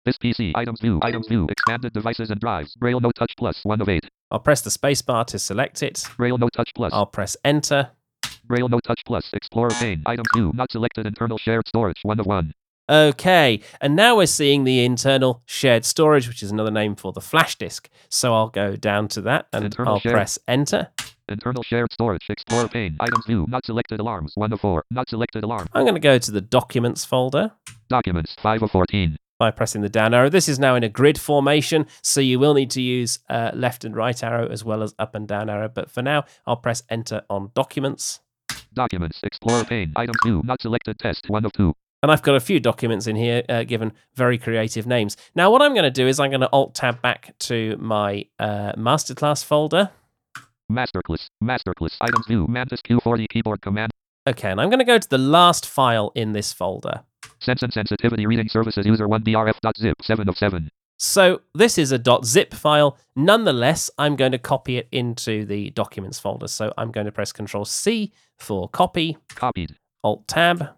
This 0.06 0.18
PC. 0.18 0.54
Items 0.56 0.80
view. 0.80 1.00
Items 1.04 1.28
view. 1.28 1.46
Expanded 1.50 1.94
devices 1.94 2.32
and 2.32 2.40
drives. 2.40 2.74
Braille 2.76 3.00
Note 3.00 3.16
Touch 3.16 3.34
1 3.64 3.82
of 3.82 3.90
8. 3.90 4.10
I'll 4.32 4.40
press 4.40 4.62
the 4.62 4.70
spacebar 4.70 5.26
to 5.28 5.38
select 5.38 5.84
it. 5.84 6.04
Braille 6.18 6.38
Note 6.38 6.54
Touch 6.54 6.72
Plus. 6.74 6.92
I'll 6.94 7.06
press 7.06 7.36
Enter. 7.44 7.92
Braille 8.46 8.70
Note 8.70 8.84
Touch 8.86 9.02
Plus. 9.06 9.30
Explorer 9.34 9.70
pane. 9.72 10.02
Items 10.06 10.28
view. 10.34 10.52
Not 10.56 10.72
selected. 10.72 11.06
Internal 11.06 11.38
shared 11.38 11.68
storage. 11.68 12.00
1 12.04 12.20
of 12.20 12.26
1. 12.26 12.54
Okay, 12.90 13.62
and 13.80 13.96
now 13.96 14.18
we're 14.18 14.26
seeing 14.26 14.64
the 14.64 14.84
internal 14.84 15.44
shared 15.46 15.86
storage, 15.86 16.28
which 16.28 16.42
is 16.42 16.50
another 16.52 16.72
name 16.72 16.96
for 16.96 17.14
the 17.14 17.22
flash 17.22 17.56
disk. 17.56 17.88
So 18.10 18.34
I'll 18.34 18.50
go 18.50 18.76
down 18.76 19.08
to 19.10 19.22
that 19.22 19.48
and 19.54 19.66
Internal 19.66 19.94
I'll 19.94 20.00
shared. 20.00 20.14
press 20.14 20.40
enter. 20.48 20.88
Internal 21.28 21.62
shared 21.62 21.92
storage. 21.94 22.26
Explorer 22.30 22.68
pane. 22.68 22.98
Items 23.00 23.26
view. 23.28 23.46
Not 23.48 23.64
selected 23.64 24.00
alarms. 24.00 24.32
1 24.34 24.52
of 24.52 24.60
4. 24.62 24.84
Not 24.90 25.08
selected 25.08 25.44
alarm. 25.44 25.68
I'm 25.74 25.84
going 25.84 25.94
to 25.94 26.00
go 26.00 26.18
to 26.18 26.32
the 26.32 26.42
documents 26.42 27.06
folder 27.06 27.52
Documents. 27.90 28.36
5 28.42 28.64
of 28.64 28.72
14. 28.72 29.16
by 29.38 29.52
pressing 29.52 29.82
the 29.84 29.90
down 29.90 30.16
arrow. 30.16 30.30
This 30.30 30.50
is 30.50 30.58
now 30.58 30.74
in 30.74 30.84
a 30.84 30.90
grid 30.90 31.20
formation, 31.20 31.86
so 32.02 32.20
you 32.20 32.40
will 32.40 32.56
need 32.56 32.72
to 32.72 32.82
use 32.82 33.20
uh, 33.30 33.52
left 33.54 33.86
and 33.86 33.96
right 33.96 34.22
arrow 34.24 34.48
as 34.48 34.66
well 34.66 34.82
as 34.82 34.96
up 34.98 35.14
and 35.14 35.28
down 35.28 35.52
arrow. 35.52 35.70
But 35.70 35.92
for 35.92 36.02
now, 36.02 36.24
I'll 36.48 36.58
press 36.58 36.82
enter 36.90 37.22
on 37.30 37.52
documents. 37.54 38.22
Documents. 38.74 39.20
Explorer 39.22 39.66
pane. 39.66 39.94
Items 39.96 40.18
view. 40.26 40.42
Not 40.44 40.60
selected. 40.62 40.98
Test. 40.98 41.26
1 41.30 41.46
of 41.46 41.54
2. 41.54 41.74
And 42.02 42.12
I've 42.12 42.22
got 42.22 42.36
a 42.36 42.40
few 42.40 42.60
documents 42.60 43.08
in 43.08 43.16
here 43.16 43.44
uh, 43.50 43.64
given 43.64 43.92
very 44.16 44.38
creative 44.38 44.88
names. 44.88 45.18
Now, 45.36 45.52
what 45.52 45.62
I'm 45.62 45.74
going 45.74 45.84
to 45.84 45.92
do 45.92 46.08
is 46.08 46.20
I'm 46.20 46.32
going 46.32 46.42
to 46.42 46.50
alt 46.50 46.74
tab 46.74 47.02
back 47.02 47.38
to 47.40 47.76
my 47.78 48.26
uh, 48.40 48.74
masterclass 48.74 49.44
folder. 49.44 49.90
Masterclass. 50.72 51.28
Masterclass. 51.44 51.98
Items 52.00 52.26
view. 52.28 52.48
Mantis 52.48 52.82
Q40 52.82 53.28
keyboard 53.30 53.62
command. 53.62 53.92
Okay, 54.28 54.52
and 54.52 54.62
I'm 54.62 54.70
going 54.70 54.80
to 54.80 54.86
go 54.86 54.98
to 54.98 55.10
the 55.10 55.18
last 55.18 55.66
file 55.66 56.12
in 56.16 56.34
this 56.34 56.54
folder. 56.54 57.02
Sense 57.40 57.64
and 57.64 57.74
sensibility 57.74 58.26
reading 58.26 58.48
services 58.48 58.86
user 58.86 59.08
1 59.08 59.24
brf.zip. 59.24 60.02
7 60.02 60.30
of 60.30 60.38
7. 60.38 60.70
So 60.98 61.42
this 61.56 61.78
is 61.78 61.94
a 61.94 62.02
.zip 62.26 62.54
file. 62.54 62.98
Nonetheless, 63.16 63.90
I'm 63.98 64.18
going 64.18 64.34
to 64.34 64.38
copy 64.38 64.78
it 64.78 64.88
into 64.92 65.46
the 65.46 65.70
documents 65.72 66.20
folder. 66.20 66.48
So 66.50 66.74
I'm 66.78 66.92
going 66.92 67.06
to 67.06 67.12
press 67.12 67.32
Control 67.32 67.66
C 67.66 68.12
for 68.38 68.68
copy, 68.70 69.18
Copied. 69.30 69.76
Alt 70.04 70.28
Tab, 70.28 70.70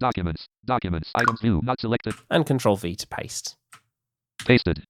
Documents. 0.00 0.46
Documents. 0.64 1.10
Items 1.14 1.40
view. 1.40 1.60
Not 1.62 1.78
selected. 1.78 2.14
and 2.30 2.44
Control 2.46 2.74
V 2.76 2.96
to 2.96 3.06
paste. 3.06 3.54
Pasted. 4.44 4.82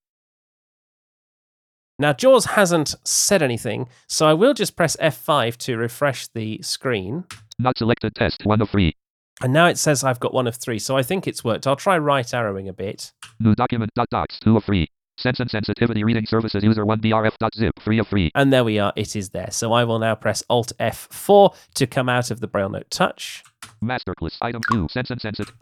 Now 1.98 2.12
JAWS 2.14 2.46
hasn't 2.46 2.94
said 3.04 3.42
anything, 3.42 3.88
so 4.08 4.26
I 4.26 4.32
will 4.32 4.54
just 4.54 4.74
press 4.76 4.96
F5 4.96 5.56
to 5.58 5.76
refresh 5.76 6.28
the 6.28 6.62
screen. 6.62 7.24
Not 7.58 7.76
selected. 7.76 8.14
Test. 8.14 8.40
1 8.44 8.62
of 8.62 8.70
3. 8.70 8.94
And 9.42 9.52
now 9.52 9.66
it 9.66 9.78
says 9.78 10.04
I've 10.04 10.20
got 10.20 10.32
one 10.32 10.46
of 10.46 10.54
three, 10.56 10.78
so 10.78 10.96
I 10.96 11.02
think 11.02 11.26
it's 11.26 11.42
worked. 11.42 11.66
I'll 11.66 11.76
try 11.76 11.98
right 11.98 12.32
arrowing 12.32 12.68
a 12.68 12.72
bit. 12.72 13.12
New 13.38 13.54
document. 13.54 13.90
Dot 13.94 14.08
docs. 14.10 14.38
2 14.40 14.56
of 14.56 14.64
3. 14.64 14.86
Sense 15.18 15.40
and 15.40 15.50
sensibility 15.50 16.04
reading 16.04 16.24
services 16.24 16.62
user 16.62 16.84
1brf.zip 16.86 17.72
3 17.80 17.98
of 17.98 18.08
3. 18.08 18.30
And 18.34 18.52
there 18.52 18.64
we 18.64 18.78
are, 18.78 18.92
it 18.96 19.16
is 19.16 19.30
there. 19.30 19.50
So 19.50 19.72
I 19.72 19.84
will 19.84 19.98
now 19.98 20.14
press 20.14 20.42
Alt 20.48 20.72
F4 20.80 21.54
to 21.74 21.86
come 21.86 22.08
out 22.08 22.30
of 22.30 22.40
the 22.40 22.46
Braille 22.46 22.70
Note 22.70 22.90
Touch. 22.90 23.42
Masterclass 23.82 24.36
item 24.40 24.62
2. 24.70 24.88
Sense 24.90 25.10
and 25.10 25.20
sensibility. 25.20 25.58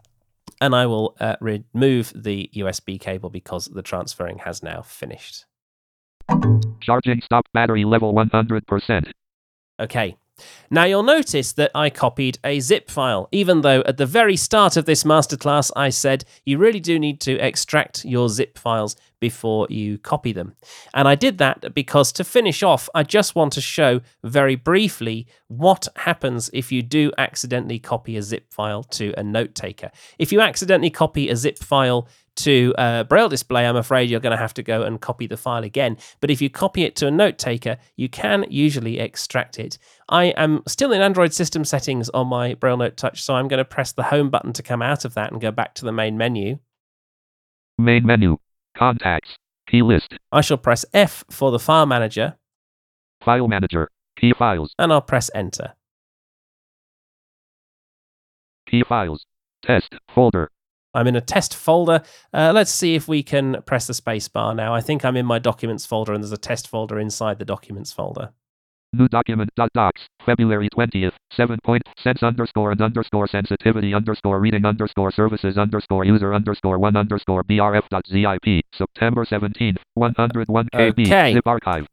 And 0.61 0.75
I 0.75 0.85
will 0.85 1.15
uh, 1.19 1.35
remove 1.39 2.11
the 2.15 2.49
USB 2.55 2.99
cable 2.99 3.29
because 3.29 3.65
the 3.67 3.81
transferring 3.81 4.39
has 4.39 4.61
now 4.61 4.81
finished. 4.81 5.45
Charging 6.81 7.21
stop 7.21 7.45
battery 7.53 7.85
level 7.85 8.13
100%. 8.13 9.11
Okay. 9.79 10.17
Now 10.69 10.85
you'll 10.85 11.03
notice 11.03 11.53
that 11.53 11.71
I 11.73 11.89
copied 11.89 12.39
a 12.43 12.59
zip 12.59 12.89
file, 12.89 13.27
even 13.31 13.61
though 13.61 13.81
at 13.85 13.97
the 13.97 14.05
very 14.05 14.35
start 14.35 14.77
of 14.77 14.85
this 14.85 15.03
masterclass 15.03 15.71
I 15.75 15.89
said 15.89 16.25
you 16.45 16.57
really 16.57 16.79
do 16.79 16.99
need 16.99 17.19
to 17.21 17.37
extract 17.39 18.05
your 18.05 18.29
zip 18.29 18.57
files 18.57 18.95
before 19.19 19.67
you 19.69 19.97
copy 19.97 20.31
them. 20.31 20.55
And 20.93 21.07
I 21.07 21.15
did 21.15 21.37
that 21.39 21.73
because 21.73 22.11
to 22.13 22.23
finish 22.23 22.63
off, 22.63 22.89
I 22.95 23.03
just 23.03 23.35
want 23.35 23.53
to 23.53 23.61
show 23.61 24.01
very 24.23 24.55
briefly 24.55 25.27
what 25.47 25.87
happens 25.97 26.49
if 26.53 26.71
you 26.71 26.81
do 26.81 27.11
accidentally 27.17 27.79
copy 27.79 28.17
a 28.17 28.21
zip 28.21 28.51
file 28.51 28.83
to 28.83 29.13
a 29.17 29.23
note 29.23 29.55
taker. 29.55 29.91
If 30.17 30.31
you 30.31 30.41
accidentally 30.41 30.89
copy 30.89 31.29
a 31.29 31.35
zip 31.35 31.57
file 31.57 32.07
to 32.43 32.73
a 32.77 33.03
Braille 33.03 33.29
display, 33.29 33.65
I'm 33.65 33.75
afraid 33.75 34.09
you're 34.09 34.19
going 34.19 34.35
to 34.35 34.41
have 34.41 34.53
to 34.55 34.63
go 34.63 34.83
and 34.83 34.99
copy 34.99 35.27
the 35.27 35.37
file 35.37 35.63
again. 35.63 35.97
But 36.19 36.29
if 36.31 36.41
you 36.41 36.49
copy 36.49 36.83
it 36.83 36.95
to 36.97 37.07
a 37.07 37.11
note 37.11 37.37
taker, 37.37 37.77
you 37.95 38.09
can 38.09 38.45
usually 38.49 38.99
extract 38.99 39.59
it. 39.59 39.77
I 40.09 40.25
am 40.37 40.63
still 40.67 40.91
in 40.91 41.01
Android 41.01 41.33
system 41.33 41.63
settings 41.65 42.09
on 42.09 42.27
my 42.27 42.53
Braille 42.55 42.77
Note 42.77 42.97
Touch, 42.97 43.21
so 43.21 43.35
I'm 43.35 43.47
going 43.47 43.59
to 43.59 43.65
press 43.65 43.91
the 43.91 44.03
home 44.03 44.29
button 44.29 44.53
to 44.53 44.63
come 44.63 44.81
out 44.81 45.05
of 45.05 45.13
that 45.13 45.31
and 45.31 45.39
go 45.41 45.51
back 45.51 45.75
to 45.75 45.85
the 45.85 45.91
main 45.91 46.17
menu. 46.17 46.59
Main 47.77 48.05
menu. 48.05 48.37
Contacts. 48.77 49.29
Key 49.67 49.81
list. 49.81 50.13
I 50.31 50.41
shall 50.41 50.57
press 50.57 50.83
F 50.93 51.23
for 51.29 51.51
the 51.51 51.59
file 51.59 51.85
manager 51.85 52.35
File 53.23 53.47
manager. 53.47 53.89
Key 54.17 54.33
files. 54.37 54.73
and 54.79 54.91
I'll 54.91 55.01
press 55.01 55.29
enter. 55.35 55.73
Key 58.67 58.83
files. 58.87 59.25
Test. 59.63 59.95
Folder. 60.13 60.49
I'm 60.93 61.07
in 61.07 61.15
a 61.15 61.21
test 61.21 61.55
folder. 61.55 62.01
Uh, 62.33 62.51
let's 62.53 62.71
see 62.71 62.95
if 62.95 63.07
we 63.07 63.23
can 63.23 63.61
press 63.65 63.87
the 63.87 63.93
space 63.93 64.27
bar 64.27 64.53
now. 64.55 64.73
I 64.73 64.81
think 64.81 65.05
I'm 65.05 65.15
in 65.15 65.25
my 65.25 65.39
documents 65.39 65.85
folder 65.85 66.13
and 66.13 66.23
there's 66.23 66.31
a 66.31 66.37
test 66.37 66.67
folder 66.67 66.99
inside 66.99 67.39
the 67.39 67.45
documents 67.45 67.91
folder. 67.91 68.31
New 68.91 69.07
document. 69.07 69.51
Dot 69.55 69.69
docs. 69.73 70.01
February 70.25 70.67
20th. 70.75 71.11
7 71.31 71.59
point. 71.63 71.83
Sense 72.03 72.23
underscore 72.23 72.71
and 72.71 72.81
underscore 72.81 73.27
sensibility 73.27 73.93
underscore 73.93 74.39
reading 74.39 74.65
underscore 74.65 75.11
services 75.11 75.57
underscore 75.57 76.05
user 76.05 76.33
underscore 76.33 76.79
1 76.79 76.95
underscore 76.95 77.43
brf 77.43 77.87
dot 77.89 78.03
zip. 78.07 78.65
September 78.73 79.25
17th. 79.25 79.77
101 79.93 80.67
KB. 80.73 81.05
Okay. 81.05 81.33
Zip 81.33 81.45
archive. 81.45 81.85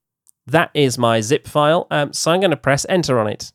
That 0.47 0.71
is 0.73 0.97
my 0.97 1.21
zip 1.21 1.47
file. 1.47 1.87
Um, 1.91 2.13
so 2.13 2.31
I'm 2.31 2.41
going 2.41 2.51
to 2.51 2.57
press 2.57 2.87
enter 2.89 3.19
on 3.19 3.27
it. 3.27 3.53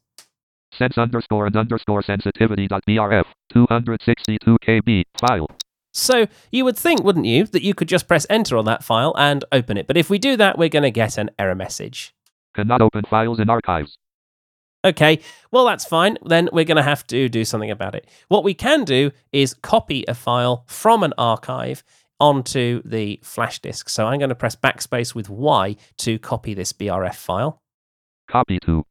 Sense 0.78 0.98
underscore 0.98 1.48
and 1.48 1.56
underscore 1.56 2.04
sensibility 2.04 2.68
dot 2.68 2.84
brf. 2.88 3.26
262 3.52 4.58
KB. 4.66 5.04
File. 5.20 5.48
So 5.94 6.28
you 6.52 6.64
would 6.66 6.78
think, 6.78 7.04
wouldn't 7.04 7.26
you, 7.26 7.46
that 7.48 7.64
you 7.64 7.74
could 7.74 7.90
just 7.90 8.08
press 8.08 8.26
enter 8.30 8.58
on 8.58 8.66
that 8.66 8.84
file 8.84 9.14
and 9.18 9.44
open 9.52 9.78
it. 9.78 9.88
But 9.88 9.98
if 9.98 10.10
we 10.10 10.20
do 10.20 10.38
that, 10.38 10.58
we're 10.58 10.70
going 10.70 10.84
to 10.84 10.92
get 10.92 11.18
an 11.18 11.32
error 11.38 11.56
message. 11.56 12.14
Cannot 12.56 12.82
open 12.82 13.04
files 13.10 13.40
in 13.40 13.50
archives. 13.50 13.98
Okay, 14.84 15.20
well, 15.52 15.66
that's 15.66 15.86
fine. 15.86 16.18
Then 16.24 16.50
we're 16.52 16.66
going 16.66 16.78
to 16.78 16.84
have 16.84 17.06
to 17.08 17.30
do 17.30 17.46
something 17.46 17.70
about 17.70 17.94
it. 17.94 18.08
What 18.30 18.44
we 18.44 18.54
can 18.54 18.84
do 18.84 19.12
is 19.32 19.54
copy 19.54 20.04
a 20.08 20.16
file 20.16 20.64
from 20.68 21.04
an 21.04 21.14
archive 21.18 21.84
onto 22.20 22.82
the 22.84 23.20
flash 23.22 23.60
disk. 23.60 23.90
So 23.90 24.08
I'm 24.08 24.20
going 24.20 24.30
to 24.30 24.36
press 24.36 24.56
backspace 24.56 25.14
with 25.14 25.30
Y 25.30 25.76
to 26.00 26.18
copy 26.20 26.54
this 26.54 26.74
BRF 26.74 27.16
file. 27.16 27.60
Copy 28.30 28.60
to. 28.66 28.84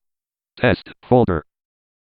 Test. 0.57 0.91
Folder. 1.09 1.45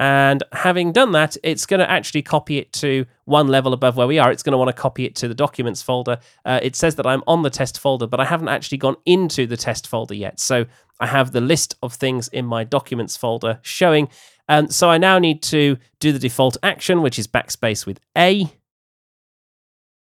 And 0.04 0.44
having 0.52 0.92
done 0.92 1.14
that, 1.14 1.38
it's 1.44 1.66
going 1.66 1.80
to 1.80 1.90
actually 1.90 2.24
copy 2.24 2.58
it 2.58 2.74
to 2.74 3.06
one 3.24 3.48
level 3.48 3.72
above 3.72 3.96
where 3.96 4.06
we 4.06 4.20
are. 4.20 4.34
It's 4.34 4.44
going 4.44 4.52
to 4.52 4.58
want 4.58 4.68
to 4.68 4.74
copy 4.74 5.06
it 5.06 5.16
to 5.16 5.30
the 5.30 5.34
documents 5.34 5.82
folder. 5.82 6.20
Uh, 6.44 6.60
it 6.62 6.76
says 6.76 6.96
that 6.96 7.08
I'm 7.08 7.24
on 7.26 7.44
the 7.44 7.50
test 7.50 7.80
folder, 7.80 8.06
but 8.06 8.20
I 8.20 8.26
haven't 8.26 8.50
actually 8.50 8.80
gone 8.80 8.98
into 9.06 9.48
the 9.48 9.56
test 9.56 9.88
folder 9.88 10.14
yet. 10.14 10.42
So 10.42 10.66
I 11.00 11.08
have 11.08 11.32
the 11.32 11.40
list 11.40 11.78
of 11.82 11.94
things 11.94 12.28
in 12.28 12.46
my 12.46 12.66
documents 12.66 13.16
folder 13.16 13.60
showing. 13.62 14.10
And 14.50 14.74
so 14.74 14.90
I 14.90 14.98
now 14.98 15.20
need 15.20 15.42
to 15.44 15.78
do 16.02 16.12
the 16.12 16.20
default 16.20 16.58
action, 16.64 17.02
which 17.02 17.18
is 17.18 17.26
backspace 17.26 17.86
with 17.86 18.02
A. 18.18 18.52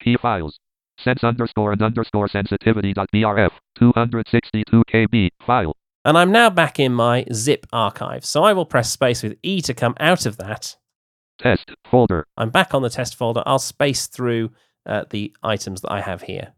Key 0.04 0.18
files. 0.22 0.60
Sense 1.04 1.24
underscore 1.24 1.72
and 1.72 1.82
underscore 1.82 2.28
sensibility 2.28 2.94
dot 2.94 3.10
brf. 3.12 3.50
262 3.80 4.84
KB. 4.94 5.30
File. 5.48 5.76
And 6.06 6.18
I'm 6.18 6.32
now 6.32 6.50
back 6.50 6.80
in 6.80 6.94
my 6.94 7.26
zip 7.34 7.66
archive. 7.74 8.24
So 8.24 8.44
I 8.44 8.54
will 8.54 8.66
press 8.66 8.92
space 8.92 9.22
with 9.22 9.38
E 9.44 9.62
to 9.62 9.74
come 9.74 9.96
out 10.00 10.26
of 10.26 10.38
that. 10.38 10.76
Test. 11.40 11.72
Folder. 11.90 12.26
I'm 12.38 12.50
back 12.50 12.74
on 12.74 12.82
the 12.82 12.90
test 12.90 13.16
folder. 13.16 13.44
I'll 13.46 13.60
space 13.60 14.08
through 14.08 14.52
uh, 14.86 15.06
the 15.10 15.34
items 15.44 15.82
that 15.82 15.92
I 15.92 16.02
have 16.02 16.24
here. 16.24 16.54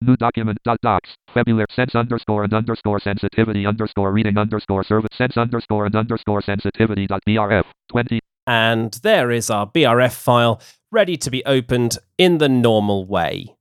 New 0.00 0.16
document 0.16 0.58
dot 0.64 0.78
docs. 0.80 1.10
February 1.34 1.66
sense 1.74 1.94
underscore 1.94 2.44
and 2.44 2.52
underscore 2.52 3.00
sensibility 3.00 3.66
underscore 3.66 4.12
reading 4.12 4.38
underscore 4.38 4.84
service 4.84 5.10
sense 5.16 5.36
underscore 5.36 5.86
and 5.86 5.96
underscore 5.96 6.40
sensibility 6.40 7.06
dot 7.06 7.22
brf. 7.26 7.64
20. 7.90 8.20
And 8.46 8.92
there 9.02 9.30
is 9.30 9.50
our 9.50 9.66
BRF 9.66 10.14
file 10.14 10.60
ready 10.90 11.16
to 11.18 11.30
be 11.30 11.44
opened 11.44 11.98
in 12.16 12.38
the 12.38 12.48
normal 12.48 13.06
way. 13.06 13.57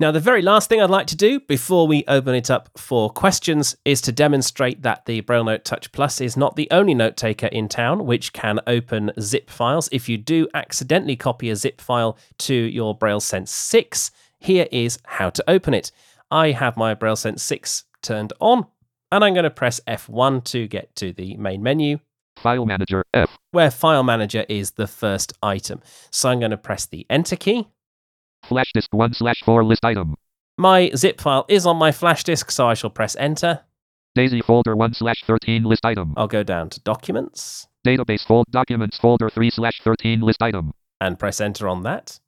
Now, 0.00 0.12
the 0.12 0.20
very 0.20 0.42
last 0.42 0.68
thing 0.68 0.80
I'd 0.80 0.90
like 0.90 1.08
to 1.08 1.16
do 1.16 1.40
before 1.40 1.88
we 1.88 2.04
open 2.06 2.36
it 2.36 2.52
up 2.52 2.70
for 2.76 3.10
questions 3.10 3.74
is 3.84 4.00
to 4.02 4.12
demonstrate 4.12 4.82
that 4.82 5.06
the 5.06 5.22
Braille 5.22 5.42
Note 5.42 5.64
Touch 5.64 5.90
Plus 5.90 6.20
is 6.20 6.36
not 6.36 6.54
the 6.54 6.68
only 6.70 6.94
note 6.94 7.16
taker 7.16 7.48
in 7.48 7.68
town 7.68 8.06
which 8.06 8.32
can 8.32 8.60
open 8.68 9.10
zip 9.18 9.50
files. 9.50 9.88
If 9.90 10.08
you 10.08 10.16
do 10.16 10.46
accidentally 10.54 11.16
copy 11.16 11.50
a 11.50 11.56
zip 11.56 11.80
file 11.80 12.16
to 12.38 12.54
your 12.54 12.96
Braille 12.96 13.18
Sense 13.18 13.50
6, 13.50 14.12
here 14.38 14.68
is 14.70 15.00
how 15.04 15.30
to 15.30 15.50
open 15.50 15.74
it. 15.74 15.90
I 16.30 16.52
have 16.52 16.76
my 16.76 16.94
Braille 16.94 17.16
Sense 17.16 17.42
6 17.42 17.84
turned 18.00 18.32
on, 18.38 18.66
and 19.10 19.24
I'm 19.24 19.34
going 19.34 19.42
to 19.42 19.50
press 19.50 19.80
F1 19.88 20.44
to 20.44 20.68
get 20.68 20.94
to 20.96 21.12
the 21.12 21.36
main 21.38 21.60
menu 21.60 21.98
File 22.36 22.66
manager. 22.66 23.04
F. 23.12 23.36
where 23.50 23.72
File 23.72 24.04
Manager 24.04 24.46
is 24.48 24.70
the 24.72 24.86
first 24.86 25.32
item. 25.42 25.80
So 26.12 26.28
I'm 26.28 26.38
going 26.38 26.52
to 26.52 26.56
press 26.56 26.86
the 26.86 27.04
Enter 27.10 27.34
key. 27.34 27.66
Flash 28.44 28.70
disk 28.72 28.88
1 28.92 29.14
slash 29.14 29.40
4 29.44 29.64
list 29.64 29.84
item. 29.84 30.14
My 30.56 30.90
zip 30.96 31.20
file 31.20 31.44
is 31.48 31.66
on 31.66 31.76
my 31.76 31.92
flash 31.92 32.24
disk, 32.24 32.50
so 32.50 32.66
I 32.68 32.74
shall 32.74 32.90
press 32.90 33.14
Enter. 33.16 33.60
Daisy 34.14 34.40
folder 34.40 34.74
1 34.74 34.94
slash 34.94 35.22
13 35.26 35.64
list 35.64 35.84
item. 35.84 36.14
I'll 36.16 36.26
go 36.26 36.42
down 36.42 36.70
to 36.70 36.80
Documents 36.80 37.68
Database 37.86 38.26
fold 38.26 38.46
documents 38.50 38.98
folder 38.98 39.30
3 39.30 39.50
slash 39.50 39.80
13 39.82 40.20
list 40.20 40.42
item. 40.42 40.72
and 41.00 41.18
press 41.18 41.40
Enter 41.40 41.68
on 41.68 41.82
that. 41.84 42.18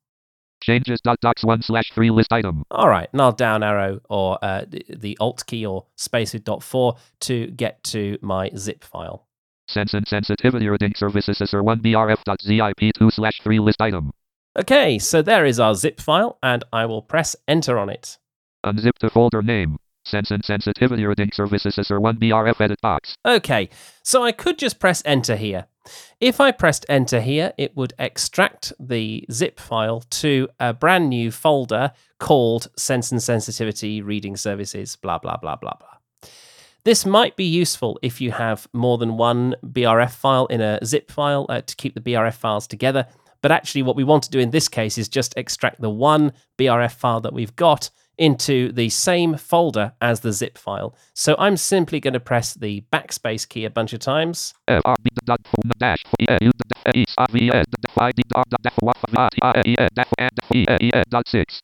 Changes 0.63 1.01
dot 1.01 1.19
docs 1.21 1.43
1 1.43 1.63
slash 1.63 1.91
3 1.93 2.11
list 2.11 2.33
item. 2.33 2.63
All 2.71 2.89
right, 2.89 3.09
and 3.13 3.21
I'll 3.21 3.33
down 3.33 3.63
arrow 3.63 4.01
or 4.11 4.39
uh, 4.43 4.67
the, 4.69 5.17
Alt 5.19 5.45
key 5.47 5.65
or 5.67 5.87
space 5.97 6.35
with 6.35 6.45
dot 6.45 6.63
4 6.63 6.95
to 7.21 7.47
get 7.49 7.83
to 7.85 8.19
my 8.21 8.51
zip 8.57 8.85
file. 8.85 9.27
Sense 9.69 9.95
and 9.95 10.07
sensibility 10.07 10.69
reading 10.69 10.93
services 10.95 11.39
SR 11.39 11.63
1 11.63 11.81
brf 11.81 12.23
dot 12.25 12.43
zip 12.43 12.77
2 12.79 13.11
slash 13.11 13.41
3 13.43 13.59
list 13.59 13.81
item. 13.81 14.13
Okay, 14.59 14.99
so 14.99 15.23
there 15.23 15.47
is 15.47 15.61
our 15.61 15.77
zip 15.77 16.01
file, 16.01 16.39
and 16.43 16.65
I 16.73 16.85
will 16.87 17.03
press 17.03 17.37
Enter 17.47 17.79
on 17.79 17.89
it. 17.89 18.19
Unzip 18.67 18.99
the 19.01 19.09
folder 19.09 19.43
name. 19.43 19.77
Sense 20.05 20.31
and 20.31 20.45
sensibility 20.45 21.05
reading 21.05 21.31
services 21.33 21.75
SR 21.77 22.01
1 22.01 22.17
brf 22.19 22.61
edit 22.61 22.81
box. 22.81 23.15
Okay, 23.25 23.69
so 24.03 24.25
I 24.25 24.33
could 24.33 24.59
just 24.59 24.81
press 24.81 25.03
enter 25.05 25.37
here. 25.37 25.67
If 26.21 26.41
I 26.41 26.51
pressed 26.51 26.85
enter 26.89 27.21
here, 27.21 27.53
it 27.59 27.77
would 27.77 27.93
extract 27.99 28.73
the 28.81 29.25
zip 29.31 29.61
file 29.61 30.01
to 30.01 30.49
a 30.59 30.73
brand 30.73 31.11
new 31.11 31.31
folder 31.31 31.93
called 32.19 32.69
Sense 32.77 33.13
and 33.13 33.23
Sensibility 33.23 34.03
Reading 34.03 34.37
Services, 34.37 34.97
blah, 34.97 35.19
blah, 35.19 35.37
blah, 35.37 35.57
blah, 35.57 35.75
blah. 35.79 36.29
This 36.85 37.05
might 37.05 37.37
be 37.37 37.45
useful 37.45 37.99
if 38.03 38.21
you 38.21 38.33
have 38.33 38.67
more 38.73 38.99
than 38.99 39.17
one 39.17 39.55
BRF 39.65 40.13
file 40.13 40.47
in 40.47 40.61
a 40.61 40.85
zip 40.85 41.11
file 41.11 41.47
uh, 41.49 41.61
to 41.61 41.77
keep 41.77 41.95
the 41.95 42.01
BRF 42.01 42.35
files 42.35 42.67
together. 42.67 43.07
But 43.43 43.53
actually, 43.53 43.83
what 43.83 43.97
we 43.97 44.05
want 44.05 44.23
to 44.25 44.31
do 44.31 44.39
in 44.39 44.51
this 44.51 44.69
case 44.69 44.99
is 44.99 45.09
just 45.09 45.35
extract 45.37 45.81
the 45.81 45.91
one 45.91 46.33
BRF 46.59 46.93
file 46.93 47.21
that 47.21 47.33
we've 47.33 47.57
got 47.57 47.91
into 48.19 48.71
the 48.73 48.91
same 48.91 49.35
folder 49.35 49.95
as 50.03 50.21
the 50.21 50.33
zip 50.33 50.59
file. 50.59 50.95
So 51.15 51.35
I'm 51.39 51.57
simply 51.57 52.01
going 52.01 52.13
to 52.13 52.21
press 52.21 52.53
the 52.53 52.85
backspace 52.93 53.49
key 53.49 53.65
a 53.65 53.71
bunch 53.71 53.95
of 53.95 54.01
times. 54.01 54.53
F 54.69 54.83
R 54.85 54.95
B 55.03 55.09
dot 55.25 55.41
phone 55.45 55.71
dash 55.79 56.05
U 56.19 56.27
dot 56.29 56.95
S 56.95 57.15
V 57.31 57.51
S 57.51 57.65
dot 57.67 57.85
F 57.89 57.99
I 57.99 58.13
D 58.13 58.23
dot 58.29 58.51
dot 58.51 58.61
F 58.67 58.75
W 58.77 58.93
F 59.17 59.31
T 59.31 59.39
I 59.43 59.53
N 59.79 59.89
dot 59.95 60.09
and 60.19 60.93
N 60.93 61.03
dot 61.09 61.29
6. 61.29 61.63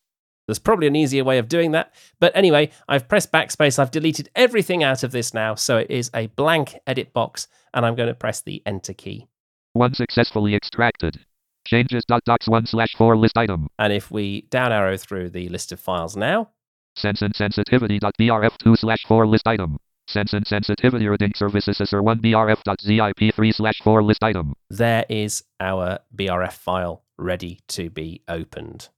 There's 0.49 0.59
probably 0.59 0.87
an 0.87 0.97
easier 0.97 1.25
way 1.25 1.39
of 1.39 1.49
doing 1.49 1.73
that. 1.73 1.93
But 2.21 2.35
anyway, 2.35 2.71
I've 2.89 3.09
pressed 3.09 3.33
backspace. 3.33 3.79
I've 3.79 3.91
deleted 3.91 4.31
everything 4.35 4.83
out 4.83 5.03
of 5.03 5.11
this 5.11 5.35
now. 5.35 5.57
So 5.57 5.79
it 5.79 5.91
is 5.91 6.11
a 6.15 6.29
blank 6.29 6.79
edit 6.87 7.13
box. 7.13 7.49
And 7.75 7.85
I'm 7.85 7.97
going 7.97 8.09
to 8.09 8.15
press 8.15 8.41
the 8.41 8.63
enter 8.65 8.95
key. 8.95 9.27
One 9.73 9.93
successfully 9.93 10.55
extracted. 10.55 11.19
Changes.docs1 11.67 12.69
slash 12.69 12.95
4 12.97 13.17
list 13.17 13.37
item. 13.37 13.69
And 13.79 13.93
if 13.93 14.11
we 14.11 14.43
down 14.51 14.73
arrow 14.73 14.97
through 14.97 15.31
the 15.31 15.49
list 15.49 15.73
of 15.73 15.81
files 15.81 16.17
now, 16.17 16.51
Sense 16.97 17.21
and 17.21 17.37
sensibility.brf2 17.37 18.79
slash 18.79 19.05
4 19.07 19.27
list 19.27 19.47
item. 19.47 19.77
Sense 20.09 20.33
and 20.33 20.47
sensibility 20.47 21.09
reading 21.09 21.33
services 21.35 21.93
or 21.93 22.03
1 22.03 22.21
brf.zip3 22.21 23.55
slash 23.55 23.81
4 23.83 24.03
list 24.03 24.23
item. 24.23 24.55
there 24.71 25.05
is 25.09 25.45
our 25.61 25.99
BRF 26.15 26.53
file 26.53 27.03
ready 27.19 27.61
to 27.69 27.91
be 27.91 28.23
opened. 28.29 28.89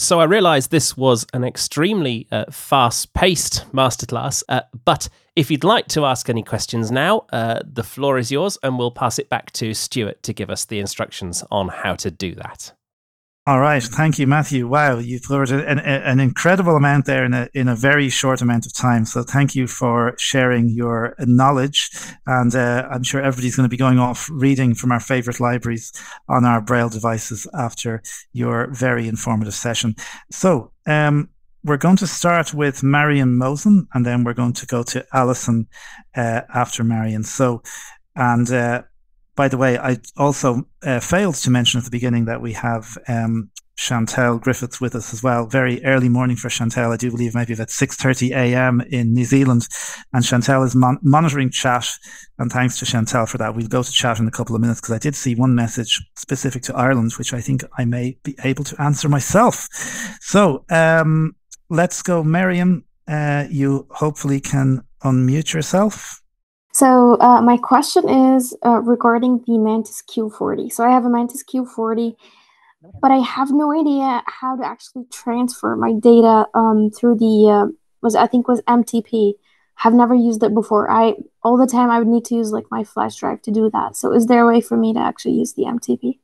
So 0.00 0.18
I 0.18 0.24
realized 0.24 0.70
this 0.70 0.96
was 0.96 1.26
an 1.34 1.44
extremely 1.44 2.26
uh, 2.32 2.46
fast 2.50 3.12
paced 3.12 3.70
masterclass, 3.70 4.42
uh, 4.48 4.62
but 4.86 5.10
if 5.36 5.50
you'd 5.50 5.62
like 5.62 5.88
to 5.88 6.06
ask 6.06 6.30
any 6.30 6.42
questions 6.42 6.90
now, 6.90 7.26
uh, 7.34 7.60
the 7.70 7.82
floor 7.82 8.16
is 8.16 8.32
yours, 8.32 8.56
and 8.62 8.78
we'll 8.78 8.92
pass 8.92 9.18
it 9.18 9.28
back 9.28 9.50
to 9.52 9.74
Stuart 9.74 10.22
to 10.22 10.32
give 10.32 10.48
us 10.48 10.64
the 10.64 10.78
instructions 10.78 11.44
on 11.50 11.68
how 11.68 11.96
to 11.96 12.10
do 12.10 12.34
that. 12.36 12.72
All 13.46 13.58
right, 13.58 13.82
thank 13.82 14.18
you, 14.18 14.26
Matthew. 14.26 14.68
Wow, 14.68 14.98
you've 14.98 15.26
covered 15.26 15.50
an, 15.50 15.78
an 15.78 16.20
incredible 16.20 16.76
amount 16.76 17.06
there 17.06 17.24
in 17.24 17.32
a 17.32 17.48
in 17.54 17.68
a 17.68 17.74
very 17.74 18.10
short 18.10 18.42
amount 18.42 18.66
of 18.66 18.74
time. 18.74 19.06
So 19.06 19.22
thank 19.22 19.54
you 19.54 19.66
for 19.66 20.14
sharing 20.18 20.68
your 20.68 21.14
knowledge, 21.20 21.90
and 22.26 22.54
uh, 22.54 22.86
I'm 22.90 23.02
sure 23.02 23.22
everybody's 23.22 23.56
going 23.56 23.64
to 23.64 23.70
be 23.70 23.78
going 23.78 23.98
off 23.98 24.28
reading 24.30 24.74
from 24.74 24.92
our 24.92 25.00
favorite 25.00 25.40
libraries 25.40 25.90
on 26.28 26.44
our 26.44 26.60
Braille 26.60 26.90
devices 26.90 27.46
after 27.54 28.02
your 28.34 28.68
very 28.72 29.08
informative 29.08 29.54
session. 29.54 29.94
So. 30.30 30.72
Um, 30.86 31.30
we're 31.62 31.76
going 31.76 31.96
to 31.98 32.06
start 32.06 32.54
with 32.54 32.82
Marion 32.82 33.36
Mosen, 33.36 33.86
and 33.92 34.06
then 34.06 34.24
we're 34.24 34.32
going 34.32 34.54
to 34.54 34.66
go 34.66 34.82
to 34.84 35.04
Alison 35.12 35.68
uh, 36.16 36.40
after 36.54 36.82
Marion. 36.82 37.22
So, 37.22 37.62
and 38.16 38.50
uh, 38.50 38.82
by 39.40 39.48
the 39.48 39.56
way, 39.56 39.78
I 39.78 39.96
also 40.18 40.66
uh, 40.82 41.00
failed 41.00 41.36
to 41.36 41.50
mention 41.50 41.78
at 41.78 41.84
the 41.84 41.90
beginning 41.90 42.26
that 42.26 42.42
we 42.42 42.52
have 42.52 42.98
um, 43.08 43.50
Chantel 43.78 44.38
Griffiths 44.38 44.78
with 44.78 44.94
us 44.94 45.14
as 45.14 45.22
well. 45.22 45.46
Very 45.46 45.82
early 45.82 46.10
morning 46.10 46.36
for 46.36 46.50
Chantel. 46.50 46.92
I 46.92 46.98
do 46.98 47.10
believe 47.10 47.34
maybe 47.34 47.54
at 47.54 47.70
6:30 47.70 48.32
a.m. 48.32 48.82
in 48.82 49.14
New 49.14 49.24
Zealand, 49.24 49.66
and 50.12 50.22
Chantel 50.22 50.62
is 50.66 50.76
mon- 50.76 50.98
monitoring 51.00 51.48
chat. 51.48 51.88
And 52.38 52.52
thanks 52.52 52.78
to 52.80 52.84
Chantel 52.84 53.26
for 53.26 53.38
that. 53.38 53.54
We'll 53.54 53.66
go 53.66 53.82
to 53.82 53.90
chat 53.90 54.18
in 54.18 54.28
a 54.28 54.30
couple 54.30 54.54
of 54.54 54.60
minutes 54.60 54.82
because 54.82 54.94
I 54.94 54.98
did 54.98 55.16
see 55.16 55.34
one 55.34 55.54
message 55.54 55.98
specific 56.16 56.62
to 56.64 56.76
Ireland, 56.76 57.12
which 57.12 57.32
I 57.32 57.40
think 57.40 57.64
I 57.78 57.86
may 57.86 58.18
be 58.22 58.36
able 58.44 58.64
to 58.64 58.82
answer 58.82 59.08
myself. 59.08 59.68
So 60.20 60.66
um, 60.68 61.34
let's 61.70 62.02
go, 62.02 62.22
Miriam. 62.22 62.84
Uh, 63.08 63.46
you 63.48 63.86
hopefully 63.88 64.38
can 64.38 64.82
unmute 65.02 65.54
yourself. 65.54 66.20
So 66.80 67.18
uh, 67.20 67.42
my 67.42 67.58
question 67.58 68.08
is 68.08 68.56
uh, 68.64 68.80
regarding 68.80 69.44
the 69.46 69.58
Mantis 69.58 70.02
Q40. 70.10 70.72
So 70.72 70.82
I 70.82 70.88
have 70.88 71.04
a 71.04 71.10
Mantis 71.10 71.44
Q40, 71.44 72.16
but 73.02 73.10
I 73.10 73.18
have 73.18 73.50
no 73.50 73.70
idea 73.70 74.22
how 74.24 74.56
to 74.56 74.64
actually 74.64 75.04
transfer 75.12 75.76
my 75.76 75.92
data 75.92 76.46
um, 76.54 76.90
through 76.90 77.16
the 77.16 77.50
uh, 77.50 77.66
was 78.00 78.14
I 78.14 78.26
think 78.26 78.48
was 78.48 78.62
MTP. 78.62 79.34
Have 79.74 79.92
never 79.92 80.14
used 80.14 80.42
it 80.42 80.54
before. 80.54 80.90
I 80.90 81.16
all 81.42 81.58
the 81.58 81.66
time 81.66 81.90
I 81.90 81.98
would 81.98 82.08
need 82.08 82.24
to 82.26 82.34
use 82.34 82.50
like 82.50 82.64
my 82.70 82.82
flash 82.82 83.16
drive 83.16 83.42
to 83.42 83.50
do 83.50 83.68
that. 83.74 83.94
So 83.94 84.14
is 84.14 84.24
there 84.24 84.40
a 84.40 84.46
way 84.46 84.62
for 84.62 84.78
me 84.78 84.94
to 84.94 85.00
actually 85.00 85.34
use 85.34 85.52
the 85.52 85.64
MTP? 85.64 86.18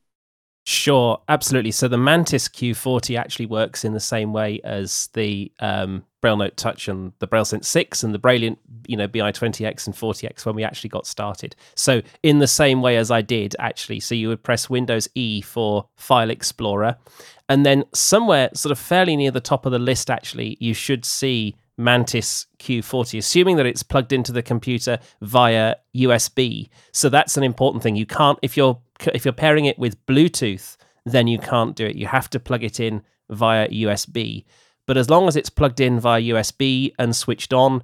Sure, 0.65 1.21
absolutely. 1.29 1.69
So 1.69 1.87
the 1.87 1.99
Mantis 1.99 2.47
Q40 2.47 3.15
actually 3.15 3.45
works 3.45 3.85
in 3.85 3.93
the 3.93 3.99
same 3.99 4.33
way 4.33 4.59
as 4.63 5.09
the 5.13 5.51
um, 5.59 6.03
Braille 6.21 6.37
Note 6.37 6.57
Touch 6.57 6.87
and 6.87 7.13
the 7.19 7.27
Braille 7.27 7.43
BrailleSense 7.43 7.65
6 7.65 8.03
and 8.03 8.13
the 8.13 8.19
Brailliant, 8.19 8.57
you 8.87 8.97
know, 8.97 9.07
BI20X 9.07 9.85
and 9.85 9.95
40X 9.95 10.45
when 10.45 10.55
we 10.55 10.63
actually 10.63 10.89
got 10.89 11.05
started. 11.05 11.55
So 11.75 12.01
in 12.23 12.39
the 12.39 12.47
same 12.47 12.81
way 12.81 12.97
as 12.97 13.11
I 13.11 13.21
did 13.21 13.55
actually, 13.59 13.99
so 13.99 14.15
you 14.15 14.27
would 14.29 14.43
press 14.43 14.69
Windows 14.69 15.07
E 15.15 15.41
for 15.41 15.87
File 15.95 16.29
Explorer, 16.29 16.97
and 17.49 17.65
then 17.65 17.85
somewhere 17.93 18.49
sort 18.53 18.71
of 18.71 18.79
fairly 18.79 19.15
near 19.15 19.31
the 19.31 19.39
top 19.39 19.65
of 19.65 19.71
the 19.71 19.79
list 19.79 20.09
actually, 20.09 20.57
you 20.59 20.73
should 20.73 21.05
see 21.05 21.55
Mantis 21.77 22.47
Q40, 22.59 23.19
assuming 23.19 23.55
that 23.57 23.67
it's 23.67 23.83
plugged 23.83 24.11
into 24.11 24.31
the 24.31 24.41
computer 24.41 24.99
via 25.21 25.75
USB. 25.95 26.69
So 26.91 27.09
that's 27.09 27.37
an 27.37 27.43
important 27.43 27.83
thing. 27.83 27.95
You 27.95 28.07
can't 28.07 28.39
if 28.41 28.57
you're 28.57 28.79
if 29.13 29.23
you're 29.23 29.33
pairing 29.33 29.65
it 29.65 29.77
with 29.77 30.03
Bluetooth, 30.07 30.75
then 31.05 31.27
you 31.27 31.37
can't 31.37 31.75
do 31.75 31.85
it. 31.85 31.95
You 31.95 32.07
have 32.07 32.29
to 32.31 32.39
plug 32.39 32.63
it 32.63 32.79
in 32.79 33.03
via 33.29 33.67
USB. 33.69 34.45
But 34.87 34.97
as 34.97 35.09
long 35.09 35.27
as 35.27 35.35
it's 35.35 35.49
plugged 35.49 35.79
in 35.79 35.99
via 35.99 36.21
USB 36.21 36.93
and 36.97 37.15
switched 37.15 37.53
on, 37.53 37.83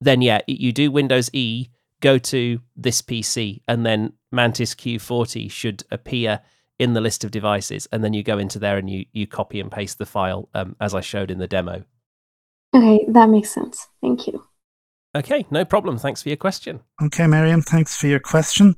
then 0.00 0.22
yeah, 0.22 0.40
you 0.46 0.72
do 0.72 0.90
Windows 0.90 1.30
E, 1.32 1.68
go 2.00 2.18
to 2.18 2.60
this 2.76 3.02
PC, 3.02 3.60
and 3.68 3.84
then 3.86 4.14
Mantis 4.32 4.74
Q40 4.74 5.50
should 5.50 5.84
appear 5.90 6.40
in 6.78 6.94
the 6.94 7.00
list 7.00 7.24
of 7.24 7.30
devices, 7.30 7.88
and 7.92 8.02
then 8.02 8.12
you 8.12 8.22
go 8.22 8.38
into 8.38 8.58
there 8.58 8.78
and 8.78 8.88
you 8.88 9.04
you 9.12 9.26
copy 9.26 9.60
and 9.60 9.70
paste 9.70 9.98
the 9.98 10.06
file 10.06 10.48
um, 10.54 10.76
as 10.80 10.94
I 10.94 11.00
showed 11.00 11.30
in 11.30 11.38
the 11.38 11.48
demo. 11.48 11.84
Okay, 12.74 13.04
that 13.08 13.28
makes 13.28 13.50
sense. 13.50 13.88
Thank 14.00 14.26
you. 14.26 14.44
Okay, 15.16 15.46
no 15.50 15.64
problem. 15.64 15.98
Thanks 15.98 16.22
for 16.22 16.28
your 16.28 16.36
question. 16.36 16.80
Okay, 17.02 17.26
Miriam, 17.26 17.62
thanks 17.62 17.96
for 17.96 18.06
your 18.06 18.20
question. 18.20 18.76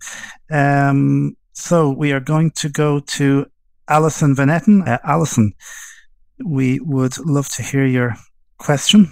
Um, 0.50 1.36
so 1.52 1.90
we 1.90 2.12
are 2.12 2.20
going 2.20 2.52
to 2.52 2.68
go 2.68 3.00
to 3.00 3.46
Alison 3.88 4.34
Van 4.34 4.48
Etten. 4.48 4.86
Uh, 4.86 4.98
Alison, 5.04 5.52
we 6.44 6.80
would 6.80 7.18
love 7.18 7.48
to 7.50 7.62
hear 7.62 7.84
your 7.84 8.16
question. 8.58 9.10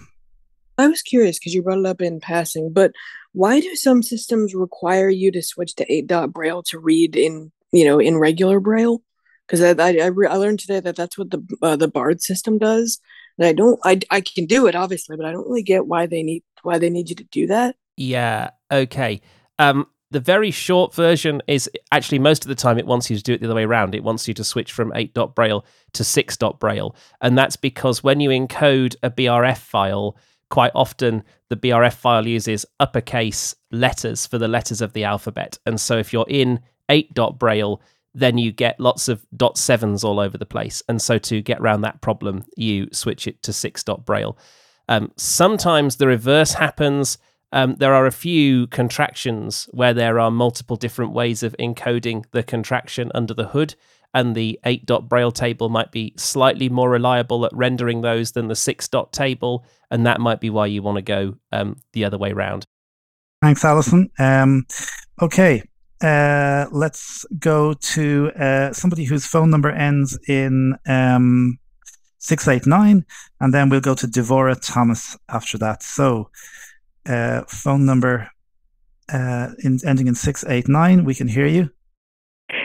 I 0.79 0.87
was 0.87 1.03
curious 1.03 1.39
because 1.39 1.55
you 1.55 1.63
brought 1.63 1.79
it 1.79 1.87
up 1.87 2.01
in 2.01 2.21
passing, 2.21 2.73
but 2.73 2.93
why 3.33 3.61
do 3.61 3.75
some 3.75 4.03
systems 4.03 4.55
require 4.55 5.09
you 5.09 5.33
to 5.33 5.43
switch 5.43 5.75
to 5.77 5.93
8 5.93 6.07
dot 6.07 6.33
braille 6.33 6.63
to 6.65 6.79
read 6.79 7.17
in, 7.17 7.51
you 7.73 7.85
know, 7.85 7.99
in 7.99 8.19
regular 8.19 8.61
braille? 8.61 9.03
Because 9.47 9.63
I, 9.63 9.71
I, 9.83 9.99
I, 10.05 10.07
re- 10.07 10.29
I 10.29 10.37
learned 10.37 10.61
today 10.61 10.81
that 10.81 10.97
that's 10.97 11.19
what 11.19 11.31
the 11.31 11.43
uh, 11.63 11.77
the 11.77 11.89
Bard 11.89 12.21
system 12.21 12.59
does, 12.59 13.01
and 13.39 13.47
I 13.47 13.53
don't 13.53 13.81
I, 13.83 14.01
I 14.11 14.21
can 14.21 14.47
do 14.47 14.67
it 14.67 14.75
obviously, 14.75 15.17
but 15.17 15.27
I 15.27 15.33
don't 15.33 15.49
really 15.49 15.63
get 15.63 15.87
why 15.87 16.07
they 16.07 16.23
need 16.23 16.45
why 16.63 16.79
they 16.79 16.91
need 16.91 17.09
you 17.09 17.17
to 17.17 17.25
do 17.25 17.47
that. 17.47 17.75
Yeah. 17.97 18.51
Okay. 18.71 19.21
Um, 19.59 19.87
the 20.11 20.21
very 20.21 20.51
short 20.51 20.95
version 20.95 21.43
is 21.47 21.69
actually 21.93 22.19
most 22.19 22.45
of 22.45 22.49
the 22.49 22.55
time 22.55 22.79
it 22.79 22.87
wants 22.87 23.11
you 23.11 23.17
to 23.17 23.23
do 23.23 23.35
it 23.35 23.41
the 23.41 23.47
other 23.47 23.55
way 23.55 23.65
around. 23.65 23.95
It 23.95 24.05
wants 24.05 24.27
you 24.27 24.35
to 24.35 24.45
switch 24.45 24.73
from 24.73 24.93
8 24.95 25.13
dot 25.15 25.35
braille 25.35 25.65
to 25.93 26.05
6 26.05 26.37
dot 26.39 26.59
braille. 26.59 26.97
And 27.21 27.37
that's 27.37 27.57
because 27.57 28.03
when 28.03 28.21
you 28.21 28.31
encode 28.31 28.97
a 29.03 29.11
BRF 29.11 29.59
file, 29.59 30.17
quite 30.51 30.73
often 30.75 31.25
the 31.51 31.57
BRF 31.57 31.95
file 31.95 32.27
uses 32.27 32.65
uppercase 32.81 33.55
letters 33.71 34.27
for 34.27 34.39
the 34.39 34.49
letters 34.49 34.81
of 34.81 34.95
the 34.95 35.05
alphabet. 35.05 35.59
And 35.67 35.81
so 35.81 35.99
if 35.99 36.13
you're 36.13 36.27
in 36.29 36.61
8 36.89 37.13
dot 37.13 37.39
braille, 37.39 37.83
then 38.15 38.39
you 38.39 38.51
get 38.51 38.81
lots 38.81 39.09
of 39.09 39.27
dot 39.37 39.59
sevens 39.59 40.05
all 40.05 40.19
over 40.19 40.39
the 40.39 40.47
place. 40.47 40.83
And 40.89 41.03
so 41.03 41.19
to 41.19 41.43
get 41.43 41.61
around 41.61 41.83
that 41.83 42.01
problem, 42.01 42.45
you 42.57 42.89
switch 42.93 43.27
it 43.27 43.43
to 43.43 43.53
6 43.53 43.85
dot 43.85 44.07
braille. 44.07 44.39
Um, 44.89 45.13
sometimes 45.17 45.97
the 45.97 46.07
reverse 46.07 46.55
happens 46.55 47.19
um, 47.53 47.77
there 47.77 47.95
are 47.95 48.07
a 48.07 48.13
few 48.13 48.67
contractions 48.69 49.69
where 49.73 49.95
there 49.95 50.19
are 50.21 50.31
multiple 50.31 50.77
different 50.77 51.13
ways 51.13 51.43
of 51.43 51.57
encoding 51.59 52.25
the 52.33 52.43
contraction 52.43 53.11
under 53.15 53.35
the 53.35 53.49
hood, 53.49 53.75
and 54.15 54.35
the 54.35 54.59
8 54.65 54.87
dot 54.87 55.09
braille 55.09 55.33
table 55.33 55.69
might 55.69 55.93
be 55.93 56.15
slightly 56.17 56.69
more 56.69 56.91
reliable 56.91 57.45
at 57.45 57.53
rendering 57.55 58.01
those 58.01 58.33
than 58.33 58.49
the 58.49 58.57
6 58.57 58.89
dot 58.89 59.13
table, 59.13 59.65
and 59.91 60.07
that 60.07 60.21
might 60.21 60.41
be 60.41 60.51
why 60.51 60.67
you 60.67 60.83
want 60.83 60.97
to 60.97 61.03
go 61.03 61.37
um, 61.53 61.77
the 61.93 62.05
other 62.05 62.19
way 62.19 62.33
round. 62.33 62.65
Thanks, 63.43 63.65
Alison. 63.65 64.11
Um, 64.19 64.67
okay, 65.23 65.63
uh, 66.03 66.67
let's 66.71 67.25
go 67.39 67.73
to 67.73 68.31
uh, 68.37 68.73
somebody 68.73 69.05
whose 69.05 69.27
phone 69.27 69.51
number 69.51 69.71
ends 69.71 70.19
in 70.29 70.75
um, 70.87 71.59
689, 72.19 73.05
and 73.41 73.55
then 73.55 73.69
we'll 73.69 73.81
go 73.81 73.95
to 73.95 74.07
Devora 74.07 74.57
Thomas 74.61 75.17
after 75.29 75.59
that. 75.59 75.83
So, 75.83 76.31
uh, 77.09 77.43
phone 77.49 77.87
number 77.87 78.31
uh, 79.13 79.49
in, 79.65 79.79
ending 79.87 80.07
in 80.07 80.15
689. 80.15 81.05
We 81.05 81.15
can 81.15 81.29
hear 81.29 81.47
you. 81.47 81.71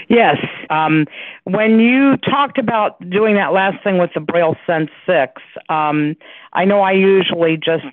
Yes. 0.09 0.37
Um, 0.69 1.05
when 1.43 1.79
you 1.79 2.17
talked 2.17 2.57
about 2.57 2.97
doing 3.09 3.35
that 3.35 3.53
last 3.53 3.83
thing 3.83 3.97
with 3.97 4.11
the 4.13 4.19
Braille 4.21 4.55
Sense 4.65 4.89
6, 5.05 5.41
um, 5.69 6.15
I 6.53 6.65
know 6.65 6.81
I 6.81 6.91
usually 6.93 7.57
just 7.57 7.85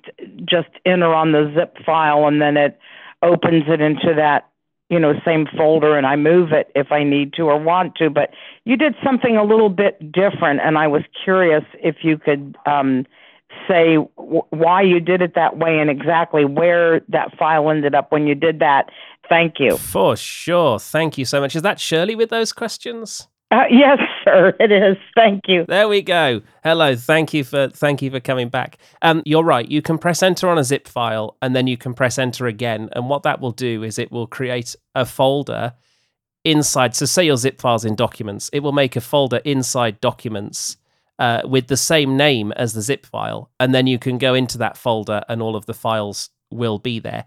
just 0.45 0.69
enter 0.85 1.13
on 1.13 1.31
the 1.31 1.51
zip 1.55 1.77
file 1.85 2.27
and 2.27 2.41
then 2.41 2.57
it 2.57 2.79
opens 3.21 3.63
it 3.67 3.81
into 3.81 4.13
that 4.15 4.49
you 4.89 4.99
know 4.99 5.13
same 5.25 5.47
folder 5.57 5.97
and 5.97 6.05
I 6.05 6.15
move 6.15 6.51
it 6.51 6.71
if 6.75 6.91
I 6.91 7.03
need 7.03 7.33
to 7.33 7.43
or 7.43 7.59
want 7.59 7.95
to. 7.95 8.09
But 8.09 8.31
you 8.65 8.77
did 8.77 8.95
something 9.03 9.37
a 9.37 9.43
little 9.43 9.69
bit 9.69 10.11
different, 10.11 10.61
and 10.61 10.77
I 10.77 10.87
was 10.87 11.03
curious 11.23 11.63
if 11.81 11.97
you 12.03 12.17
could 12.17 12.55
um, 12.65 13.05
say 13.67 13.95
w- 14.17 14.41
why 14.49 14.81
you 14.81 14.99
did 14.99 15.21
it 15.21 15.35
that 15.35 15.57
way 15.57 15.79
and 15.79 15.89
exactly 15.89 16.45
where 16.45 17.01
that 17.09 17.37
file 17.37 17.69
ended 17.69 17.95
up 17.95 18.11
when 18.11 18.27
you 18.27 18.35
did 18.35 18.59
that. 18.59 18.89
Thank 19.29 19.59
you. 19.59 19.77
For 19.77 20.15
sure. 20.15 20.79
Thank 20.79 21.17
you 21.17 21.25
so 21.25 21.39
much. 21.39 21.55
Is 21.55 21.61
that 21.61 21.79
Shirley 21.79 22.15
with 22.15 22.29
those 22.29 22.51
questions? 22.51 23.27
Uh, 23.51 23.63
yes, 23.69 23.99
sir. 24.23 24.53
It 24.59 24.71
is. 24.71 24.97
Thank 25.15 25.43
you. 25.47 25.65
There 25.67 25.87
we 25.89 26.01
go. 26.01 26.41
Hello. 26.63 26.95
Thank 26.95 27.33
you 27.33 27.43
for 27.43 27.67
thank 27.67 28.01
you 28.01 28.09
for 28.09 28.19
coming 28.19 28.49
back. 28.49 28.77
Um, 29.01 29.21
you're 29.25 29.43
right. 29.43 29.67
You 29.67 29.81
can 29.81 29.97
press 29.97 30.23
enter 30.23 30.47
on 30.47 30.57
a 30.57 30.63
zip 30.63 30.87
file, 30.87 31.37
and 31.41 31.55
then 31.55 31.67
you 31.67 31.77
can 31.77 31.93
press 31.93 32.17
enter 32.17 32.47
again. 32.47 32.89
And 32.93 33.09
what 33.09 33.23
that 33.23 33.41
will 33.41 33.51
do 33.51 33.83
is 33.83 33.99
it 33.99 34.11
will 34.11 34.27
create 34.27 34.75
a 34.95 35.05
folder 35.05 35.73
inside. 36.45 36.95
So, 36.95 37.05
say 37.05 37.25
your 37.25 37.37
zip 37.37 37.59
files 37.59 37.83
in 37.83 37.95
documents, 37.95 38.49
it 38.53 38.61
will 38.61 38.71
make 38.71 38.95
a 38.95 39.01
folder 39.01 39.41
inside 39.43 39.99
documents 39.99 40.77
uh, 41.21 41.43
with 41.45 41.67
the 41.67 41.77
same 41.77 42.17
name 42.17 42.51
as 42.53 42.73
the 42.73 42.81
zip 42.81 43.05
file, 43.05 43.51
and 43.59 43.75
then 43.75 43.85
you 43.85 43.99
can 43.99 44.17
go 44.17 44.33
into 44.33 44.57
that 44.57 44.75
folder, 44.75 45.21
and 45.29 45.39
all 45.39 45.55
of 45.55 45.67
the 45.67 45.73
files 45.73 46.31
will 46.49 46.79
be 46.79 46.97
there. 46.97 47.25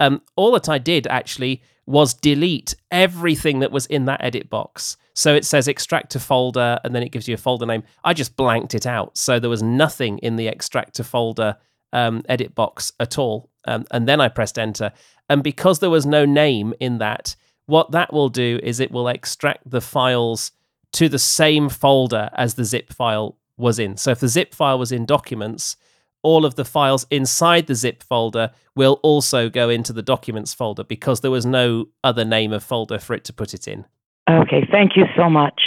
Um, 0.00 0.22
all 0.36 0.52
that 0.52 0.70
I 0.70 0.78
did 0.78 1.06
actually 1.06 1.62
was 1.84 2.14
delete 2.14 2.74
everything 2.90 3.58
that 3.58 3.70
was 3.70 3.84
in 3.86 4.06
that 4.06 4.24
edit 4.24 4.48
box. 4.48 4.96
So 5.14 5.34
it 5.34 5.44
says 5.44 5.68
extract 5.68 6.12
to 6.12 6.18
folder, 6.18 6.80
and 6.82 6.94
then 6.94 7.02
it 7.02 7.12
gives 7.12 7.28
you 7.28 7.34
a 7.34 7.36
folder 7.36 7.66
name. 7.66 7.82
I 8.02 8.14
just 8.14 8.36
blanked 8.36 8.74
it 8.74 8.86
out, 8.86 9.18
so 9.18 9.38
there 9.38 9.50
was 9.50 9.62
nothing 9.62 10.16
in 10.18 10.36
the 10.36 10.48
extract 10.48 10.94
to 10.94 11.04
folder 11.04 11.58
um, 11.92 12.22
edit 12.30 12.54
box 12.54 12.94
at 12.98 13.18
all. 13.18 13.50
Um, 13.66 13.84
and 13.90 14.08
then 14.08 14.18
I 14.18 14.28
pressed 14.28 14.58
enter, 14.58 14.92
and 15.28 15.42
because 15.42 15.80
there 15.80 15.90
was 15.90 16.06
no 16.06 16.24
name 16.24 16.72
in 16.80 16.98
that, 16.98 17.36
what 17.66 17.90
that 17.90 18.14
will 18.14 18.30
do 18.30 18.60
is 18.62 18.80
it 18.80 18.90
will 18.90 19.08
extract 19.08 19.68
the 19.68 19.82
files 19.82 20.52
to 20.92 21.08
the 21.08 21.18
same 21.18 21.68
folder 21.68 22.30
as 22.34 22.54
the 22.54 22.64
zip 22.64 22.92
file 22.92 23.36
was 23.56 23.78
in. 23.78 23.96
So 23.96 24.10
if 24.10 24.20
the 24.20 24.28
zip 24.28 24.54
file 24.54 24.78
was 24.78 24.92
in 24.92 25.06
documents, 25.06 25.76
all 26.22 26.44
of 26.44 26.56
the 26.56 26.64
files 26.64 27.06
inside 27.10 27.66
the 27.66 27.74
zip 27.74 28.02
folder 28.02 28.50
will 28.74 28.98
also 29.02 29.48
go 29.48 29.68
into 29.68 29.92
the 29.92 30.02
documents 30.02 30.52
folder 30.52 30.84
because 30.84 31.20
there 31.20 31.30
was 31.30 31.46
no 31.46 31.86
other 32.02 32.24
name 32.24 32.52
of 32.52 32.64
folder 32.64 32.98
for 32.98 33.14
it 33.14 33.24
to 33.24 33.32
put 33.32 33.54
it 33.54 33.68
in. 33.68 33.84
Okay, 34.28 34.66
thank 34.70 34.96
you 34.96 35.04
so 35.16 35.30
much. 35.30 35.60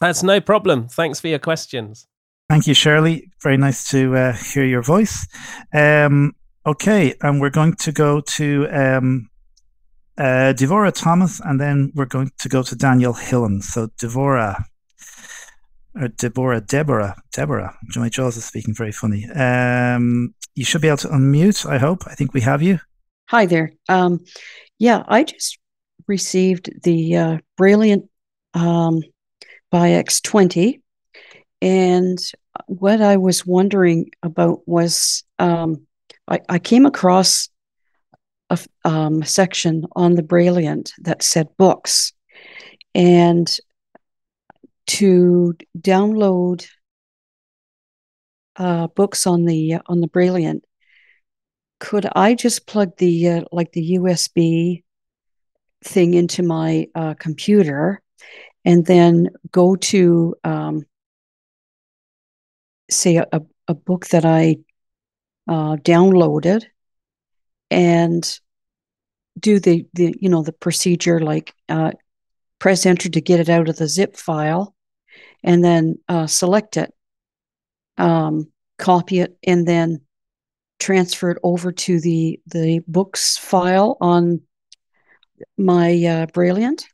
That's 0.00 0.22
no 0.22 0.40
problem. 0.40 0.88
Thanks 0.88 1.20
for 1.20 1.28
your 1.28 1.38
questions. 1.38 2.06
Thank 2.48 2.66
you, 2.66 2.74
Shirley. 2.74 3.30
Very 3.42 3.56
nice 3.56 3.88
to 3.90 4.14
uh, 4.14 4.32
hear 4.32 4.64
your 4.64 4.82
voice. 4.82 5.26
Um, 5.72 6.34
okay, 6.64 7.14
and 7.22 7.40
we're 7.40 7.50
going 7.50 7.74
to 7.74 7.92
go 7.92 8.20
to 8.20 8.68
um, 8.70 9.28
uh, 10.18 10.52
Thomas, 10.92 11.40
and 11.40 11.60
then 11.60 11.92
we're 11.94 12.06
going 12.06 12.30
to 12.38 12.48
go 12.48 12.62
to 12.62 12.76
Daniel 12.76 13.12
Hillen. 13.12 13.62
So, 13.62 13.88
Devora, 13.98 14.64
or 15.94 16.08
Deborah, 16.08 16.60
Deborah, 16.60 17.16
Deborah. 17.32 17.76
My 17.96 18.08
Jaws 18.08 18.36
is 18.36 18.44
speaking 18.44 18.74
very 18.74 18.92
funny. 18.92 19.28
Um, 19.30 20.34
you 20.54 20.64
should 20.64 20.80
be 20.80 20.88
able 20.88 20.98
to 20.98 21.08
unmute. 21.08 21.66
I 21.66 21.78
hope. 21.78 22.04
I 22.06 22.14
think 22.14 22.34
we 22.34 22.40
have 22.42 22.62
you. 22.62 22.78
Hi 23.28 23.46
there. 23.46 23.72
Um, 23.88 24.24
yeah, 24.78 25.02
I 25.08 25.24
just 25.24 25.58
received 26.06 26.70
the 26.82 27.16
uh, 27.16 27.38
Brailliant 27.58 28.08
um, 28.54 29.02
by 29.70 29.88
X20, 29.90 30.80
and 31.60 32.18
what 32.66 33.02
I 33.02 33.16
was 33.16 33.44
wondering 33.44 34.10
about 34.22 34.60
was 34.66 35.24
um, 35.38 35.86
I, 36.28 36.40
I, 36.48 36.58
came 36.58 36.86
across 36.86 37.48
a 38.50 38.58
um, 38.84 39.22
section 39.24 39.84
on 39.94 40.14
the 40.14 40.22
Brailliant 40.22 40.92
that 40.98 41.22
said 41.22 41.48
books, 41.56 42.12
and 42.94 43.54
to 44.86 45.54
download 45.78 46.66
uh, 48.56 48.86
books 48.88 49.26
on 49.26 49.44
the 49.44 49.78
on 49.86 50.00
the 50.00 50.08
Brailliant, 50.08 50.60
could 51.80 52.06
I 52.14 52.34
just 52.34 52.66
plug 52.66 52.96
the 52.96 53.28
uh, 53.28 53.44
like 53.52 53.72
the 53.72 53.98
USB 53.98 54.84
thing 55.84 56.14
into 56.14 56.42
my 56.42 56.88
uh, 56.94 57.14
computer, 57.14 58.00
and 58.64 58.86
then 58.86 59.30
go 59.50 59.76
to 59.76 60.34
um, 60.44 60.84
say 62.90 63.16
a, 63.16 63.42
a 63.68 63.74
book 63.74 64.06
that 64.08 64.24
I 64.24 64.56
uh, 65.48 65.76
downloaded, 65.76 66.64
and 67.70 68.38
do 69.38 69.58
the 69.58 69.86
the 69.92 70.14
you 70.20 70.28
know 70.28 70.42
the 70.42 70.52
procedure 70.52 71.20
like 71.20 71.54
uh, 71.68 71.92
press 72.58 72.86
enter 72.86 73.08
to 73.08 73.20
get 73.20 73.40
it 73.40 73.48
out 73.48 73.68
of 73.68 73.76
the 73.76 73.88
zip 73.88 74.16
file 74.16 74.74
and 75.42 75.62
then 75.62 75.98
uh, 76.08 76.26
select 76.26 76.76
it, 76.76 76.92
um, 77.98 78.50
copy 78.78 79.20
it, 79.20 79.36
and 79.46 79.66
then 79.66 80.00
transfer 80.78 81.30
it 81.30 81.38
over 81.42 81.72
to 81.72 82.00
the 82.00 82.40
the 82.46 82.80
books 82.86 83.36
file 83.36 83.96
on 84.00 84.40
my 85.56 85.90
uh, 85.90 86.26
Brailliant? 86.26 86.84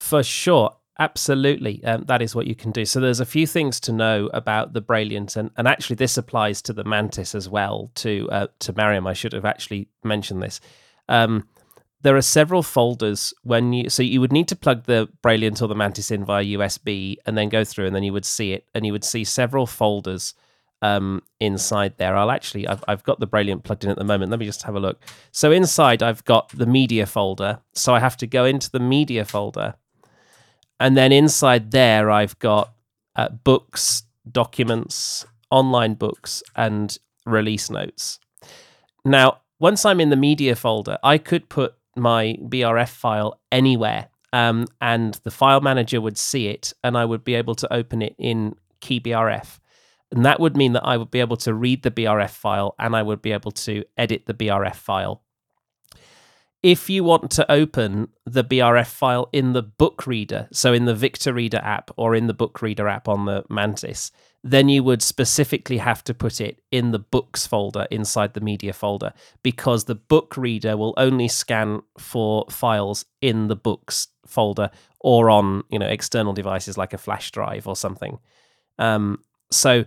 For 0.00 0.22
sure. 0.22 0.75
Absolutely. 0.98 1.84
Um, 1.84 2.04
that 2.04 2.22
is 2.22 2.34
what 2.34 2.46
you 2.46 2.54
can 2.54 2.70
do. 2.70 2.86
So 2.86 3.00
there's 3.00 3.20
a 3.20 3.26
few 3.26 3.46
things 3.46 3.80
to 3.80 3.92
know 3.92 4.30
about 4.32 4.72
the 4.72 4.80
Brailliant, 4.80 5.36
and, 5.36 5.50
and 5.56 5.68
actually 5.68 5.96
this 5.96 6.16
applies 6.16 6.62
to 6.62 6.72
the 6.72 6.84
Mantis 6.84 7.34
as 7.34 7.48
well, 7.48 7.90
to 7.96 8.28
uh, 8.32 8.46
to 8.60 8.72
Mariam. 8.72 9.06
I 9.06 9.12
should 9.12 9.34
have 9.34 9.44
actually 9.44 9.88
mentioned 10.02 10.42
this. 10.42 10.60
Um, 11.08 11.48
there 12.02 12.16
are 12.16 12.22
several 12.22 12.62
folders 12.62 13.34
when 13.42 13.72
you 13.72 13.90
so 13.90 14.02
you 14.02 14.20
would 14.20 14.32
need 14.32 14.48
to 14.48 14.56
plug 14.56 14.84
the 14.84 15.08
Brailliant 15.22 15.60
or 15.60 15.66
the 15.66 15.74
Mantis 15.74 16.10
in 16.10 16.24
via 16.24 16.44
USB 16.44 17.16
and 17.26 17.36
then 17.36 17.48
go 17.48 17.64
through 17.64 17.86
and 17.86 17.96
then 17.96 18.02
you 18.02 18.12
would 18.12 18.24
see 18.24 18.52
it 18.52 18.66
and 18.74 18.86
you 18.86 18.92
would 18.92 19.04
see 19.04 19.24
several 19.24 19.66
folders 19.66 20.32
um, 20.82 21.22
inside 21.40 21.98
there. 21.98 22.16
I'll 22.16 22.30
actually 22.30 22.68
I've 22.68 22.84
I've 22.88 23.02
got 23.02 23.20
the 23.20 23.26
Brailliant 23.26 23.64
plugged 23.64 23.84
in 23.84 23.90
at 23.90 23.98
the 23.98 24.04
moment. 24.04 24.30
Let 24.30 24.40
me 24.40 24.46
just 24.46 24.62
have 24.62 24.76
a 24.76 24.80
look. 24.80 25.02
So 25.32 25.52
inside 25.52 26.02
I've 26.02 26.24
got 26.24 26.48
the 26.50 26.66
media 26.66 27.06
folder. 27.06 27.60
So 27.74 27.94
I 27.94 27.98
have 27.98 28.16
to 28.18 28.26
go 28.26 28.46
into 28.46 28.70
the 28.70 28.80
media 28.80 29.24
folder. 29.24 29.74
And 30.78 30.96
then 30.96 31.12
inside 31.12 31.70
there 31.70 32.10
I've 32.10 32.38
got 32.38 32.72
uh, 33.14 33.30
books, 33.30 34.04
documents, 34.30 35.24
online 35.50 35.94
books 35.94 36.42
and 36.54 36.98
release 37.24 37.70
notes. 37.70 38.18
Now, 39.04 39.40
once 39.58 39.84
I'm 39.84 40.00
in 40.00 40.10
the 40.10 40.16
media 40.16 40.54
folder, 40.54 40.98
I 41.02 41.18
could 41.18 41.48
put 41.48 41.74
my 41.96 42.36
BRF 42.42 42.90
file 42.90 43.40
anywhere. 43.50 44.08
Um, 44.32 44.66
and 44.82 45.14
the 45.24 45.30
file 45.30 45.62
manager 45.62 46.00
would 46.00 46.18
see 46.18 46.48
it, 46.48 46.74
and 46.84 46.98
I 46.98 47.06
would 47.06 47.24
be 47.24 47.34
able 47.34 47.54
to 47.54 47.72
open 47.72 48.02
it 48.02 48.14
in 48.18 48.56
KeyBRF. 48.82 49.58
And 50.12 50.24
that 50.24 50.40
would 50.40 50.56
mean 50.56 50.72
that 50.74 50.84
I 50.84 50.96
would 50.96 51.10
be 51.10 51.20
able 51.20 51.36
to 51.38 51.54
read 51.54 51.82
the 51.82 51.90
BRF 51.90 52.30
file 52.30 52.74
and 52.78 52.94
I 52.94 53.02
would 53.02 53.22
be 53.22 53.32
able 53.32 53.50
to 53.52 53.84
edit 53.96 54.26
the 54.26 54.34
BRF 54.34 54.76
file. 54.76 55.22
If 56.66 56.90
you 56.90 57.04
want 57.04 57.30
to 57.30 57.48
open 57.48 58.08
the 58.24 58.42
BRF 58.42 58.88
file 58.88 59.28
in 59.32 59.52
the 59.52 59.62
book 59.62 60.04
reader, 60.04 60.48
so 60.50 60.72
in 60.72 60.84
the 60.84 60.96
Victor 60.96 61.32
Reader 61.32 61.60
app 61.62 61.92
or 61.96 62.16
in 62.16 62.26
the 62.26 62.34
book 62.34 62.60
reader 62.60 62.88
app 62.88 63.06
on 63.06 63.24
the 63.24 63.44
Mantis, 63.48 64.10
then 64.42 64.68
you 64.68 64.82
would 64.82 65.00
specifically 65.00 65.76
have 65.76 66.02
to 66.02 66.12
put 66.12 66.40
it 66.40 66.60
in 66.72 66.90
the 66.90 66.98
books 66.98 67.46
folder 67.46 67.86
inside 67.92 68.34
the 68.34 68.40
media 68.40 68.72
folder 68.72 69.12
because 69.44 69.84
the 69.84 69.94
book 69.94 70.36
reader 70.36 70.76
will 70.76 70.92
only 70.96 71.28
scan 71.28 71.82
for 72.00 72.44
files 72.50 73.04
in 73.20 73.46
the 73.46 73.54
books 73.54 74.08
folder 74.26 74.68
or 74.98 75.30
on 75.30 75.62
you 75.70 75.78
know 75.78 75.86
external 75.86 76.32
devices 76.32 76.76
like 76.76 76.92
a 76.92 76.98
flash 76.98 77.30
drive 77.30 77.68
or 77.68 77.76
something. 77.76 78.18
Um, 78.76 79.20
so 79.52 79.84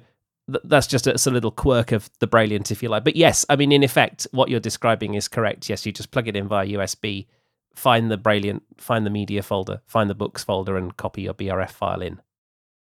th- 0.51 0.63
that's 0.65 0.87
just 0.87 1.07
a, 1.07 1.11
it's 1.11 1.27
a 1.27 1.31
little 1.31 1.51
quirk 1.51 1.91
of 1.91 2.09
the 2.19 2.27
Brailliant, 2.27 2.71
if 2.71 2.83
you 2.83 2.89
like. 2.89 3.03
But 3.03 3.15
yes, 3.15 3.45
I 3.49 3.55
mean 3.55 3.71
in 3.71 3.83
effect, 3.83 4.27
what 4.31 4.49
you're 4.49 4.59
describing 4.59 5.13
is 5.13 5.27
correct. 5.27 5.69
Yes, 5.69 5.85
you 5.85 5.91
just 5.91 6.11
plug 6.11 6.27
it 6.27 6.35
in 6.35 6.47
via 6.47 6.67
USB, 6.67 7.27
find 7.75 8.11
the 8.11 8.17
Brailliant, 8.17 8.61
find 8.77 9.05
the 9.05 9.09
media 9.09 9.43
folder, 9.43 9.81
find 9.87 10.09
the 10.09 10.15
books 10.15 10.43
folder, 10.43 10.77
and 10.77 10.95
copy 10.97 11.23
your 11.23 11.33
BRF 11.33 11.71
file 11.71 12.01
in. 12.01 12.21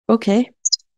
Okay, 0.08 0.50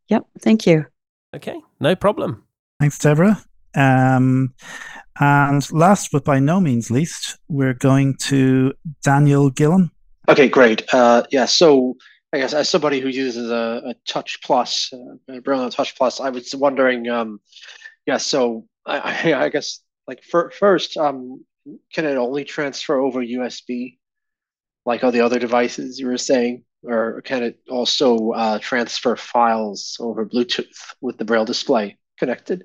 Yep. 0.08 0.26
Thank 0.40 0.66
you. 0.66 0.86
Okay. 1.34 1.60
No 1.80 1.94
problem. 1.96 2.44
Thanks, 2.80 2.98
Deborah. 2.98 3.42
Um, 3.74 4.54
and 5.18 5.72
last 5.72 6.10
but 6.12 6.24
by 6.24 6.38
no 6.38 6.60
means 6.60 6.90
least, 6.90 7.38
we're 7.48 7.74
going 7.74 8.16
to 8.22 8.72
Daniel 9.02 9.50
Gillen. 9.50 9.90
Okay, 10.28 10.48
great. 10.48 10.82
Uh, 10.92 11.24
yeah, 11.30 11.44
so 11.44 11.96
I 12.36 12.40
guess 12.40 12.52
as 12.52 12.68
somebody 12.68 13.00
who 13.00 13.08
uses 13.08 13.50
a, 13.50 13.82
a 13.86 13.94
Touch 14.06 14.42
Plus, 14.42 14.92
uh, 14.92 15.34
a 15.36 15.40
Braille 15.40 15.62
Note 15.62 15.72
Touch 15.72 15.96
Plus, 15.96 16.20
I 16.20 16.30
was 16.30 16.54
wondering, 16.54 17.08
um, 17.08 17.40
yeah, 18.06 18.18
so 18.18 18.66
I, 18.84 19.32
I, 19.32 19.48
guess 19.52 19.80
like 20.06 20.22
for, 20.22 20.50
first, 20.50 20.96
um, 20.96 21.44
can 21.92 22.04
it 22.04 22.16
only 22.16 22.44
transfer 22.44 22.98
over 22.98 23.20
USB 23.20 23.98
like 24.84 25.02
all 25.02 25.12
the 25.12 25.22
other 25.22 25.38
devices 25.38 25.98
you 25.98 26.06
were 26.06 26.18
saying? 26.18 26.62
or 26.86 27.20
can 27.22 27.42
it 27.42 27.58
also 27.68 28.30
uh, 28.30 28.58
transfer 28.58 29.16
files 29.16 29.96
over 30.00 30.24
Bluetooth 30.24 30.94
with 31.00 31.18
the 31.18 31.24
Braille 31.24 31.44
display 31.44 31.98
connected 32.18 32.64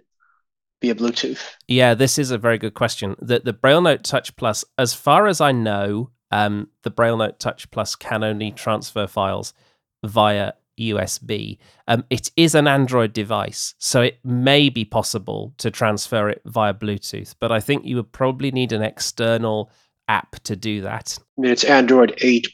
via 0.82 0.95
Bluetooth? 0.95 1.41
Yeah, 1.67 1.93
this 1.93 2.17
is 2.17 2.32
a 2.32 2.38
very 2.38 2.57
good 2.57 2.74
question. 2.74 3.15
The 3.19 3.39
the 3.39 3.53
Braille 3.53 3.82
Note 3.82 4.03
Touch 4.03 4.36
Plus, 4.36 4.63
as 4.78 4.93
far 4.93 5.28
as 5.28 5.41
I 5.41 5.51
know, 5.51 6.11
um, 6.32 6.70
the 6.84 6.90
Braille 6.90 7.18
Note 7.18 7.40
Touch 7.40 7.70
Plus 7.72 7.96
can 7.96 8.24
only 8.24 8.52
transfer 8.52 9.08
files 9.08 9.54
via 10.06 10.54
USB. 10.80 11.58
Um, 11.88 12.04
it 12.10 12.32
is 12.36 12.56
an 12.56 12.68
Android 12.68 13.14
device, 13.14 13.76
so 13.78 14.02
it 14.02 14.20
may 14.24 14.70
be 14.70 14.86
possible 14.86 15.54
to 15.58 15.70
transfer 15.72 16.30
it 16.30 16.42
via 16.46 16.74
Bluetooth, 16.74 17.36
but 17.40 17.52
I 17.52 17.60
think 17.60 17.86
you 17.86 17.98
would 17.98 18.12
probably 18.12 18.52
need 18.52 18.72
an 18.72 18.82
external 18.82 19.72
app 20.08 20.40
to 20.44 20.56
do 20.56 20.82
that. 20.82 21.18
I 21.38 21.42
mean, 21.42 21.52
it's 21.52 21.64
Android 21.64 22.18
8. 22.22 22.48